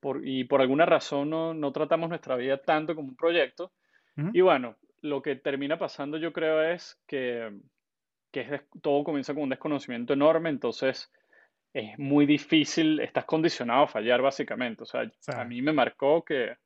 Por, 0.00 0.26
y 0.26 0.42
por 0.42 0.62
alguna 0.62 0.84
razón 0.84 1.30
no, 1.30 1.54
no, 1.54 1.70
tratamos 1.70 2.08
nuestra 2.08 2.34
vida 2.34 2.60
tanto 2.60 2.96
como 2.96 3.06
un 3.06 3.16
proyecto. 3.16 3.70
Y 4.32 4.40
bueno, 4.40 4.74
lo 5.00 5.22
que 5.22 5.36
termina 5.36 5.78
pasando 5.78 6.18
yo 6.18 6.32
creo 6.32 6.60
es 6.60 7.00
que, 7.06 7.56
que 8.32 8.62
todo 8.82 9.04
comienza 9.04 9.32
con 9.32 9.44
un 9.44 9.50
desconocimiento 9.50 10.12
enorme, 10.12 10.50
entonces 10.50 11.12
es 11.72 11.98
muy 11.98 12.26
difícil, 12.26 13.00
estás 13.00 13.24
condicionado 13.24 13.84
a 13.84 13.88
fallar 13.88 14.22
básicamente. 14.22 14.82
O 14.82 14.86
sea, 14.86 15.10
a 15.34 15.44
mí 15.44 15.62
me 15.62 15.72
marcó 15.72 16.24
que, 16.24 16.56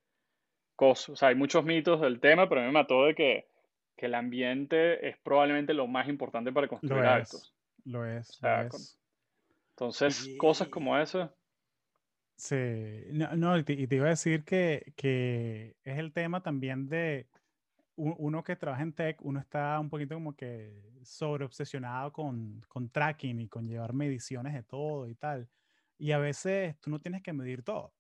cosas, 0.75 1.09
o 1.11 1.17
sea, 1.17 1.29
hay 1.29 1.35
muchos 1.35 1.65
mitos 1.65 2.01
del 2.01 2.21
tema, 2.21 2.49
pero 2.49 2.61
a 2.61 2.65
mí 2.65 2.69
me 2.69 2.81
mató 2.81 3.07
de 3.07 3.15
que 3.15 3.47
que 3.97 4.07
el 4.07 4.15
ambiente 4.15 5.09
es 5.09 5.17
probablemente 5.19 5.73
lo 5.73 5.87
más 5.87 6.09
importante 6.09 6.53
para 6.53 6.69
construir 6.69 7.03
lo 7.03 7.11
hábitos. 7.11 7.55
lo 7.85 8.05
es, 8.05 8.39
lo 8.43 8.61
es. 8.63 8.99
Entonces, 9.71 10.29
cosas 10.39 10.69
como 10.69 10.99
eso. 10.99 11.35
Sí, 12.37 12.57
no, 13.13 13.59
y, 13.59 13.65
te, 13.65 13.73
iba 13.73 14.07
a 14.07 14.11
decir 14.11 14.45
que, 14.45 14.93
que, 14.97 15.77
es 15.85 15.99
el 15.99 16.13
tema 16.13 16.43
también 16.43 16.89
de 16.89 17.27
uno 17.97 18.45
que 18.45 18.57
trabaja 18.57 18.83
en 18.83 18.93
tech, 18.93 19.19
uno 19.23 19.41
está 19.41 19.79
un 19.81 19.89
poquito 19.89 20.15
como 20.15 20.35
que 20.35 20.83
sobre 21.03 21.45
obsesionado 21.45 22.13
con, 22.13 22.63
con 22.69 22.91
tracking 22.91 23.41
y 23.41 23.49
con 23.49 23.67
llevar 23.67 23.93
mediciones 23.95 24.53
de 24.55 24.63
todo 24.63 25.09
y 25.09 25.15
tal. 25.15 25.49
Y 25.99 26.13
a 26.13 26.19
veces 26.19 26.79
tú 26.81 26.91
no 26.91 27.01
tienes 27.01 27.23
que 27.23 27.33
medir 27.33 27.63
todo. 27.63 27.95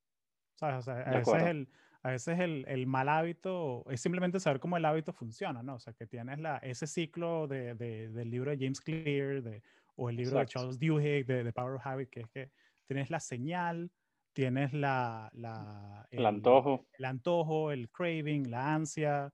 ¿Sabes? 0.54 0.78
O 0.78 0.82
sea, 0.82 1.00
a 1.02 1.18
veces 1.18 1.42
el, 1.42 1.68
a 2.02 2.10
veces 2.10 2.38
el, 2.38 2.64
el, 2.68 2.86
mal 2.86 3.08
hábito 3.08 3.84
es 3.90 4.00
simplemente 4.00 4.40
saber 4.40 4.60
cómo 4.60 4.76
el 4.76 4.84
hábito 4.84 5.12
funciona, 5.12 5.62
¿no? 5.62 5.74
O 5.74 5.80
sea, 5.80 5.92
que 5.92 6.06
tienes 6.06 6.38
la, 6.38 6.58
ese 6.58 6.86
ciclo 6.86 7.46
de, 7.46 7.74
de, 7.74 8.08
del 8.10 8.30
libro 8.30 8.50
de 8.50 8.58
James 8.58 8.80
Clear 8.80 9.42
de, 9.42 9.62
o 9.96 10.08
el 10.08 10.16
libro 10.16 10.38
de 10.38 10.46
Charles 10.46 10.78
Duhigg 10.78 11.26
de 11.26 11.44
The 11.44 11.52
Power 11.52 11.74
of 11.74 11.86
Habit, 11.86 12.10
que 12.10 12.20
es 12.20 12.28
que 12.28 12.50
tienes 12.86 13.10
la 13.10 13.20
señal, 13.20 13.90
tienes 14.32 14.72
la, 14.72 15.30
la 15.34 16.06
el, 16.10 16.24
antojo. 16.24 16.86
El 16.98 17.04
antojo, 17.06 17.72
el 17.72 17.90
craving, 17.90 18.50
la 18.50 18.74
ansia, 18.74 19.32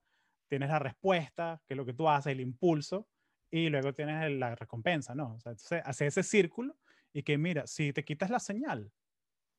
tienes 0.52 0.68
la 0.68 0.78
respuesta, 0.78 1.62
que 1.66 1.72
es 1.72 1.78
lo 1.78 1.86
que 1.86 1.94
tú 1.94 2.10
haces, 2.10 2.30
el 2.30 2.40
impulso, 2.42 3.08
y 3.50 3.70
luego 3.70 3.94
tienes 3.94 4.30
la 4.32 4.54
recompensa, 4.54 5.14
¿no? 5.14 5.36
O 5.36 5.40
sea, 5.40 5.52
entonces 5.52 5.80
hace 5.82 6.06
ese 6.06 6.22
círculo 6.22 6.76
y 7.10 7.22
que 7.22 7.38
mira, 7.38 7.66
si 7.66 7.94
te 7.94 8.04
quitas 8.04 8.28
la 8.28 8.38
señal, 8.38 8.92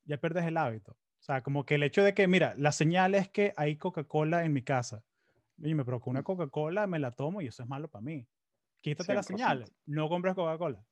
ya 0.04 0.18
pierdes 0.18 0.46
el 0.46 0.56
hábito. 0.56 0.92
O 0.92 1.24
sea, 1.24 1.42
como 1.42 1.66
que 1.66 1.76
el 1.76 1.84
hecho 1.84 2.04
de 2.04 2.14
que, 2.14 2.28
mira, 2.28 2.54
la 2.60 2.72
señal 2.72 3.16
es 3.16 3.28
que 3.28 3.54
hay 3.58 3.76
Coca-Cola 3.76 4.46
en 4.46 4.54
mi 4.54 4.62
casa. 4.62 5.04
Y 5.58 5.74
me 5.74 5.84
provoca 5.84 6.12
una. 6.12 6.22
Coca-Cola, 6.22 6.86
me 6.86 7.00
la 7.00 7.10
tomo 7.10 7.42
y 7.42 7.48
eso 7.48 7.64
es 7.64 7.70
malo 7.70 7.88
para 7.88 8.04
mí. 8.04 8.28
Quítate 8.82 9.16
la 9.16 9.24
señal, 9.24 9.66
no 9.88 10.08
compres 10.10 10.36
Coca-Cola. 10.36 10.86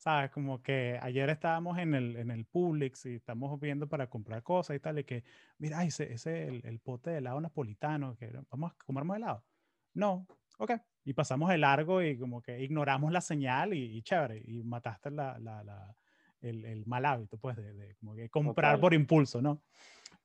¿Sabes? 0.00 0.30
Como 0.30 0.62
que 0.62 0.98
ayer 1.02 1.28
estábamos 1.28 1.76
en 1.76 1.92
el, 1.92 2.16
en 2.16 2.30
el 2.30 2.46
Publix 2.46 3.04
y 3.04 3.16
estamos 3.16 3.60
viendo 3.60 3.86
para 3.86 4.08
comprar 4.08 4.42
cosas 4.42 4.74
y 4.76 4.80
tal, 4.80 4.98
y 4.98 5.04
que, 5.04 5.24
mira, 5.58 5.84
ese 5.84 6.10
es 6.10 6.26
el, 6.26 6.62
el, 6.64 6.80
pote 6.80 7.10
de 7.10 7.18
helado 7.18 7.38
napolitano, 7.38 8.16
que 8.16 8.32
vamos 8.50 8.72
a 8.72 8.84
comer 8.86 9.04
helado. 9.18 9.44
No, 9.92 10.26
ok. 10.56 10.72
Y 11.04 11.12
pasamos 11.12 11.50
de 11.50 11.58
largo 11.58 12.02
y 12.02 12.16
como 12.16 12.40
que 12.40 12.62
ignoramos 12.62 13.12
la 13.12 13.20
señal 13.20 13.74
y, 13.74 14.00
chévere, 14.00 14.42
y 14.42 14.62
mataste 14.62 15.10
la, 15.10 15.38
la, 15.38 15.62
la 15.62 15.94
el, 16.40 16.64
el, 16.64 16.86
mal 16.86 17.04
hábito, 17.04 17.36
pues, 17.36 17.58
de, 17.58 17.74
de 17.74 17.94
como 17.96 18.14
que 18.14 18.30
comprar 18.30 18.80
por 18.80 18.94
impulso, 18.94 19.42
¿no? 19.42 19.60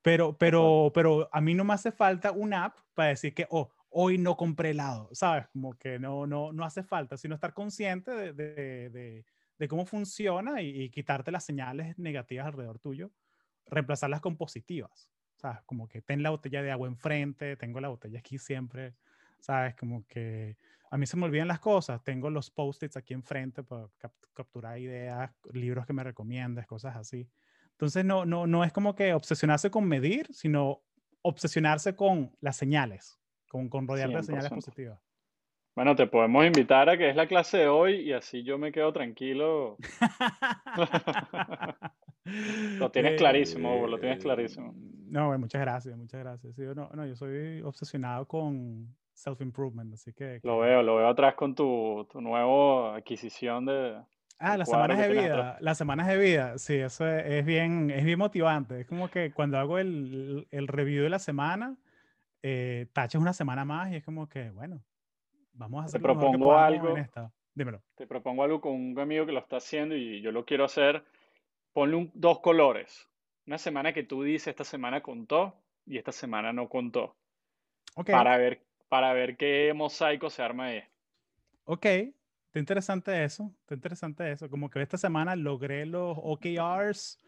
Pero, 0.02 0.38
pero, 0.38 0.90
pero 0.94 1.28
a 1.34 1.42
mí 1.42 1.54
no 1.54 1.66
me 1.66 1.74
hace 1.74 1.92
falta 1.92 2.32
una 2.32 2.64
app 2.64 2.78
para 2.94 3.10
decir 3.10 3.34
que, 3.34 3.46
oh, 3.50 3.70
hoy 3.90 4.18
no 4.18 4.38
compré 4.38 4.70
helado, 4.70 5.10
¿sabes? 5.12 5.48
Como 5.50 5.74
que 5.74 6.00
no, 6.00 6.26
no, 6.26 6.54
no 6.54 6.64
hace 6.64 6.82
falta, 6.82 7.18
sino 7.18 7.36
estar 7.36 7.54
consciente 7.54 8.12
de, 8.12 8.32
de, 8.32 8.90
de 8.90 9.26
cómo 9.70 9.86
funciona 9.86 10.62
y, 10.62 10.84
y, 10.84 10.90
quitarte 10.90 11.32
las 11.32 11.46
señales 11.46 11.98
negativas 11.98 12.46
alrededor 12.46 12.80
tuyo, 12.80 13.12
reemplazarlas 13.66 14.22
con 14.22 14.38
positivas, 14.38 15.10
¿sabes? 15.38 15.60
Como 15.66 15.88
que 15.88 16.02
ten 16.02 16.24
la 16.24 16.30
botella 16.30 16.62
de 16.62 16.72
agua 16.72 16.88
enfrente, 16.88 17.56
tengo 17.56 17.80
la 17.80 17.88
botella 17.88 18.20
aquí 18.20 18.38
siempre, 18.38 18.96
¿sabes? 19.40 19.76
Como 19.76 20.06
que 20.08 20.58
a 20.92 20.98
mí 20.98 21.06
se 21.06 21.18
me 21.18 21.26
olvidan 21.26 21.48
las 21.48 21.60
cosas. 21.60 22.04
Tengo 22.04 22.30
los 22.30 22.50
post-its 22.50 22.98
aquí 22.98 23.14
enfrente 23.14 23.64
para 23.64 23.90
capturar 24.34 24.80
ideas, 24.80 25.32
libros 25.52 25.86
que 25.86 25.94
me 25.94 26.04
recomiendas, 26.04 26.68
cosas 26.68 26.96
así. 26.96 27.30
Entonces, 27.72 28.06
no, 28.06 28.26
no, 28.26 28.48
no 28.48 28.64
es 28.64 28.72
como 28.72 28.96
que 28.96 29.14
obsesionarse 29.14 29.70
con 29.70 29.86
medir, 29.88 30.28
sino 30.34 30.84
obsesionarse 31.22 31.96
con 31.96 32.36
las 32.40 32.56
señales, 32.56 33.20
con, 33.50 33.68
con 33.68 33.88
rodearte 33.88 34.18
de 34.18 34.24
señales 34.24 34.52
positivas. 34.52 35.05
Bueno, 35.76 35.96
te 35.96 36.08
podemos 36.08 36.46
invitar 36.46 36.90
a 36.90 36.98
que 36.98 37.10
es 37.10 37.16
la 37.16 37.28
clase 37.28 37.58
de 37.58 37.68
hoy 37.68 37.96
y 37.96 38.14
así 38.14 38.44
yo 38.44 38.58
me 38.58 38.72
quedo 38.72 38.94
tranquilo. 38.94 39.76
lo 42.24 42.92
tienes 42.92 43.18
clarísimo, 43.18 43.86
lo 43.86 44.00
tienes 44.00 44.24
clarísimo. 44.24 44.74
No, 45.08 45.38
muchas 45.38 45.62
gracias, 45.62 45.98
muchas 45.98 46.22
gracias. 46.22 46.58
no, 46.58 46.90
no, 46.94 47.06
yo 47.06 47.16
soy 47.16 47.62
obsesionado 47.62 48.26
con, 48.26 48.96
self-improvement, 49.16 49.94
así 49.94 50.14
que, 50.14 50.40
Lo 50.44 50.60
veo, 50.60 50.84
lo 50.84 50.98
veo 50.98 51.08
atrás 51.08 51.36
con 51.36 51.56
tu, 51.56 52.08
tu 52.12 52.22
nueva 52.22 52.98
adquisición 52.98 53.66
de... 53.66 54.02
Ah, 54.38 54.58
las 54.58 54.70
semanas 54.70 55.00
de 55.00 55.10
vida, 55.10 55.58
las 55.62 55.78
semanas 55.78 56.08
de 56.08 56.18
vida, 56.18 56.58
sí, 56.58 56.76
eso 56.76 57.08
es, 57.08 57.46
bien, 57.46 57.90
es 57.90 58.04
bien 58.04 58.20
motivante. 58.20 58.82
Es 58.82 58.88
como 58.88 59.10
que 59.10 59.32
cuando 59.32 59.58
hago 59.58 59.78
el, 59.78 60.46
el 60.52 60.68
review 60.68 61.04
de 61.04 61.10
la 61.10 61.20
semana, 61.20 61.78
eh, 62.44 62.88
tachas 62.92 63.22
una 63.22 63.32
semana 63.32 63.64
más 63.64 63.94
y 63.94 63.96
es 63.96 64.04
como 64.04 64.28
que, 64.28 64.52
bueno, 64.52 64.84
vamos 65.56 65.82
a 65.82 65.86
hacer 65.86 66.02
Te 66.02 66.04
propongo 66.04 66.58
algo. 66.58 66.96
Dímelo. 67.54 67.82
Te 67.96 68.06
propongo 68.06 68.44
algo 68.44 68.62
con 68.62 68.74
un 68.74 69.00
amigo 69.00 69.26
que 69.26 69.32
lo 69.32 69.40
está 69.40 69.58
haciendo 69.58 69.96
y 69.96 70.22
yo 70.22 70.32
lo 70.32 70.46
quiero 70.46 70.66
hacer. 70.66 71.04
Ponle 71.74 72.12
dos 72.14 72.40
colores. 72.40 73.10
Una 73.48 73.58
semana 73.58 73.94
que 73.94 74.04
tú 74.04 74.24
dices, 74.24 74.48
esta 74.48 74.64
semana 74.64 75.02
contó 75.02 75.56
y 75.86 75.98
esta 75.98 76.12
semana 76.12 76.52
no 76.52 76.68
contó. 76.68 77.16
Okay. 77.96 78.14
Para 78.14 78.38
ver 78.38 78.66
para 78.90 79.14
ver 79.14 79.36
qué 79.38 79.74
mosaico 79.76 80.30
se 80.30 80.42
arma 80.42 80.66
ahí. 80.66 80.84
Ok, 81.66 81.86
está 81.86 82.60
interesante 82.60 83.24
eso, 83.24 83.52
está 83.62 83.76
interesante 83.76 84.32
eso. 84.32 84.50
Como 84.50 84.70
que 84.70 84.82
esta 84.82 84.98
semana 84.98 85.36
logré 85.36 85.86
los 85.86 86.18
OKRs 86.22 87.20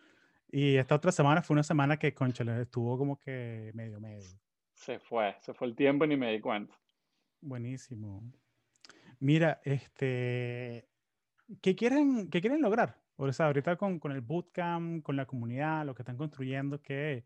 y 0.51 0.77
esta 0.77 0.95
otra 0.95 1.11
semana 1.11 1.41
fue 1.41 1.55
una 1.55 1.63
semana 1.63 1.97
que, 1.97 2.13
conchale, 2.13 2.61
estuvo 2.61 2.97
como 2.97 3.19
que 3.19 3.71
medio, 3.73 3.99
medio. 3.99 4.29
Se 4.73 4.99
fue, 4.99 5.35
se 5.41 5.53
fue 5.53 5.67
el 5.67 5.75
tiempo 5.75 6.05
y 6.05 6.09
ni 6.09 6.17
me 6.17 6.31
di 6.31 6.39
cuenta. 6.39 6.73
Buenísimo. 7.47 8.21
Mira, 9.19 9.61
este, 9.63 10.87
¿qué 11.61 11.75
quieren, 11.75 12.29
qué 12.29 12.41
quieren 12.41 12.61
lograr? 12.61 12.97
O 13.15 13.31
sea, 13.31 13.47
ahorita 13.47 13.77
con, 13.77 13.99
con 13.99 14.11
el 14.11 14.21
bootcamp, 14.21 15.01
con 15.01 15.15
la 15.15 15.25
comunidad, 15.25 15.85
lo 15.85 15.95
que 15.95 16.01
están 16.01 16.17
construyendo, 16.17 16.81
¿qué, 16.81 17.25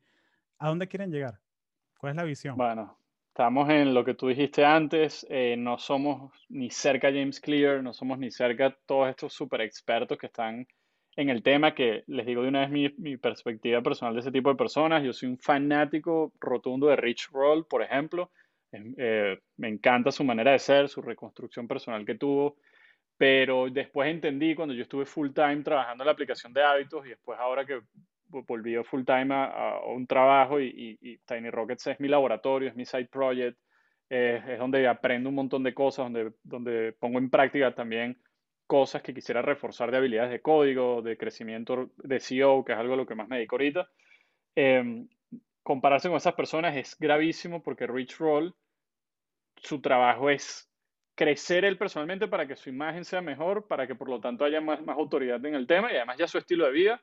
¿a 0.59 0.69
dónde 0.69 0.87
quieren 0.87 1.11
llegar? 1.11 1.39
¿Cuál 1.97 2.11
es 2.11 2.17
la 2.17 2.23
visión? 2.23 2.55
Bueno, 2.55 2.97
Estamos 3.31 3.69
en 3.69 3.93
lo 3.93 4.03
que 4.03 4.13
tú 4.13 4.27
dijiste 4.27 4.65
antes, 4.65 5.25
eh, 5.29 5.55
no 5.57 5.77
somos 5.77 6.33
ni 6.49 6.69
cerca 6.69 7.07
James 7.07 7.39
Clear, 7.39 7.81
no 7.81 7.93
somos 7.93 8.19
ni 8.19 8.29
cerca 8.29 8.77
todos 8.85 9.07
estos 9.07 9.33
super 9.33 9.61
expertos 9.61 10.17
que 10.17 10.27
están 10.27 10.67
en 11.15 11.29
el 11.29 11.41
tema, 11.41 11.73
que 11.73 12.03
les 12.07 12.25
digo 12.25 12.41
de 12.41 12.49
una 12.49 12.59
vez 12.59 12.69
mi, 12.69 12.89
mi, 12.97 13.15
perspectiva 13.15 13.81
personal 13.81 14.15
de 14.15 14.19
ese 14.19 14.33
tipo 14.33 14.49
de 14.49 14.57
personas. 14.57 15.01
Yo 15.01 15.13
soy 15.13 15.29
un 15.29 15.37
fanático 15.37 16.33
rotundo 16.41 16.87
de 16.87 16.97
Rich 16.97 17.29
Roll, 17.31 17.65
por 17.65 17.81
ejemplo. 17.81 18.31
Eh, 18.71 19.39
me 19.57 19.67
encanta 19.67 20.11
su 20.11 20.23
manera 20.23 20.51
de 20.51 20.59
ser, 20.59 20.89
su 20.89 21.01
reconstrucción 21.01 21.67
personal 21.67 22.05
que 22.05 22.15
tuvo, 22.15 22.57
pero 23.17 23.69
después 23.69 24.09
entendí 24.09 24.55
cuando 24.55 24.73
yo 24.73 24.83
estuve 24.83 25.05
full 25.05 25.31
time 25.31 25.63
trabajando 25.63 26.03
en 26.03 26.07
la 26.07 26.13
aplicación 26.13 26.53
de 26.53 26.63
hábitos 26.63 27.05
y 27.05 27.09
después 27.09 27.37
ahora 27.39 27.65
que 27.65 27.81
volví 28.27 28.75
full 28.83 29.03
time 29.03 29.33
a, 29.33 29.79
un 29.85 30.07
trabajo 30.07 30.59
y, 30.59 31.19
Tiny 31.25 31.49
Rockets 31.49 31.87
es 31.87 31.99
mi 31.99 32.07
laboratorio, 32.07 32.69
es 32.69 32.75
mi 32.75 32.85
side 32.85 33.07
project. 33.07 33.57
es 34.09 34.57
donde 34.57 34.87
aprendo 34.87 35.29
un 35.29 35.35
montón 35.35 35.63
de 35.63 35.73
cosas, 35.73 36.05
donde, 36.05 36.33
donde 36.43 36.93
pongo 36.93 37.19
en 37.19 37.29
práctica 37.29 37.75
también 37.75 38.17
cosas 38.71 39.01
que 39.01 39.13
quisiera 39.13 39.41
reforzar 39.41 39.91
de 39.91 39.97
habilidades 39.97 40.31
de 40.31 40.41
código, 40.41 41.01
de 41.01 41.17
crecimiento 41.17 41.91
de 41.97 42.21
SEO, 42.21 42.63
que 42.63 42.71
es 42.71 42.79
algo 42.79 42.93
a 42.93 42.95
lo 42.95 43.05
que 43.05 43.15
más 43.15 43.27
me 43.27 43.35
dedico 43.35 43.55
ahorita. 43.55 43.89
Em, 44.55 45.09
compararse 45.61 46.07
con 46.07 46.15
esas 46.15 46.35
personas 46.35 46.77
es 46.77 46.97
gravísimo 46.97 47.61
porque 47.61 47.85
Rich 47.85 48.17
Roll, 48.19 48.55
su 49.61 49.81
trabajo 49.81 50.29
es 50.29 50.69
crecer 51.15 51.65
él 51.65 51.77
personalmente 51.77 52.27
para 52.27 52.47
que 52.47 52.55
su 52.55 52.69
imagen 52.69 53.05
sea 53.05 53.21
mejor, 53.21 53.67
para 53.67 53.85
que 53.85 53.95
por 53.95 54.09
lo 54.09 54.19
tanto 54.19 54.43
haya 54.43 54.61
más, 54.61 54.81
más 54.83 54.97
autoridad 54.97 55.43
en 55.45 55.55
el 55.55 55.67
tema 55.67 55.91
y 55.91 55.95
además 55.95 56.17
ya 56.17 56.27
su 56.27 56.37
estilo 56.37 56.65
de 56.65 56.71
vida. 56.71 57.01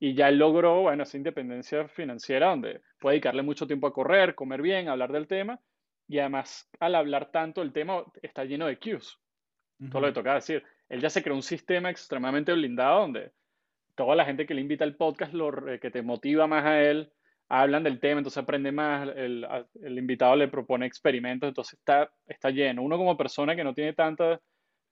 Y 0.00 0.14
ya 0.14 0.28
él 0.28 0.38
logró, 0.38 0.82
bueno, 0.82 1.02
esa 1.02 1.16
independencia 1.16 1.88
financiera 1.88 2.50
donde 2.50 2.82
puede 3.00 3.14
dedicarle 3.14 3.42
mucho 3.42 3.66
tiempo 3.66 3.88
a 3.88 3.92
correr, 3.92 4.36
comer 4.36 4.62
bien, 4.62 4.88
hablar 4.88 5.10
del 5.10 5.26
tema. 5.26 5.60
Y 6.06 6.20
además, 6.20 6.70
al 6.78 6.94
hablar 6.94 7.32
tanto, 7.32 7.62
el 7.62 7.72
tema 7.72 8.04
está 8.22 8.44
lleno 8.44 8.66
de 8.66 8.78
cues. 8.78 9.18
Todo 9.90 10.00
lo 10.00 10.08
que 10.08 10.14
toca 10.14 10.34
decir. 10.34 10.64
Él 10.88 11.00
ya 11.00 11.10
se 11.10 11.22
creó 11.22 11.34
un 11.34 11.42
sistema 11.42 11.90
extremadamente 11.90 12.52
blindado 12.52 13.00
donde 13.00 13.32
toda 13.96 14.14
la 14.14 14.24
gente 14.24 14.46
que 14.46 14.54
le 14.54 14.60
invita 14.60 14.84
al 14.84 14.94
podcast, 14.94 15.32
lo, 15.34 15.52
que 15.80 15.90
te 15.90 16.02
motiva 16.02 16.46
más 16.46 16.64
a 16.64 16.80
él, 16.80 17.12
hablan 17.48 17.82
del 17.82 17.98
tema, 17.98 18.18
entonces 18.18 18.42
aprende 18.42 18.72
más, 18.72 19.08
el, 19.16 19.46
el, 19.82 19.98
invitado 19.98 20.36
le 20.36 20.48
propone 20.48 20.86
experimentos, 20.86 21.48
entonces 21.48 21.78
está, 21.78 22.10
está 22.26 22.50
lleno. 22.50 22.82
Uno 22.82 22.98
como 22.98 23.16
persona 23.16 23.56
que 23.56 23.64
no 23.64 23.74
tiene 23.74 23.94
tanto 23.94 24.40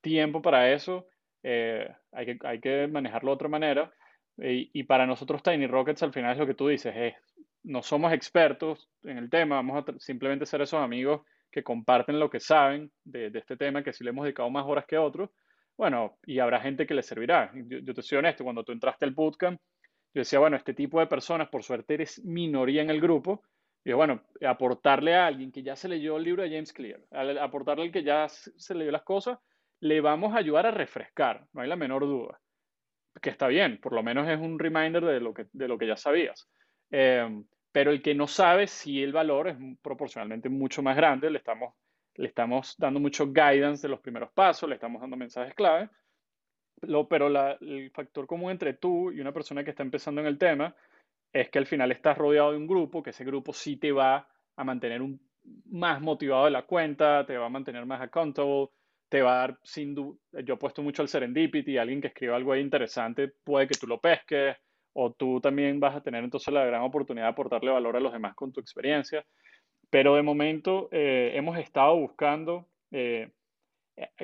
tiempo 0.01 0.41
para 0.41 0.73
eso, 0.73 1.07
eh, 1.43 1.89
hay, 2.13 2.27
que, 2.27 2.39
hay 2.47 2.61
que 2.61 2.89
manejarlo 2.89 3.31
de 3.31 3.35
otra 3.35 3.49
manera. 3.49 3.93
Y, 4.39 4.83
para 4.85 5.07
nosotros 5.07 5.43
Tiny 5.43 5.67
Rockets 5.67 6.03
al 6.03 6.13
final 6.13 6.33
es 6.33 6.39
lo 6.39 6.47
que 6.47 6.55
tú 6.55 6.69
dices, 6.69 6.95
es, 6.95 7.15
no 7.63 7.83
somos 7.83 8.13
expertos 8.13 8.91
en 9.03 9.17
el 9.17 9.31
tema, 9.31 9.57
vamos 9.57 9.83
a 9.83 9.99
simplemente 9.99 10.45
ser 10.45 10.61
esos 10.61 10.79
amigos 10.79 11.23
que 11.51 11.63
comparten 11.63 12.21
lo 12.21 12.29
que 12.29 12.39
saben 12.39 12.93
de, 13.03 13.31
de, 13.31 13.39
este 13.39 13.57
tema, 13.57 13.83
que 13.83 13.95
si 13.95 14.05
le 14.05 14.11
hemos 14.11 14.25
dedicado 14.25 14.51
más 14.51 14.67
horas 14.67 14.85
que 14.87 14.99
otros, 14.99 15.31
bueno, 15.79 16.19
y 16.27 16.39
habrá 16.39 16.61
gente 16.61 16.87
que 16.87 16.93
le 16.93 17.03
servirá. 17.03 17.51
Yo, 17.55 17.79
yo 17.79 17.95
te 17.95 18.03
soy 18.03 18.19
honesto, 18.19 18.45
cuando 18.45 18.63
tú 18.63 18.73
entraste 18.73 19.07
al 19.07 19.13
bootcamp, 19.13 19.59
yo 20.17 20.21
decía, 20.21 20.39
bueno, 20.39 20.57
este 20.57 20.73
tipo 20.73 20.99
de 20.99 21.07
personas, 21.09 21.51
por 21.51 21.63
suerte 21.63 21.93
eres 21.93 22.25
minoría 22.25 22.81
en 22.81 22.89
el 22.89 23.03
grupo, 23.03 23.43
y 23.85 23.93
bueno, 23.93 24.23
aportarle 24.49 25.15
a 25.15 25.27
alguien 25.27 25.53
que 25.53 25.63
ya 25.63 25.77
se 25.77 25.91
leyó 25.91 26.17
el 26.17 26.23
libro 26.23 26.43
de 26.43 26.49
James 26.49 26.73
Clear, 26.73 27.03
aportarle 27.39 27.85
al 27.85 27.93
que 27.93 28.03
ya 28.03 28.27
se 28.27 28.75
leyó 28.75 28.91
las 28.91 29.03
cosas, 29.03 29.39
le 29.81 30.01
vamos 30.01 30.33
a 30.33 30.39
ayudar 30.39 30.65
a 30.65 30.71
refrescar, 30.71 31.47
no 31.53 31.61
hay 31.61 31.69
la 31.69 31.77
menor 31.77 32.07
duda. 32.07 32.41
Que 33.21 33.29
está 33.29 33.47
bien, 33.47 33.79
por 33.79 33.93
lo 33.93 34.03
menos 34.03 34.27
es 34.27 34.41
un 34.41 34.59
reminder 34.59 35.05
de 35.05 35.21
lo 35.21 35.35
que, 35.35 35.49
de 35.53 35.69
lo 35.69 35.77
que 35.77 35.87
ya 35.87 35.99
sabías. 35.99 36.49
Em, 36.91 37.45
pero 37.71 37.91
el 37.91 38.01
que 38.01 38.15
no 38.15 38.27
sabe 38.27 38.69
si 38.69 39.03
el 39.03 39.13
valor 39.13 39.49
es 39.49 39.57
proporcionalmente 39.83 40.49
mucho 40.49 40.83
más 40.83 40.97
grande, 40.97 41.29
le 41.29 41.37
estamos, 41.37 41.75
le 42.15 42.29
estamos 42.29 42.75
dando 42.79 43.01
mucho 43.01 43.27
guidance 43.27 43.83
de 43.83 43.91
los 43.91 44.01
primeros 44.01 44.33
pasos, 44.33 44.67
le 44.67 44.77
estamos 44.77 45.03
dando 45.03 45.19
mensajes 45.19 45.55
clave, 45.55 45.91
lo, 46.83 47.09
pero 47.09 47.29
el 47.61 47.91
factor 47.91 48.27
común 48.27 48.51
entre 48.51 48.75
tú 48.75 49.11
y 49.11 49.21
una 49.21 49.33
persona 49.33 49.65
que 49.65 49.71
está 49.71 49.83
empezando 49.83 50.21
en 50.21 50.27
el 50.27 50.39
tema 50.39 50.75
es 51.33 51.51
que 51.51 51.59
al 51.59 51.67
final 51.67 51.93
estás 51.93 52.17
rodeado 52.17 52.53
de 52.53 52.59
un 52.59 52.67
grupo, 52.67 53.03
que 53.03 53.11
ese 53.11 53.25
grupo 53.25 53.53
sí 53.53 53.77
te 53.77 53.93
va 53.93 54.29
a 54.57 54.65
mantener 54.65 55.03
un, 55.03 55.21
más 55.67 56.01
motivado 56.01 56.47
de 56.47 56.51
la 56.51 56.63
cuenta, 56.63 57.25
te 57.27 57.37
va 57.37 57.47
a 57.47 57.51
mantener 57.51 57.85
más 57.87 58.01
accountable, 58.01 58.69
te 59.09 59.23
va 59.23 59.35
a 59.35 59.39
dar 59.39 59.59
sin 59.63 59.95
duda, 59.95 60.19
yo 60.45 60.55
he 60.55 60.59
puesto 60.59 60.83
mucho 60.83 61.03
al 61.03 61.09
serendipity, 61.09 61.79
alguien 61.79 62.01
que 62.01 62.09
escriba 62.09 62.37
algo 62.37 62.53
ahí 62.53 62.61
interesante 62.61 63.29
puede 63.29 63.69
que 63.69 63.79
tú 63.79 63.87
lo 63.87 64.01
pesques, 64.01 64.57
o 64.99 65.13
tú 65.13 65.41
también 65.43 65.79
vas 65.79 65.95
a 65.95 66.01
tener 66.01 66.25
entonces 66.25 66.53
la 66.55 66.65
gran 66.65 66.81
oportunidad 66.81 67.27
de 67.27 67.33
aportarle 67.33 67.71
valor 67.71 67.97
a 67.97 68.01
los 68.01 68.15
demás 68.15 68.35
con 68.35 68.51
tu 68.51 68.61
experiencia. 68.61 69.27
Pero 69.91 70.15
de 70.15 70.23
momento 70.23 70.89
eh, 70.91 71.33
hemos 71.35 71.59
estado 71.59 71.97
buscando 71.97 72.67
eh, 72.91 73.31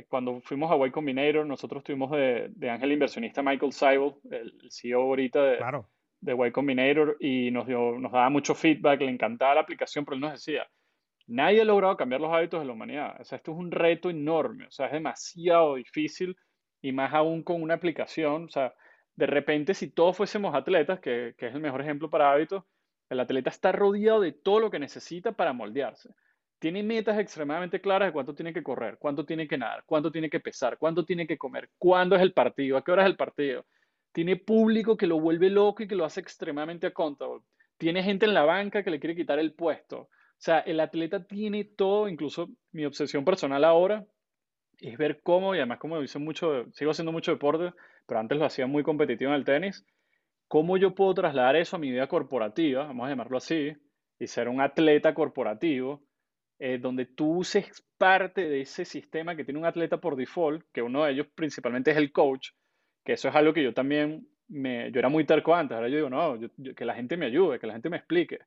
cuando 0.08 0.40
fuimos 0.42 0.70
a 0.70 0.86
Y 0.86 0.90
Combinator, 0.90 1.46
nosotros 1.46 1.82
tuvimos 1.82 2.10
de, 2.10 2.50
de 2.54 2.70
ángel 2.70 2.92
inversionista 2.92 3.42
Michael 3.42 3.72
Seibel, 3.72 4.14
el, 4.30 4.52
CEO 4.70 5.02
ahorita 5.02 5.42
de, 5.42 5.56
claro. 5.56 5.88
de 6.20 6.48
Y 6.48 6.52
Combinator, 6.52 7.16
y 7.20 7.50
nos, 7.50 7.66
dio, 7.66 7.98
nos 7.98 8.12
daba 8.12 8.28
mucho 8.28 8.54
feedback, 8.54 9.00
le 9.00 9.10
encantaba 9.10 9.54
la 9.54 9.60
aplicación, 9.62 10.04
pero 10.04 10.16
él 10.16 10.20
nos 10.20 10.32
decía, 10.32 10.68
nadie 11.26 11.62
ha 11.62 11.64
logrado 11.64 11.96
cambiar 11.96 12.20
los 12.20 12.32
hábitos 12.32 12.60
de 12.60 12.66
la 12.66 12.72
humanidad. 12.72 13.20
O 13.20 13.24
sea, 13.24 13.36
esto 13.36 13.52
es 13.52 13.58
un 13.58 13.70
reto 13.70 14.10
enorme, 14.10 14.66
o 14.66 14.70
sea, 14.70 14.86
es 14.86 14.92
demasiado 14.92 15.76
difícil, 15.76 16.36
y 16.82 16.92
más 16.92 17.14
aún 17.14 17.42
con 17.42 17.62
una 17.62 17.74
aplicación. 17.74 18.44
O 18.44 18.48
sea, 18.48 18.74
de 19.16 19.26
repente, 19.26 19.72
si 19.74 19.90
todos 19.90 20.16
fuésemos 20.16 20.54
atletas, 20.54 21.00
que, 21.00 21.34
que 21.38 21.46
es 21.46 21.54
el 21.54 21.60
mejor 21.60 21.80
ejemplo 21.80 22.10
para 22.10 22.30
hábitos, 22.30 22.64
el 23.08 23.20
atleta 23.20 23.50
está 23.50 23.72
rodeado 23.72 24.20
de 24.20 24.32
todo 24.32 24.60
lo 24.60 24.70
que 24.70 24.78
necesita 24.78 25.32
para 25.32 25.52
moldearse 25.52 26.10
tiene 26.62 26.84
metas 26.84 27.18
extremadamente 27.18 27.80
claras 27.80 28.06
de 28.06 28.12
cuánto 28.12 28.36
tiene 28.36 28.52
que 28.52 28.62
correr, 28.62 28.96
cuánto 28.96 29.26
tiene 29.26 29.48
que 29.48 29.58
nadar, 29.58 29.82
cuánto 29.84 30.12
tiene 30.12 30.30
que 30.30 30.38
pesar, 30.38 30.78
cuánto 30.78 31.04
tiene 31.04 31.26
que 31.26 31.36
comer, 31.36 31.68
cuándo 31.76 32.14
es 32.14 32.22
el 32.22 32.32
partido, 32.32 32.76
a 32.76 32.84
qué 32.84 32.92
hora 32.92 33.02
es 33.02 33.08
el 33.08 33.16
partido. 33.16 33.66
Tiene 34.12 34.36
público 34.36 34.96
que 34.96 35.08
lo 35.08 35.18
vuelve 35.18 35.50
loco 35.50 35.82
y 35.82 35.88
que 35.88 35.96
lo 35.96 36.04
hace 36.04 36.20
extremadamente 36.20 36.86
accountable. 36.86 37.40
Tiene 37.78 38.04
gente 38.04 38.26
en 38.26 38.34
la 38.34 38.44
banca 38.44 38.84
que 38.84 38.92
le 38.92 39.00
quiere 39.00 39.16
quitar 39.16 39.40
el 39.40 39.54
puesto. 39.54 40.02
O 40.02 40.08
sea, 40.38 40.60
el 40.60 40.78
atleta 40.78 41.26
tiene 41.26 41.64
todo, 41.64 42.08
incluso 42.08 42.48
mi 42.70 42.84
obsesión 42.84 43.24
personal 43.24 43.64
ahora 43.64 44.06
es 44.78 44.96
ver 44.96 45.20
cómo, 45.20 45.56
y 45.56 45.58
además 45.58 45.80
como 45.80 46.00
hice 46.00 46.20
mucho, 46.20 46.70
sigo 46.74 46.92
haciendo 46.92 47.10
mucho 47.10 47.32
deporte, 47.32 47.76
pero 48.06 48.20
antes 48.20 48.38
lo 48.38 48.44
hacía 48.44 48.68
muy 48.68 48.84
competitivo 48.84 49.32
en 49.32 49.36
el 49.36 49.44
tenis, 49.44 49.84
cómo 50.46 50.76
yo 50.76 50.94
puedo 50.94 51.12
trasladar 51.12 51.56
eso 51.56 51.74
a 51.74 51.80
mi 51.80 51.90
vida 51.90 52.06
corporativa, 52.06 52.86
vamos 52.86 53.06
a 53.06 53.10
llamarlo 53.10 53.38
así, 53.38 53.72
y 54.20 54.28
ser 54.28 54.48
un 54.48 54.60
atleta 54.60 55.12
corporativo 55.12 56.04
eh, 56.64 56.78
donde 56.78 57.06
tú 57.06 57.38
uses 57.38 57.84
parte 57.98 58.48
de 58.48 58.60
ese 58.60 58.84
sistema 58.84 59.34
que 59.34 59.44
tiene 59.44 59.58
un 59.58 59.66
atleta 59.66 59.96
por 59.96 60.14
default, 60.14 60.64
que 60.72 60.80
uno 60.80 61.02
de 61.02 61.10
ellos 61.10 61.26
principalmente 61.34 61.90
es 61.90 61.96
el 61.96 62.12
coach, 62.12 62.50
que 63.04 63.14
eso 63.14 63.28
es 63.28 63.34
algo 63.34 63.52
que 63.52 63.64
yo 63.64 63.74
también, 63.74 64.28
me, 64.46 64.92
yo 64.92 65.00
era 65.00 65.08
muy 65.08 65.24
terco 65.24 65.56
antes, 65.56 65.74
ahora 65.74 65.88
yo 65.88 65.96
digo, 65.96 66.08
no, 66.08 66.38
que 66.76 66.84
la 66.84 66.94
gente 66.94 67.16
me 67.16 67.26
ayude, 67.26 67.58
que 67.58 67.66
la 67.66 67.72
gente 67.72 67.90
me 67.90 67.96
explique, 67.96 68.38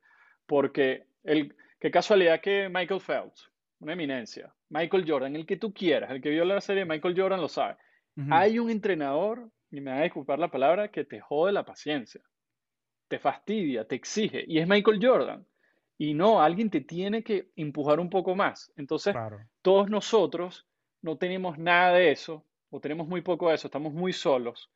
porque 0.46 1.08
el, 1.24 1.54
qué 1.78 1.90
casualidad 1.90 2.40
que 2.40 2.70
Michael 2.70 3.02
Phelps, 3.02 3.50
una 3.80 3.92
eminencia, 3.92 4.50
Michael 4.70 5.04
Jordan, 5.06 5.36
el 5.36 5.44
que 5.44 5.58
tú 5.58 5.74
quieras, 5.74 6.10
el 6.10 6.22
que 6.22 6.30
vio 6.30 6.46
la 6.46 6.62
serie 6.62 6.84
de 6.84 6.88
Michael 6.88 7.20
Jordan 7.20 7.42
lo 7.42 7.48
sabe, 7.48 7.76
hay 8.30 8.58
un 8.58 8.70
entrenador, 8.70 9.50
y 9.70 9.82
me 9.82 9.90
va 9.90 9.98
a 9.98 10.04
disculpar 10.04 10.38
la 10.38 10.50
palabra, 10.50 10.88
que 10.88 11.04
te 11.04 11.20
jode 11.20 11.52
la 11.52 11.66
paciencia, 11.66 12.22
te 13.08 13.18
fastidia, 13.18 13.86
te 13.86 13.94
exige, 13.94 14.42
y 14.48 14.58
es 14.58 14.66
Michael 14.66 15.00
Jordan. 15.02 15.46
Y 15.98 16.14
no, 16.14 16.42
alguien 16.42 16.70
te 16.70 16.80
tiene 16.80 17.22
que 17.22 17.50
empujar 17.56 18.00
un 18.00 18.10
poco 18.10 18.34
más. 18.34 18.72
Entonces, 18.76 19.14
todos 19.62 19.88
nosotros 19.88 20.66
no 21.02 21.16
tenemos 21.16 21.58
nada 21.58 21.94
de 21.94 22.10
eso, 22.10 22.44
o 22.70 22.80
tenemos 22.80 23.06
muy 23.06 23.22
poco 23.22 23.48
de 23.48 23.54
eso, 23.54 23.68
estamos 23.68 23.92
muy 23.92 24.12
solos. 24.12 24.70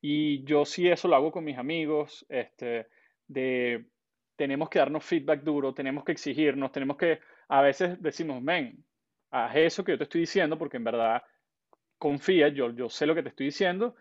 Y 0.00 0.44
yo 0.44 0.64
sí 0.64 0.88
eso 0.88 1.08
lo 1.08 1.16
hago 1.16 1.32
con 1.32 1.44
mis 1.44 1.58
amigos, 1.58 2.24
este, 2.28 2.86
de 3.26 3.84
tenemos 4.36 4.70
que 4.70 4.78
darnos 4.78 5.04
feedback 5.04 5.42
duro, 5.42 5.74
tenemos 5.74 6.02
que 6.02 6.12
exigirnos, 6.12 6.72
tenemos 6.72 6.96
que, 6.96 7.20
a 7.48 7.60
veces 7.60 8.00
decimos, 8.00 8.40
men, 8.40 8.82
haz 9.30 9.54
eso 9.56 9.84
que 9.84 9.92
yo 9.92 9.98
te 9.98 10.04
estoy 10.04 10.22
diciendo, 10.22 10.56
porque 10.56 10.78
en 10.78 10.84
verdad 10.84 11.22
confía, 11.98 12.48
yo, 12.48 12.70
yo 12.70 12.88
sé 12.88 13.04
lo 13.04 13.14
que 13.14 13.22
te 13.22 13.28
estoy 13.28 13.46
diciendo, 13.46 13.96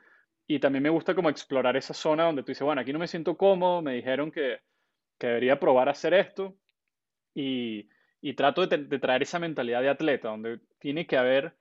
y 0.48 0.60
también 0.60 0.84
me 0.84 0.90
gusta 0.90 1.14
como 1.14 1.30
explorar 1.30 1.76
esa 1.76 1.94
zona 1.94 2.24
donde 2.24 2.44
tú 2.44 2.52
dices, 2.52 2.64
bueno, 2.64 2.80
aquí 2.80 2.94
no 2.94 3.00
me 3.00 3.08
siento 3.08 3.36
cómodo, 3.36 3.82
me 3.82 3.96
dijeron 3.96 4.32
que, 4.32 4.60
que 5.20 5.28
debería 5.28 5.60
probar 5.60 5.90
a 5.90 5.92
hacer 5.92 6.14
esto 6.16 6.56
y, 7.36 7.90
y 8.22 8.34
trato 8.34 8.66
de, 8.66 9.00
traer 9.00 9.22
esa 9.24 9.40
mentalidad 9.40 9.82
de 9.82 9.90
atleta, 9.90 10.30
donde 10.30 10.60
tiene 10.80 11.06
que 11.06 11.18
haber, 11.18 11.54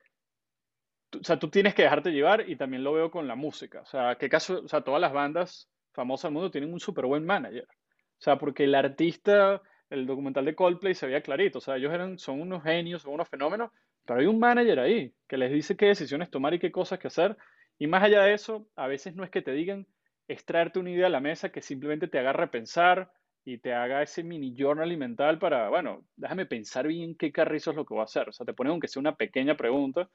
o 1.18 1.22
sea, 1.22 1.38
tú 1.38 1.48
tienes 1.50 1.74
que 1.74 1.82
dejarte 1.82 2.11
llevar 2.11 2.48
y 2.48 2.56
también 2.56 2.84
lo 2.84 2.92
veo 2.92 3.11
con 3.11 3.28
la 3.28 3.34
música. 3.34 3.80
O 3.82 3.86
sea, 3.86 4.16
qué 4.16 4.28
caso, 4.28 4.62
o 4.64 4.68
sea, 4.68 4.82
todas 4.82 5.00
las 5.00 5.12
bandas 5.12 5.70
famosas 5.92 6.28
del 6.28 6.34
mundo 6.34 6.50
tienen 6.50 6.72
un 6.72 6.80
súper 6.80 7.06
buen 7.06 7.24
manager. 7.24 7.66
O 7.66 8.20
sea, 8.20 8.38
porque 8.38 8.64
el 8.64 8.74
artista, 8.74 9.62
el 9.90 10.06
documental 10.06 10.44
de 10.44 10.54
Coldplay 10.54 10.94
se 10.94 11.06
veía 11.06 11.22
clarito, 11.22 11.59
o 11.59 11.61
sea, 11.61 11.76
ellos 11.76 11.92
eran, 11.92 12.18
son 12.18 12.40
unos 12.40 12.62
genios, 12.62 13.02
son 13.02 13.14
unos 13.14 13.28
fenómenos, 13.28 13.70
pero 14.04 14.20
hay 14.20 14.26
un 14.26 14.38
manager 14.38 14.80
ahí 14.80 15.14
que 15.28 15.36
les 15.36 15.52
dice 15.52 15.76
qué 15.76 15.86
decisiones 15.86 16.30
tomar 16.30 16.54
y 16.54 16.59
qué 16.59 16.72
cosas 16.72 16.98
que 16.98 17.09
hacer. 17.09 17.36
Y 17.78 17.86
más 17.86 18.02
allá 18.02 18.22
de 18.22 18.34
eso, 18.34 18.68
a 18.74 18.88
veces 18.88 19.14
no 19.14 19.22
es 19.22 19.30
que 19.30 19.42
te 19.42 19.52
digan, 19.52 19.86
es 20.26 20.44
traerte 20.44 20.80
una 20.80 20.90
idea 20.90 21.06
a 21.06 21.11
la 21.11 21.20
mesa 21.20 21.50
que 21.50 21.62
simplemente 21.62 22.09
te 22.09 22.18
haga 22.18 22.32
repensar, 22.32 23.12
y 23.49 23.57
te 23.57 23.72
haga 23.72 24.03
ese 24.03 24.22
mini 24.22 24.55
journal 24.55 24.94
mental 24.99 25.38
para, 25.38 25.70
bueno, 25.70 26.05
déjame 26.16 26.44
pensar 26.44 26.86
bien 26.86 27.14
qué 27.14 27.32
carrizo 27.32 27.70
es 27.70 27.76
lo 27.76 27.86
que 27.86 27.94
voy 27.94 28.03
a 28.03 28.05
hacer. 28.05 28.28
O 28.28 28.32
sea, 28.32 28.44
te 28.44 28.53
pone 28.53 28.68
aunque 28.68 28.88
sea 28.88 29.01
una 29.01 29.16
pequeña 29.16 29.57
pregunta 29.57 30.11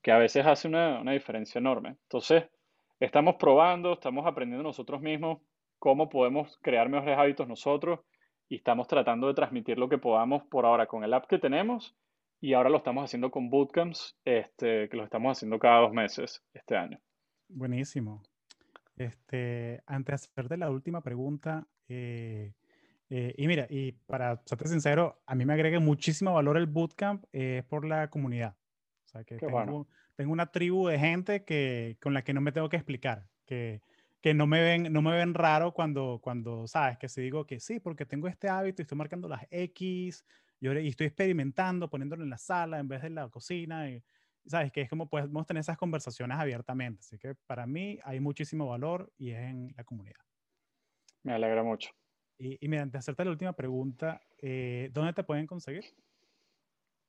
que 0.00 0.10
a 0.10 0.16
veces 0.16 0.46
hace 0.46 0.68
una, 0.68 1.02
diferencia 1.12 1.58
enorme. 1.58 1.98
Entonces, 2.04 2.44
estamos 2.98 3.34
probando, 3.38 3.92
estamos 3.92 4.26
aprendiendo 4.26 4.62
nosotros 4.62 5.02
mismos 5.02 5.42
cómo 5.78 6.08
podemos 6.08 6.58
crear 6.62 6.88
mejores 6.88 7.18
hábitos 7.18 7.46
nosotros 7.46 8.00
y 8.48 8.56
estamos 8.56 8.88
tratando 8.88 9.28
de 9.28 9.34
transmitir 9.34 9.78
lo 9.78 9.90
que 9.90 9.98
podamos 9.98 10.42
por 10.44 10.64
ahora 10.64 10.86
con 10.86 11.04
el 11.04 11.12
app 11.12 11.26
que 11.26 11.38
tenemos 11.38 11.94
y 12.40 12.54
ahora 12.54 12.70
lo 12.70 12.78
estamos 12.78 13.04
haciendo 13.04 13.30
con 13.30 13.50
bootcamps, 13.50 14.18
este, 14.24 14.88
que 14.88 14.96
lo 14.96 15.04
estamos 15.04 15.36
haciendo 15.36 15.58
cada 15.58 15.82
dos 15.82 15.92
meses 15.92 16.42
este 16.54 16.74
año. 16.74 16.98
Buenísimo. 17.48 18.22
Este, 18.96 19.82
antes 19.84 20.12
de 20.12 20.14
hacerte 20.14 20.56
la 20.56 20.70
última 20.70 21.02
pregunta, 21.02 21.66
eh, 21.88 22.54
Eh, 23.14 23.34
y 23.36 23.46
mira, 23.46 23.66
y 23.68 23.92
para 23.92 24.40
serte 24.46 24.68
sincero, 24.68 25.20
a 25.26 25.34
mí 25.34 25.44
me 25.44 25.52
agrega 25.52 25.78
muchísimo 25.78 26.32
valor 26.32 26.56
el 26.56 26.64
bootcamp 26.64 27.22
eh, 27.34 27.62
por 27.68 27.84
la 27.84 28.08
comunidad. 28.08 28.56
O 29.04 29.08
sea, 29.08 29.22
que 29.22 29.36
tengo, 29.36 29.86
tengo, 30.16 30.32
una 30.32 30.46
tribu 30.46 30.88
de 30.88 30.98
gente 30.98 31.44
que, 31.44 31.98
con 32.00 32.14
la 32.14 32.24
que 32.24 32.32
no 32.32 32.40
me 32.40 32.52
tengo 32.52 32.70
que 32.70 32.76
explicar, 32.76 33.28
que, 33.44 33.82
que 34.22 34.32
no 34.32 34.46
me 34.46 34.62
ven, 34.62 34.90
no 34.90 35.02
me 35.02 35.10
ven 35.10 35.34
raro 35.34 35.74
cuando, 35.74 36.20
cuando, 36.22 36.66
sabes, 36.66 36.96
que 36.96 37.10
si 37.10 37.20
digo 37.20 37.46
que 37.46 37.60
sí, 37.60 37.80
porque 37.80 38.06
tengo 38.06 38.28
este 38.28 38.48
hábito 38.48 38.80
y 38.80 38.84
estoy 38.84 38.96
marcando 38.96 39.28
las 39.28 39.46
X 39.50 40.24
y, 40.58 40.68
y 40.70 40.88
estoy 40.88 41.08
experimentando, 41.08 41.90
poniéndolo 41.90 42.24
en 42.24 42.30
la 42.30 42.38
sala 42.38 42.78
en 42.78 42.88
vez 42.88 43.02
de 43.02 43.08
en 43.08 43.16
la 43.16 43.28
cocina. 43.28 43.90
Y, 43.90 44.02
sabes, 44.46 44.72
que 44.72 44.80
es 44.80 44.88
como 44.88 45.10
podemos 45.10 45.46
tener 45.46 45.60
esas 45.60 45.76
conversaciones 45.76 46.38
abiertamente. 46.38 47.00
Así 47.00 47.18
que 47.18 47.34
para 47.46 47.66
mí 47.66 47.98
hay 48.04 48.20
muchísimo 48.20 48.68
valor 48.68 49.12
y 49.18 49.32
es 49.32 49.38
en 49.38 49.74
la 49.76 49.84
comunidad. 49.84 50.24
Me 51.24 51.34
alegra 51.34 51.62
mucho. 51.62 51.90
Y, 52.38 52.64
y 52.64 52.68
mediante 52.68 52.98
hacerte 52.98 53.24
la 53.24 53.30
última 53.30 53.52
pregunta, 53.52 54.20
eh, 54.38 54.90
¿dónde 54.92 55.12
te 55.12 55.24
pueden 55.24 55.46
conseguir? 55.46 55.84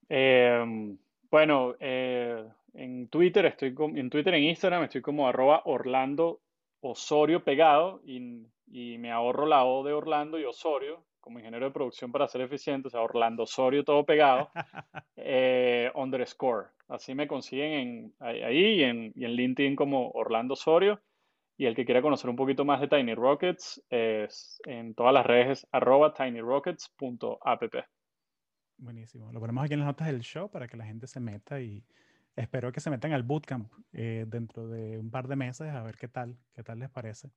Em, 0.09 0.97
bueno, 1.32 1.76
eh, 1.80 2.47
en 2.74 3.07
Twitter 3.07 3.45
estoy 3.45 3.76
en 3.95 4.09
Twitter, 4.09 4.34
en 4.34 4.43
Instagram 4.43 4.84
estoy 4.84 5.01
como 5.01 5.28
arroba 5.28 5.63
Orlando 5.65 6.41
Osorio 6.82 7.43
pegado 7.43 8.01
y, 8.05 8.45
y, 8.67 8.97
me 8.97 9.11
ahorro 9.11 9.45
la 9.45 9.65
O 9.65 9.84
de 9.84 9.93
Orlando 9.93 10.38
y 10.38 10.45
Osorio 10.45 11.03
como 11.19 11.39
ingeniero 11.39 11.67
de 11.67 11.71
producción 11.71 12.11
para 12.11 12.28
ser 12.28 12.41
eficiente, 12.41 12.89
o 12.89 12.91
sea, 12.91 13.01
Orlando 13.01 13.43
Osorio 13.43 13.86
todo 13.86 14.05
pegado, 14.05 14.51
eh, 15.15 15.89
underscore. 15.95 16.67
Así 16.89 17.15
me 17.15 17.28
consiguen 17.28 17.71
en, 17.71 18.13
ahí 18.19 18.82
y 18.82 18.84
en, 18.84 19.13
y 19.15 19.24
en 19.24 19.32
LinkedIn 19.32 19.76
como 19.78 20.11
Orlando 20.11 20.53
Osorio. 20.53 20.99
Y 21.58 21.66
el 21.66 21.76
que 21.76 21.86
quiera 21.86 22.01
conocer 22.01 22.30
un 22.30 22.36
poquito 22.36 22.66
más 22.66 22.82
de 22.82 22.88
Tiny 22.88 23.14
Rockets 23.14 23.84
es 23.89 24.60
en 24.66 24.95
todas 24.95 25.14
las 25.14 25.26
redes 25.26 25.68
arroba 25.72 26.14
tinyrockets.app. 26.14 27.64
Buenísimo. 28.78 29.32
Lo 29.32 29.39
ponemos 29.39 29.64
aquí 29.64 29.74
en 29.74 29.80
las 29.80 29.88
notas 29.88 30.08
del 30.08 30.22
show 30.22 30.49
para 30.49 30.68
que 30.68 30.78
la 30.78 30.86
gente 30.86 31.08
se 31.08 31.20
meta 31.20 31.62
y 31.62 31.86
espero 32.36 32.72
que 32.72 32.80
se 32.80 32.89
metan 32.89 33.14
al 33.14 33.24
bootcamp 33.24 33.72
eh, 33.91 34.26
dentro 34.28 34.68
de 34.68 34.97
un 34.97 35.12
par 35.12 35.28
de 35.28 35.36
meses 35.36 35.70
a 35.70 35.84
ver 35.84 35.95
qué 35.95 36.08
tal, 36.08 36.38
qué 36.54 36.64
tal 36.64 36.80
les 36.80 36.89
parece. 36.89 37.30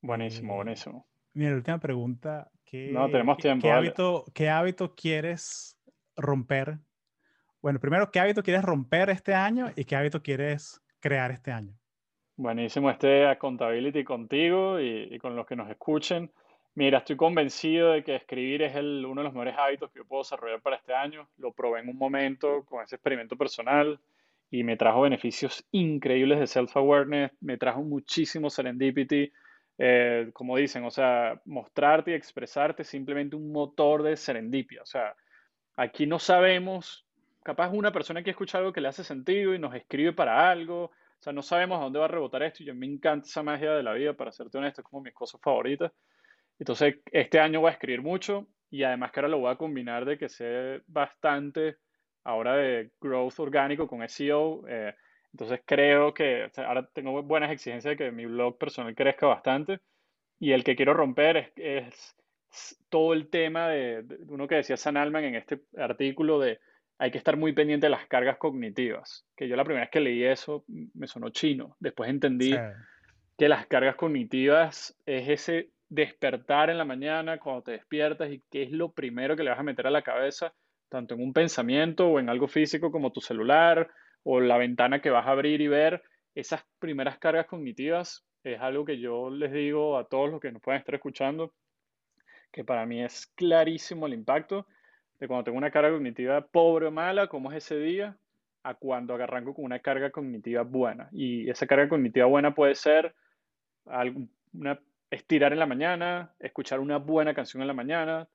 Buenísimo, 0.00 0.52
eh, 0.52 0.56
buenísimo. 0.56 1.06
Mira, 1.34 1.54
última 1.54 1.78
pregunta. 1.78 2.50
¿Qué, 2.64 2.90
no, 2.92 3.10
tenemos 3.10 3.38
tiempo. 3.38 3.62
¿qué, 3.62 3.72
hábito, 3.72 4.24
¿Qué 4.34 4.48
hábito 4.48 4.94
quieres 4.94 5.78
romper? 6.16 6.78
Bueno, 7.60 7.80
primero, 7.80 8.10
¿qué 8.10 8.20
hábito 8.20 8.42
quieres 8.42 8.62
romper 8.62 9.10
este 9.10 9.34
año 9.34 9.70
y 9.76 9.84
qué 9.84 9.96
hábito 9.96 10.22
quieres 10.22 10.80
crear 11.00 11.30
este 11.30 11.52
año? 11.52 11.76
Buenísimo 12.36 12.90
este 12.90 13.26
Accountability 13.26 14.04
contigo 14.04 14.80
y, 14.80 15.18
con 15.18 15.36
los 15.36 15.46
que 15.46 15.54
nos 15.54 15.68
escuchen. 15.68 16.30
Mira, 16.74 16.98
estoy 16.98 17.16
convencido 17.16 17.92
de 17.92 18.02
que 18.02 18.16
escribir 18.16 18.62
es 18.62 18.74
el, 18.74 19.04
uno 19.04 19.20
de 19.20 19.24
los 19.24 19.34
mejores 19.34 19.54
hábitos 19.58 19.90
que 19.90 19.98
yo 19.98 20.06
puedo 20.06 20.22
desarrollar 20.22 20.62
para 20.62 20.76
este 20.76 20.94
año. 20.94 21.28
Lo 21.36 21.52
probé 21.52 21.80
en 21.80 21.90
un 21.90 21.98
momento 21.98 22.64
con 22.64 22.82
ese 22.82 22.96
experimento 22.96 23.36
personal 23.36 24.00
y 24.50 24.64
me 24.64 24.78
trajo 24.78 25.02
beneficios 25.02 25.66
increíbles 25.72 26.40
de 26.40 26.46
self-awareness, 26.46 27.32
me 27.40 27.58
trajo 27.58 27.82
muchísimo 27.82 28.48
serendipity. 28.48 29.30
Eh, 29.76 30.30
como 30.32 30.56
dicen, 30.56 30.84
o 30.84 30.90
sea, 30.90 31.38
mostrarte 31.44 32.12
y 32.12 32.14
expresarte 32.14 32.82
es 32.82 32.88
simplemente 32.88 33.36
un 33.36 33.52
motor 33.52 34.02
de 34.02 34.16
serendipia. 34.16 34.80
O 34.80 34.86
sea, 34.86 35.14
aquí 35.76 36.06
no 36.06 36.18
sabemos, 36.18 37.06
capaz 37.42 37.70
una 37.70 37.92
persona 37.92 38.22
que 38.22 38.30
escucha 38.30 38.56
algo 38.56 38.72
que 38.72 38.80
le 38.80 38.88
hace 38.88 39.04
sentido 39.04 39.54
y 39.54 39.58
nos 39.58 39.74
escribe 39.74 40.14
para 40.14 40.50
algo, 40.50 40.92
o 41.22 41.24
sea, 41.24 41.32
no 41.32 41.42
sabemos 41.42 41.78
a 41.78 41.84
dónde 41.84 42.00
va 42.00 42.06
a 42.06 42.08
rebotar 42.08 42.42
esto 42.42 42.64
y 42.64 42.72
mí 42.72 42.88
me 42.88 42.94
encanta 42.94 43.28
esa 43.28 43.44
magia 43.44 43.74
de 43.74 43.84
la 43.84 43.92
vida, 43.92 44.12
para 44.12 44.32
serte 44.32 44.58
honesto, 44.58 44.80
es 44.80 44.88
como 44.88 45.04
mis 45.04 45.14
cosas 45.14 45.40
favoritas. 45.40 45.92
Entonces, 46.58 46.96
este 47.12 47.38
año 47.38 47.60
voy 47.60 47.68
a 47.68 47.74
escribir 47.74 48.02
mucho 48.02 48.48
y 48.70 48.82
además 48.82 49.12
que 49.12 49.20
ahora 49.20 49.28
lo 49.28 49.38
voy 49.38 49.52
a 49.52 49.56
combinar 49.56 50.04
de 50.04 50.18
que 50.18 50.28
sé 50.28 50.82
bastante 50.88 51.76
ahora 52.24 52.56
de 52.56 52.90
growth 53.00 53.38
orgánico 53.38 53.86
con 53.86 54.02
SEO. 54.02 54.64
Eh, 54.66 54.96
entonces, 55.32 55.60
creo 55.64 56.12
que 56.12 56.50
ahora 56.56 56.88
tengo 56.92 57.22
buenas 57.22 57.52
exigencias 57.52 57.92
de 57.92 58.04
que 58.04 58.10
mi 58.10 58.26
blog 58.26 58.58
personal 58.58 58.92
crezca 58.92 59.28
bastante 59.28 59.78
y 60.40 60.50
el 60.50 60.64
que 60.64 60.74
quiero 60.74 60.92
romper 60.92 61.36
es, 61.36 61.52
es 61.54 62.16
todo 62.88 63.12
el 63.12 63.30
tema 63.30 63.68
de, 63.68 64.02
de, 64.02 64.16
uno 64.26 64.48
que 64.48 64.56
decía 64.56 64.76
San 64.76 64.96
Alman 64.96 65.22
en 65.22 65.36
este 65.36 65.60
artículo 65.76 66.40
de 66.40 66.58
hay 67.02 67.10
que 67.10 67.18
estar 67.18 67.36
muy 67.36 67.52
pendiente 67.52 67.86
de 67.86 67.90
las 67.90 68.06
cargas 68.06 68.36
cognitivas. 68.36 69.26
Que 69.34 69.48
yo 69.48 69.56
la 69.56 69.64
primera 69.64 69.86
vez 69.86 69.90
que 69.90 69.98
leí 69.98 70.22
eso 70.22 70.64
me 70.68 71.08
sonó 71.08 71.30
chino. 71.30 71.74
Después 71.80 72.08
entendí 72.08 72.54
que 73.36 73.48
las 73.48 73.66
cargas 73.66 73.96
cognitivas 73.96 74.96
es 75.04 75.28
ese 75.28 75.70
despertar 75.88 76.70
en 76.70 76.78
la 76.78 76.84
mañana 76.84 77.38
cuando 77.38 77.62
te 77.62 77.72
despiertas 77.72 78.30
y 78.30 78.40
qué 78.48 78.62
es 78.62 78.70
lo 78.70 78.92
primero 78.92 79.34
que 79.34 79.42
le 79.42 79.50
vas 79.50 79.58
a 79.58 79.64
meter 79.64 79.88
a 79.88 79.90
la 79.90 80.02
cabeza, 80.02 80.54
tanto 80.88 81.16
en 81.16 81.22
un 81.22 81.32
pensamiento 81.32 82.06
o 82.06 82.20
en 82.20 82.28
algo 82.28 82.46
físico 82.46 82.92
como 82.92 83.10
tu 83.10 83.20
celular 83.20 83.90
o 84.22 84.40
la 84.40 84.56
ventana 84.56 85.00
que 85.00 85.10
vas 85.10 85.26
a 85.26 85.32
abrir 85.32 85.60
y 85.60 85.66
ver. 85.66 86.04
Esas 86.36 86.64
primeras 86.78 87.18
cargas 87.18 87.46
cognitivas 87.46 88.24
es 88.44 88.60
algo 88.60 88.84
que 88.84 89.00
yo 89.00 89.28
les 89.28 89.50
digo 89.50 89.98
a 89.98 90.06
todos 90.06 90.30
los 90.30 90.40
que 90.40 90.52
nos 90.52 90.62
pueden 90.62 90.78
estar 90.78 90.94
escuchando, 90.94 91.52
que 92.52 92.62
para 92.62 92.86
mí 92.86 93.02
es 93.02 93.26
clarísimo 93.34 94.06
el 94.06 94.14
impacto 94.14 94.68
de 95.22 95.28
cuando 95.28 95.44
tengo 95.44 95.58
una 95.58 95.70
carga 95.70 95.92
cognitiva 95.92 96.40
pobre 96.40 96.86
o 96.86 96.90
mala, 96.90 97.28
como 97.28 97.52
es 97.52 97.58
ese 97.58 97.78
día, 97.78 98.16
a 98.64 98.74
cuando 98.74 99.14
arranco 99.14 99.54
con 99.54 99.64
una 99.64 99.78
carga 99.78 100.10
cognitiva 100.10 100.62
buena. 100.62 101.08
Y 101.12 101.48
esa 101.48 101.64
carga 101.64 101.88
cognitiva 101.88 102.26
buena 102.26 102.56
puede 102.56 102.74
ser 102.74 103.14
una, 104.52 104.80
estirar 105.12 105.52
en 105.52 105.60
la 105.60 105.66
mañana, 105.66 106.34
escuchar 106.40 106.80
una 106.80 106.96
buena 106.96 107.34
canción 107.34 107.60
en 107.60 107.68
la 107.68 107.72
mañana. 107.72 108.26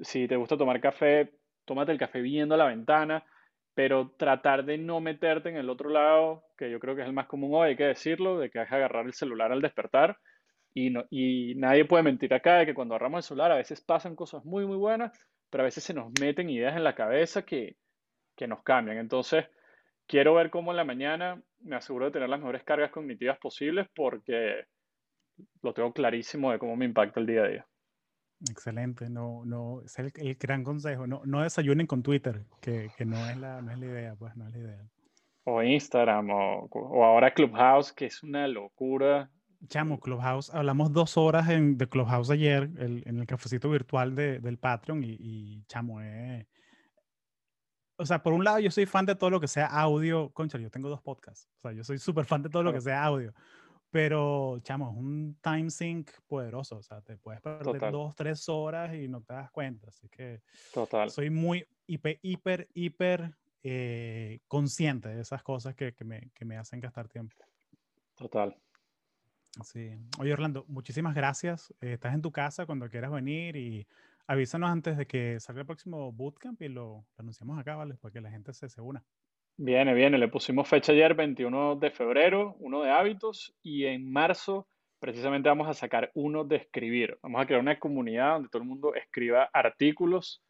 Si 0.00 0.26
te 0.26 0.36
gusta 0.36 0.56
tomar 0.56 0.80
café, 0.80 1.34
tómate 1.66 1.92
el 1.92 1.98
café 1.98 2.22
viendo 2.22 2.56
la 2.56 2.64
ventana, 2.64 3.22
pero 3.74 4.14
tratar 4.16 4.64
de 4.64 4.78
no 4.78 5.02
meterte 5.02 5.50
en 5.50 5.56
el 5.56 5.68
otro 5.68 5.90
lado, 5.90 6.44
que 6.56 6.70
yo 6.70 6.80
creo 6.80 6.96
que 6.96 7.02
es 7.02 7.08
el 7.08 7.12
más 7.12 7.26
común 7.26 7.50
hoy, 7.52 7.68
hay 7.68 7.76
que 7.76 7.84
decirlo, 7.84 8.38
de 8.38 8.48
que 8.48 8.60
hay 8.60 8.66
que 8.66 8.74
agarrar 8.74 9.04
el 9.04 9.12
celular 9.12 9.52
al 9.52 9.60
despertar. 9.60 10.16
Y, 10.72 10.88
no, 10.88 11.04
y 11.10 11.56
nadie 11.56 11.84
puede 11.84 12.04
mentir 12.04 12.32
acá 12.32 12.56
de 12.56 12.64
que 12.64 12.72
cuando 12.72 12.94
agarramos 12.94 13.18
el 13.18 13.28
celular 13.28 13.52
a 13.52 13.56
veces 13.56 13.82
pasan 13.82 14.16
cosas 14.16 14.46
muy, 14.46 14.64
muy 14.64 14.78
buenas, 14.78 15.12
pero 15.50 15.62
a 15.62 15.66
veces 15.66 15.84
se 15.84 15.94
nos 15.94 16.10
meten 16.20 16.48
ideas 16.48 16.76
en 16.76 16.84
la 16.84 16.94
cabeza 16.94 17.42
que, 17.42 17.76
que 18.36 18.46
nos 18.46 18.62
cambian. 18.62 18.98
Entonces, 18.98 19.46
quiero 20.06 20.34
ver 20.34 20.50
cómo 20.50 20.70
en 20.70 20.76
la 20.76 20.84
mañana 20.84 21.42
me 21.60 21.76
aseguro 21.76 22.06
de 22.06 22.12
tener 22.12 22.28
las 22.28 22.40
mejores 22.40 22.64
cargas 22.64 22.90
cognitivas 22.90 23.38
posibles 23.38 23.86
porque 23.94 24.64
lo 25.62 25.74
tengo 25.74 25.92
clarísimo 25.92 26.52
de 26.52 26.58
cómo 26.58 26.76
me 26.76 26.84
impacta 26.84 27.20
el 27.20 27.26
día 27.26 27.42
a 27.42 27.48
día. 27.48 27.66
Excelente, 28.50 29.10
no, 29.10 29.44
no, 29.44 29.82
es 29.84 29.98
el, 29.98 30.12
el 30.16 30.34
gran 30.36 30.64
consejo, 30.64 31.06
no, 31.06 31.20
no, 31.26 31.42
desayunen 31.42 31.86
con 31.86 32.02
Twitter, 32.02 32.46
que, 32.62 32.88
que, 32.96 33.04
no, 33.04 33.28
es 33.28 33.36
la, 33.36 33.60
no 33.60 33.70
es 33.70 33.78
la 33.78 33.86
idea, 33.86 34.14
pues 34.14 34.34
no 34.34 34.46
es 34.48 34.54
la 34.54 34.58
idea. 34.58 34.88
O 35.44 35.62
Instagram, 35.62 36.30
o, 36.30 36.64
o 36.70 37.04
ahora 37.04 37.34
Clubhouse, 37.34 37.92
que 37.92 38.06
es 38.06 38.22
una 38.22 38.48
locura. 38.48 39.30
Chamo, 39.68 40.00
Clubhouse, 40.00 40.50
hablamos 40.54 40.92
dos 40.92 41.16
horas 41.16 41.48
en, 41.50 41.76
de 41.76 41.88
Clubhouse 41.88 42.30
ayer, 42.30 42.70
el, 42.78 43.02
en 43.06 43.18
el 43.18 43.26
cafecito 43.26 43.68
virtual 43.68 44.14
de, 44.14 44.38
del 44.40 44.58
Patreon, 44.58 45.04
y, 45.04 45.16
y 45.18 45.64
chamo, 45.66 46.00
eh. 46.00 46.46
O 47.96 48.06
sea, 48.06 48.22
por 48.22 48.32
un 48.32 48.42
lado, 48.42 48.58
yo 48.60 48.70
soy 48.70 48.86
fan 48.86 49.04
de 49.04 49.14
todo 49.14 49.28
lo 49.28 49.38
que 49.38 49.46
sea 49.46 49.66
audio. 49.66 50.30
Concha, 50.30 50.56
yo 50.56 50.70
tengo 50.70 50.88
dos 50.88 51.02
podcasts. 51.02 51.50
O 51.58 51.60
sea, 51.60 51.72
yo 51.72 51.84
soy 51.84 51.98
súper 51.98 52.24
fan 52.24 52.42
de 52.42 52.48
todo 52.48 52.62
lo 52.62 52.72
que 52.72 52.80
sea 52.80 53.04
audio. 53.04 53.34
Pero, 53.90 54.58
chamo, 54.62 54.90
es 54.90 54.96
un 54.96 55.38
time 55.42 55.68
sync 55.68 56.10
poderoso. 56.26 56.78
O 56.78 56.82
sea, 56.82 57.02
te 57.02 57.18
puedes 57.18 57.42
perder 57.42 57.62
Total. 57.62 57.92
dos, 57.92 58.14
tres 58.16 58.48
horas 58.48 58.94
y 58.94 59.06
no 59.06 59.20
te 59.20 59.34
das 59.34 59.50
cuenta. 59.50 59.88
Así 59.88 60.08
que 60.08 60.40
Total. 60.72 61.10
soy 61.10 61.28
muy 61.28 61.66
hiper, 61.86 62.18
hiper, 62.22 62.68
hiper 62.72 63.36
eh, 63.62 64.40
consciente 64.48 65.10
de 65.10 65.20
esas 65.20 65.42
cosas 65.42 65.74
que, 65.74 65.92
que, 65.92 66.04
me, 66.06 66.30
que 66.32 66.46
me 66.46 66.56
hacen 66.56 66.80
gastar 66.80 67.06
tiempo. 67.06 67.36
Total. 68.14 68.56
Sí. 69.64 69.90
Oye, 70.18 70.32
Orlando, 70.32 70.64
muchísimas 70.68 71.14
gracias. 71.14 71.74
Eh, 71.80 71.94
estás 71.94 72.14
en 72.14 72.22
tu 72.22 72.30
casa 72.30 72.66
cuando 72.66 72.88
quieras 72.88 73.10
venir 73.10 73.56
y 73.56 73.86
avísanos 74.26 74.70
antes 74.70 74.96
de 74.96 75.06
que 75.06 75.40
salga 75.40 75.62
el 75.62 75.66
próximo 75.66 76.12
bootcamp 76.12 76.62
y 76.62 76.68
lo, 76.68 76.82
lo 76.82 77.04
anunciamos 77.18 77.58
acá, 77.58 77.76
¿vale? 77.76 77.96
Para 77.96 78.12
que 78.12 78.20
la 78.20 78.30
gente 78.30 78.52
se, 78.52 78.68
se, 78.68 78.80
una. 78.80 79.02
Viene, 79.56 79.92
viene. 79.92 80.18
Le 80.18 80.28
pusimos 80.28 80.68
fecha 80.68 80.92
ayer, 80.92 81.14
21 81.14 81.76
de 81.76 81.90
febrero, 81.90 82.56
uno 82.60 82.82
de 82.82 82.90
hábitos, 82.90 83.54
y 83.62 83.84
en 83.84 84.10
marzo 84.10 84.68
precisamente 85.00 85.48
vamos 85.48 85.68
a 85.68 85.74
sacar 85.74 86.10
uno 86.14 86.44
de 86.44 86.56
escribir. 86.56 87.18
Vamos 87.22 87.42
a 87.42 87.46
crear 87.46 87.60
una 87.60 87.78
comunidad 87.78 88.34
donde 88.34 88.48
todo 88.50 88.62
el 88.62 88.68
mundo 88.68 88.94
escriba 88.94 89.50
artículos, 89.52 90.42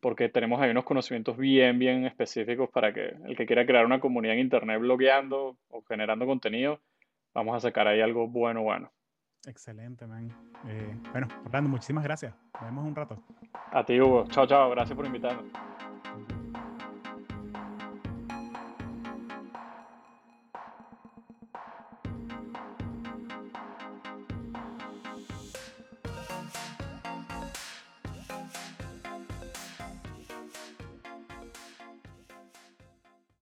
porque 0.00 0.28
tenemos 0.28 0.60
ahí 0.60 0.70
unos 0.70 0.84
conocimientos 0.84 1.38
bien, 1.38 1.78
bien 1.78 2.04
específicos 2.04 2.68
para 2.70 2.92
que 2.92 3.14
el 3.24 3.36
que 3.36 3.46
quiera 3.46 3.64
crear 3.64 3.86
una 3.86 4.00
comunidad 4.00 4.34
en 4.34 4.40
internet 4.40 4.80
blogueando 4.80 5.56
o 5.68 5.82
generando 5.82 6.26
contenido, 6.26 6.80
vamos 7.34 7.56
a 7.56 7.60
sacar 7.60 7.86
ahí 7.88 8.00
algo 8.00 8.28
bueno, 8.28 8.62
bueno. 8.62 8.90
Excelente, 9.46 10.06
man. 10.06 10.30
Eh, 10.66 10.96
bueno, 11.12 11.28
Orlando, 11.44 11.68
muchísimas 11.68 12.04
gracias. 12.04 12.34
Nos 12.54 12.62
vemos 12.62 12.84
un 12.86 12.96
rato. 12.96 13.22
A 13.72 13.84
ti, 13.84 14.00
Hugo. 14.00 14.24
Chao, 14.28 14.46
chao. 14.46 14.70
Gracias 14.70 14.96
por 14.96 15.04
invitarme. 15.06 15.50